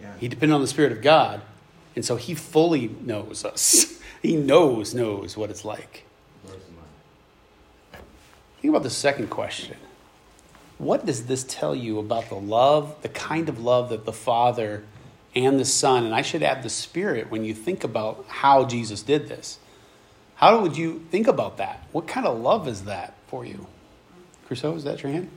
Yeah. 0.00 0.12
He 0.18 0.28
depended 0.28 0.54
on 0.54 0.60
the 0.60 0.66
Spirit 0.66 0.92
of 0.92 1.02
God. 1.02 1.42
And 1.94 2.04
so 2.04 2.16
he 2.16 2.34
fully 2.34 2.88
knows 3.02 3.44
us. 3.44 3.92
He 4.22 4.34
knows, 4.34 4.92
knows 4.92 5.36
what 5.36 5.50
it's 5.50 5.64
like. 5.64 6.04
Blows 6.44 6.56
the 6.56 6.72
mind. 6.72 8.04
Think 8.60 8.72
about 8.72 8.82
the 8.82 8.90
second 8.90 9.28
question. 9.28 9.76
What 10.78 11.06
does 11.06 11.26
this 11.26 11.44
tell 11.44 11.76
you 11.76 12.00
about 12.00 12.28
the 12.28 12.34
love, 12.34 12.96
the 13.02 13.08
kind 13.08 13.48
of 13.48 13.60
love 13.60 13.90
that 13.90 14.04
the 14.04 14.12
Father 14.12 14.84
and 15.36 15.60
the 15.60 15.64
Son, 15.66 16.04
and 16.04 16.14
I 16.14 16.22
should 16.22 16.42
add 16.42 16.62
the 16.62 16.70
Spirit 16.70 17.30
when 17.30 17.44
you 17.44 17.54
think 17.54 17.84
about 17.84 18.24
how 18.26 18.64
Jesus 18.64 19.02
did 19.02 19.28
this? 19.28 19.58
How 20.36 20.60
would 20.62 20.76
you 20.76 21.04
think 21.10 21.28
about 21.28 21.58
that? 21.58 21.86
What 21.92 22.08
kind 22.08 22.26
of 22.26 22.40
love 22.40 22.66
is 22.66 22.84
that 22.84 23.14
for 23.26 23.44
you? 23.44 23.66
Crusoe, 24.46 24.74
is 24.74 24.84
that 24.84 25.02
your 25.02 25.12
hand? 25.12 25.28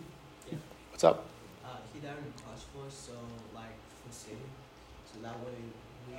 Yeah. 0.50 0.58
What's 0.92 1.04
up? 1.04 1.26
Uh, 1.66 1.70
he 1.94 2.00
died 2.00 2.12
on 2.12 2.24
the 2.24 2.42
cross 2.44 2.66
for 2.74 2.88
us, 2.88 2.94
so 2.94 3.14
like 3.54 3.66
for 4.06 4.14
sin, 4.14 4.38
so 5.12 5.20
that 5.22 5.38
way 5.40 5.52
we 6.08 6.14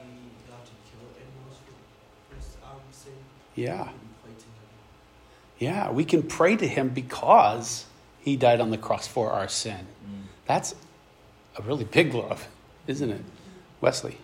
got 0.49 0.64
to 0.64 0.72
kill 0.91 1.09
animals 1.16 1.59
for, 1.64 2.59
for 2.59 2.66
our 2.66 2.76
sin. 2.93 3.12
Yeah. 3.55 3.85
We 3.85 3.89
can 3.89 4.14
pray 4.22 4.33
to 4.33 4.45
him. 4.45 5.74
Yeah, 5.74 5.91
we 5.91 6.05
can 6.05 6.22
pray 6.22 6.57
to 6.57 6.68
him 6.68 6.89
because 6.91 7.87
he 8.20 8.37
died 8.37 8.61
on 8.61 8.70
the 8.70 8.78
cross 8.78 9.07
for 9.07 9.31
our 9.33 9.49
sin. 9.49 9.87
Mm. 10.05 10.24
That's 10.47 10.74
a 11.57 11.62
really 11.62 11.85
big 11.85 12.12
love, 12.12 12.47
isn't 12.87 13.11
it? 13.11 13.22
Wesley. 13.81 14.16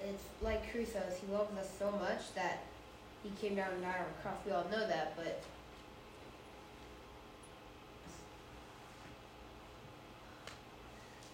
It's 0.00 0.24
like 0.42 0.70
Crusoe's. 0.70 1.18
He 1.20 1.32
loves 1.32 1.56
us 1.58 1.68
so 1.78 1.90
much 1.92 2.34
that 2.34 2.64
he 3.22 3.30
came 3.40 3.56
down 3.56 3.72
and 3.72 3.82
died 3.82 3.96
on 3.98 4.06
the 4.16 4.22
cross. 4.22 4.36
We 4.44 4.52
all 4.52 4.66
know 4.70 4.86
that, 4.86 5.16
but 5.16 5.42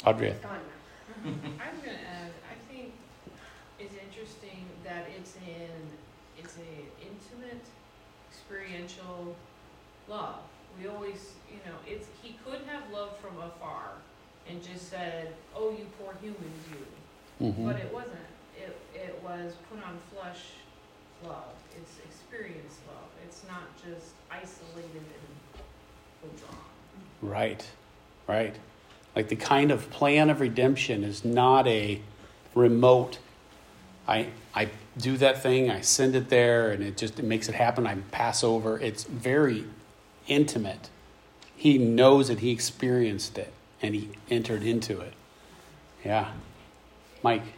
Audrey. 0.07 0.29
it's 0.29 0.41
gone 0.41 0.59
now. 0.59 1.31
I'm 1.31 1.81
gonna 1.81 1.99
add, 2.09 2.33
I 2.51 2.73
think 2.73 2.93
it's 3.79 3.95
interesting 3.95 4.65
that 4.85 5.07
it's 5.17 5.37
in, 5.37 5.71
it's 6.39 6.57
an 6.57 6.63
intimate, 7.01 7.65
experiential 8.31 9.37
love. 10.09 10.39
We 10.81 10.89
always, 10.89 11.33
you 11.51 11.59
know, 11.67 11.77
it's, 11.87 12.07
he 12.23 12.39
could 12.45 12.63
have 12.67 12.91
loved 12.91 13.21
from 13.21 13.39
afar 13.39 13.93
and 14.49 14.63
just 14.63 14.91
said, 14.91 15.33
oh, 15.57 15.71
you 15.71 15.87
poor 15.99 16.15
humans, 16.21 16.67
you. 16.71 17.47
Mhm. 17.47 17.65
But 17.67 17.77
it 17.77 17.93
wasn't. 17.93 18.17
It, 18.57 18.77
it 18.95 19.21
was 19.25 19.55
put 19.71 19.83
on 19.85 19.99
flesh 20.15 20.41
love. 21.25 21.55
It's 21.77 21.99
experience 22.05 22.79
love. 22.87 23.09
It's 23.25 23.43
not 23.49 23.63
just 23.77 24.13
isolated 24.31 24.91
and 24.97 25.63
withdrawn. 26.23 26.57
Right, 27.21 27.67
right. 28.29 28.55
Like 29.17 29.29
the 29.29 29.37
kind 29.37 29.71
of 29.71 29.91
plan 29.91 30.31
of 30.31 30.41
redemption 30.41 31.05
is 31.05 31.25
not 31.25 31.67
a 31.67 32.01
remote. 32.55 33.19
I 34.09 34.29
I 34.55 34.69
do 34.99 35.17
that 35.19 35.43
thing, 35.43 35.71
I 35.71 35.81
send 35.81 36.15
it 36.15 36.29
there, 36.29 36.71
and 36.71 36.83
it 36.83 36.97
just 36.97 37.19
it 37.19 37.25
makes 37.25 37.49
it 37.49 37.55
happen. 37.55 37.87
I 37.87 37.97
pass 38.11 38.43
over. 38.45 38.79
It's 38.79 39.05
very 39.05 39.65
intimate. 40.27 40.91
He 41.57 41.79
knows 41.79 42.29
it. 42.31 42.41
He 42.41 42.51
experienced 42.51 43.39
it, 43.39 43.53
and 43.83 43.95
he 43.95 44.11
entered 44.31 44.63
into 44.63 45.01
it. 45.01 45.13
Yeah, 46.05 46.31
Mike. 47.23 47.43
In 47.43 47.51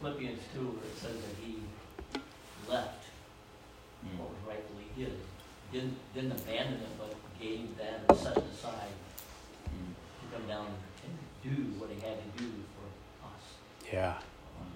Philippians 0.00 0.40
two, 0.54 0.60
where 0.60 0.84
it 0.90 0.96
says 0.98 1.16
that 1.16 1.36
he 1.44 1.56
left 2.70 3.04
what 4.16 4.28
was 4.30 4.38
rightfully 4.48 4.84
his, 4.96 5.12
didn't, 5.72 5.96
didn't 6.14 6.32
abandon 6.32 6.80
it, 6.80 6.88
but 6.98 7.14
gave 7.40 7.76
that 7.78 8.00
or 8.08 8.14
set 8.16 8.36
it 8.36 8.44
aside 8.52 8.88
Mm. 9.70 9.94
to 10.32 10.36
come 10.36 10.48
down 10.48 10.66
and 10.66 11.14
do 11.44 11.62
what 11.78 11.88
he 11.90 11.94
had 12.00 12.16
to 12.18 12.42
do 12.42 12.50
for 12.74 13.26
us. 13.28 13.92
Yeah, 13.92 14.16
Um, 14.60 14.66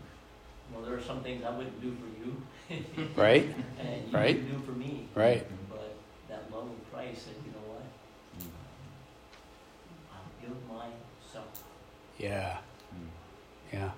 Well, 0.72 0.84
there 0.84 0.94
are 0.96 1.02
some 1.02 1.20
things 1.22 1.42
I 1.44 1.50
wouldn't 1.50 1.80
do 1.82 1.90
for 1.98 2.06
you, 2.22 3.10
right, 3.16 3.42
and 3.80 4.08
you 4.08 4.16
Right. 4.16 4.36
wouldn't 4.36 4.52
do 4.60 4.64
for 4.64 4.70
me. 4.78 5.08
right. 5.16 5.44
But 5.68 5.96
that 6.28 6.48
love 6.52 6.70
of 6.70 6.92
Christ 6.92 7.24
said, 7.24 7.34
you 7.44 7.50
know 7.50 7.58
what? 7.66 7.73
Mm. 7.73 7.73
I'll 10.48 10.76
myself. 10.76 11.64
Yeah, 12.18 12.58
Mm. 12.94 13.08
yeah. 13.72 13.90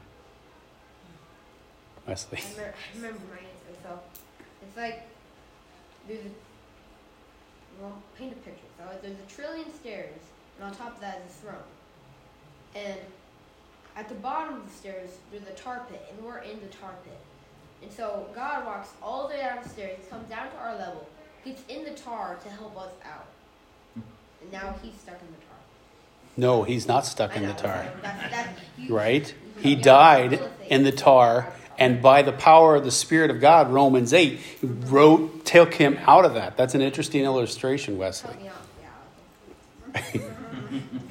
Wesley. 2.07 2.39
I 2.39 2.51
remember, 2.51 2.75
I 2.75 2.97
remember 2.97 3.21
my 3.31 3.39
answer. 3.39 3.81
So 3.83 4.01
it's 4.63 4.77
like 4.77 5.03
there's 6.09 6.25
a 6.25 6.31
well, 7.83 8.01
paint 8.17 8.33
a 8.33 8.37
picture. 8.37 8.63
So 8.79 8.85
there's 9.03 9.19
a 9.19 9.35
trillion 9.35 9.73
stairs, 9.75 10.19
and 10.59 10.65
on 10.69 10.75
top 10.75 10.95
of 10.95 11.01
that 11.01 11.23
is 11.27 11.33
a 11.33 11.39
throne. 11.43 11.63
And 12.75 12.99
at 13.97 14.09
the 14.09 14.15
bottom 14.15 14.55
of 14.55 14.67
the 14.67 14.73
stairs, 14.73 15.11
there's 15.31 15.47
a 15.47 15.53
tar 15.53 15.85
pit, 15.91 16.03
and 16.11 16.25
we're 16.25 16.39
in 16.39 16.61
the 16.61 16.69
tar 16.69 16.93
pit. 17.05 17.19
And 17.83 17.93
so 17.93 18.29
God 18.35 18.65
walks 18.65 18.91
all 19.03 19.29
the 19.29 19.35
way 19.35 19.41
down 19.41 19.63
the 19.63 19.69
stairs, 19.69 19.99
comes 20.09 20.29
down 20.31 20.51
to 20.51 20.57
our 20.57 20.77
level, 20.77 21.07
gets 21.45 21.63
in 21.69 21.85
the 21.85 21.91
tar 21.91 22.37
to 22.43 22.49
help 22.49 22.77
us 22.79 22.93
out. 23.05 23.27
And 23.95 24.53
now 24.53 24.75
he's 24.83 24.95
stuck 24.95 25.21
in 25.21 25.27
the 25.29 25.45
tar. 25.46 25.46
No, 26.37 26.63
he's 26.65 26.87
not 26.87 27.07
stuck 27.07 27.37
in 27.37 27.47
the 27.47 27.55
tar. 27.55 27.91
Right? 28.89 29.35
He 29.61 29.75
died 29.75 30.41
in 30.69 30.83
the 30.85 30.93
tar, 30.93 31.53
And 31.79 32.01
by 32.01 32.23
the 32.23 32.33
power 32.33 32.75
of 32.75 32.85
the 32.85 32.91
Spirit 32.91 33.31
of 33.31 33.41
God, 33.41 33.71
Romans 33.71 34.13
8, 34.15 34.41
wrote, 34.63 35.45
took 35.45 35.75
him 35.75 35.99
out 36.07 36.25
of 36.25 36.35
that. 36.35 36.57
That's 36.57 36.75
an 36.75 36.81
interesting 36.81 37.25
illustration, 37.25 37.99
Wesley. 37.99 38.35
Help 38.35 38.43
me 38.43 38.49
out. 39.95 40.07
Yeah. 40.15 40.21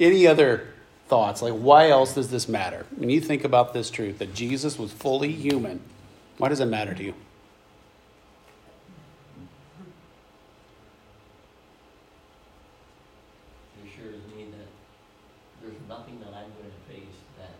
Any 0.00 0.26
other 0.26 0.68
thoughts? 1.08 1.42
Like, 1.42 1.54
why 1.54 1.88
else 1.90 2.14
does 2.14 2.30
this 2.30 2.48
matter? 2.48 2.84
When 2.96 3.10
you 3.10 3.20
think 3.20 3.44
about 3.44 3.74
this 3.74 3.90
truth 3.90 4.18
that 4.18 4.34
Jesus 4.34 4.78
was 4.78 4.92
fully 4.92 5.32
human, 5.32 5.80
why 6.38 6.48
does 6.48 6.60
it 6.60 6.66
matter 6.66 6.94
to 6.94 7.02
you? 7.02 7.14
It 13.80 13.88
assures 13.88 14.20
me 14.34 14.46
that 14.50 14.68
there's 15.62 15.80
nothing 15.88 16.20
that 16.20 16.34
I'm 16.34 16.50
going 16.58 16.70
to 16.70 16.82
face 16.90 17.16
that 17.38 17.54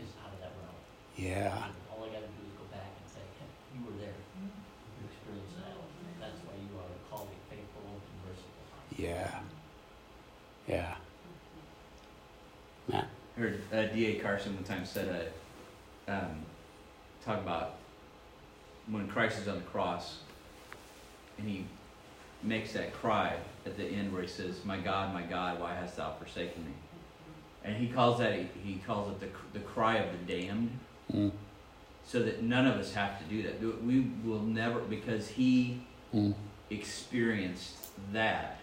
is 0.00 0.08
out 0.24 0.32
of 0.32 0.40
that 0.40 0.52
realm. 0.62 0.78
Yeah. 1.18 1.68
All 1.90 2.04
I 2.04 2.08
gotta 2.08 2.30
do 2.30 2.42
is 2.46 2.54
go 2.56 2.64
back 2.72 2.88
and 2.88 3.06
say, 3.10 3.22
hey, 3.38 3.50
you 3.76 3.80
were 3.84 3.96
there, 4.00 4.16
you 4.40 5.04
experienced 5.04 5.56
that, 5.60 5.76
that's 6.20 6.40
why 6.46 6.54
you 6.56 6.72
are 6.78 6.90
called 7.10 7.28
faithful 7.50 7.84
and 7.84 8.00
merciful. 8.24 8.64
Yeah. 8.96 9.30
Yeah. 10.68 10.94
Matt? 12.90 13.08
I 13.36 13.40
heard 13.40 13.60
uh, 13.72 13.82
D.A. 13.86 14.20
Carson 14.20 14.54
one 14.54 14.64
time 14.64 14.84
said, 14.84 15.30
uh, 16.08 16.10
um, 16.12 16.36
talk 17.24 17.38
about 17.40 17.74
when 18.88 19.08
Christ 19.08 19.38
is 19.40 19.48
on 19.48 19.56
the 19.56 19.62
cross 19.62 20.18
and 21.38 21.48
he 21.48 21.64
makes 22.42 22.72
that 22.74 22.92
cry 22.92 23.34
at 23.66 23.76
the 23.76 23.84
end 23.84 24.12
where 24.12 24.22
he 24.22 24.28
says, 24.28 24.64
My 24.64 24.76
God, 24.78 25.12
my 25.14 25.22
God, 25.22 25.58
why 25.60 25.74
hast 25.74 25.96
thou 25.96 26.12
forsaken 26.12 26.64
me? 26.64 26.72
And 27.64 27.74
he 27.76 27.88
calls 27.88 28.18
that, 28.18 28.34
he 28.62 28.80
calls 28.86 29.10
it 29.12 29.20
the, 29.20 29.58
the 29.58 29.64
cry 29.64 29.96
of 29.96 30.12
the 30.12 30.32
damned, 30.32 30.70
Mm. 31.12 31.32
so 32.06 32.22
that 32.22 32.42
none 32.42 32.66
of 32.66 32.76
us 32.76 32.94
have 32.94 33.18
to 33.18 33.24
do 33.26 33.42
that. 33.42 33.60
We 33.84 34.06
will 34.24 34.40
never, 34.40 34.80
because 34.80 35.28
he 35.28 35.82
Mm. 36.14 36.34
experienced 36.70 37.74
that, 38.12 38.58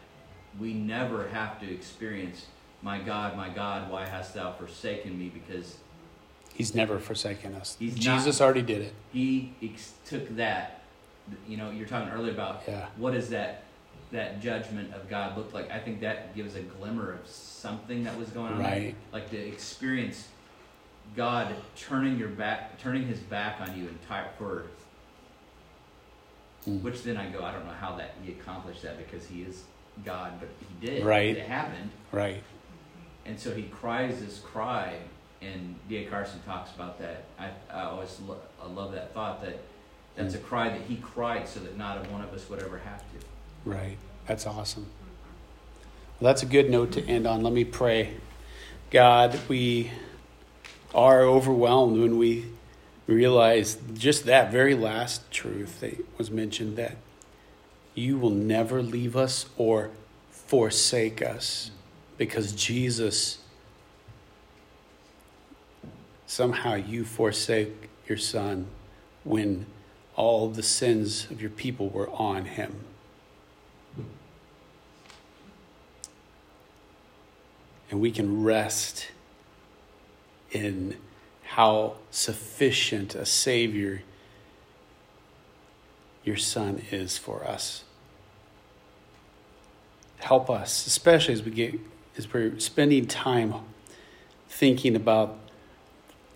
we 0.59 0.73
never 0.73 1.27
have 1.29 1.59
to 1.61 1.71
experience, 1.73 2.47
My 2.83 2.97
God, 2.99 3.37
my 3.37 3.49
God, 3.49 3.91
why 3.91 4.07
hast 4.07 4.33
thou 4.33 4.51
forsaken 4.53 5.17
me? 5.17 5.29
Because 5.33 5.77
He's 6.53 6.73
never 6.75 6.99
forsaken 6.99 7.53
us. 7.55 7.77
He's 7.79 7.93
not- 7.95 8.17
Jesus 8.17 8.41
already 8.41 8.61
did 8.63 8.81
it. 8.81 8.93
he 9.13 9.53
ex- 9.63 9.93
took 10.05 10.35
that 10.35 10.81
you 11.47 11.55
know 11.57 11.69
you're 11.69 11.87
talking 11.87 12.09
earlier 12.09 12.31
about 12.33 12.63
Yeah. 12.67 12.87
what 12.97 13.13
does 13.13 13.29
that 13.29 13.63
that 14.11 14.41
judgment 14.41 14.93
of 14.93 15.07
god 15.09 15.37
look 15.37 15.53
like 15.53 15.71
i 15.71 15.79
think 15.79 16.01
that 16.01 16.35
gives 16.35 16.55
a 16.55 16.61
glimmer 16.61 17.13
of 17.13 17.25
something 17.27 18.03
that 18.03 18.17
was 18.17 18.29
going 18.29 18.51
on 18.51 18.59
Right. 18.59 18.95
like 19.13 19.29
to 19.29 19.37
experience 19.37 20.27
god 21.15 21.55
turning 21.77 22.17
your 22.17 22.27
back 22.29 22.77
turning 22.79 23.03
his 23.07 23.19
back 23.19 23.61
on 23.61 23.77
you 23.77 23.87
entire 23.87 24.27
for 24.37 24.65
Mm. 26.67 26.81
which 26.81 27.03
then 27.03 27.15
i 27.17 27.29
go 27.29 27.43
i 27.43 27.51
don't 27.53 27.65
know 27.65 27.71
how 27.73 27.95
that 27.95 28.15
he 28.23 28.31
accomplished 28.33 28.81
that 28.83 28.97
because 28.97 29.27
he 29.27 29.43
is 29.43 29.63
god 30.05 30.33
but 30.39 30.49
he 30.59 30.85
did 30.87 31.05
Right. 31.05 31.37
it 31.37 31.47
happened 31.47 31.89
Right. 32.11 32.43
and 33.25 33.39
so 33.39 33.53
he 33.53 33.63
cries 33.63 34.19
this 34.21 34.39
cry, 34.39 34.95
and 35.41 35.75
D.A. 35.89 36.05
Carson 36.05 36.39
talks 36.45 36.71
about 36.75 36.99
that. 36.99 37.23
I, 37.39 37.49
I 37.73 37.83
always 37.85 38.19
lo- 38.27 38.37
I 38.61 38.67
love 38.67 38.91
that 38.93 39.13
thought 39.13 39.41
that 39.43 39.59
that's 40.15 40.35
a 40.35 40.37
mm. 40.37 40.43
cry 40.43 40.69
that 40.69 40.81
he 40.81 40.97
cried 40.97 41.47
so 41.47 41.59
that 41.61 41.77
not 41.77 42.05
a 42.05 42.09
one 42.11 42.21
of 42.21 42.33
us 42.33 42.49
would 42.49 42.61
ever 42.61 42.77
have 42.79 42.99
to. 42.99 43.25
Right. 43.65 43.97
That's 44.27 44.45
awesome. 44.45 44.85
Well, 46.19 46.29
that's 46.31 46.43
a 46.43 46.45
good 46.45 46.69
note 46.69 46.91
to 46.93 47.03
end 47.05 47.25
on. 47.25 47.41
Let 47.41 47.53
me 47.53 47.63
pray. 47.63 48.15
God, 48.91 49.39
we 49.47 49.91
are 50.93 51.21
overwhelmed 51.21 51.99
when 51.99 52.17
we 52.17 52.45
realize 53.07 53.77
just 53.93 54.25
that 54.25 54.51
very 54.51 54.75
last 54.75 55.31
truth 55.31 55.79
that 55.79 56.05
was 56.17 56.29
mentioned 56.29 56.75
that 56.77 56.97
you 58.01 58.17
will 58.17 58.31
never 58.31 58.81
leave 58.81 59.15
us 59.15 59.45
or 59.57 59.91
forsake 60.31 61.21
us 61.21 61.71
because 62.17 62.51
Jesus 62.51 63.37
somehow 66.25 66.75
you 66.75 67.05
forsake 67.05 67.89
your 68.07 68.17
son 68.17 68.67
when 69.23 69.65
all 70.15 70.49
the 70.49 70.63
sins 70.63 71.29
of 71.29 71.41
your 71.41 71.51
people 71.51 71.89
were 71.89 72.09
on 72.09 72.45
him. 72.45 72.85
And 77.89 77.99
we 77.99 78.11
can 78.11 78.43
rest 78.43 79.09
in 80.51 80.97
how 81.43 81.95
sufficient 82.09 83.13
a 83.15 83.25
Savior 83.25 84.03
your 86.23 86.37
Son 86.37 86.81
is 86.91 87.17
for 87.17 87.45
us. 87.45 87.83
Help 90.21 90.49
us, 90.49 90.87
especially 90.87 91.33
as 91.33 91.43
we 91.43 91.51
get 91.51 91.79
as 92.17 92.31
we're 92.31 92.59
spending 92.59 93.07
time 93.07 93.53
thinking 94.47 94.95
about 94.95 95.37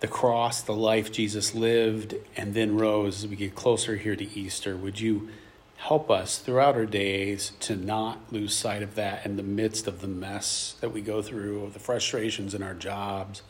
the 0.00 0.08
cross, 0.08 0.60
the 0.62 0.74
life 0.74 1.12
Jesus 1.12 1.54
lived, 1.54 2.14
and 2.36 2.54
then 2.54 2.76
rose 2.76 3.24
as 3.24 3.30
we 3.30 3.36
get 3.36 3.54
closer 3.54 3.96
here 3.96 4.16
to 4.16 4.38
Easter. 4.38 4.76
Would 4.76 5.00
you 5.00 5.28
help 5.76 6.10
us 6.10 6.38
throughout 6.38 6.74
our 6.74 6.86
days 6.86 7.52
to 7.60 7.76
not 7.76 8.32
lose 8.32 8.54
sight 8.54 8.82
of 8.82 8.94
that 8.94 9.24
in 9.24 9.36
the 9.36 9.42
midst 9.42 9.86
of 9.86 10.00
the 10.00 10.08
mess 10.08 10.76
that 10.80 10.92
we 10.92 11.00
go 11.00 11.22
through, 11.22 11.70
the 11.72 11.78
frustrations 11.78 12.54
in 12.54 12.62
our 12.62 12.74
jobs, 12.74 13.42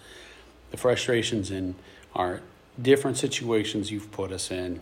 the 0.71 0.77
frustrations 0.77 1.51
in 1.51 1.75
our 2.15 2.43
different 2.81 3.17
situations 3.17 3.91
you've 3.91 4.11
put 4.13 4.33
us 4.33 4.51
in? 4.51 4.81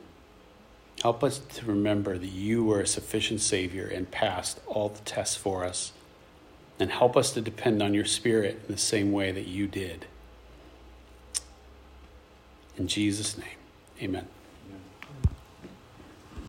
Help 1.04 1.22
us 1.22 1.36
to 1.38 1.66
remember 1.66 2.16
that 2.16 2.30
you 2.30 2.64
were 2.64 2.80
a 2.80 2.86
sufficient 2.86 3.42
Savior 3.42 3.86
and 3.86 4.10
passed 4.10 4.58
all 4.66 4.88
the 4.88 5.00
tests 5.00 5.36
for 5.36 5.62
us. 5.62 5.92
And 6.80 6.90
help 6.90 7.14
us 7.14 7.30
to 7.32 7.42
depend 7.42 7.82
on 7.82 7.92
your 7.92 8.06
Spirit 8.06 8.62
in 8.66 8.74
the 8.74 8.80
same 8.80 9.12
way 9.12 9.30
that 9.30 9.46
you 9.46 9.66
did. 9.66 10.06
In 12.78 12.88
Jesus' 12.88 13.36
name, 13.36 13.58
amen. 14.00 14.28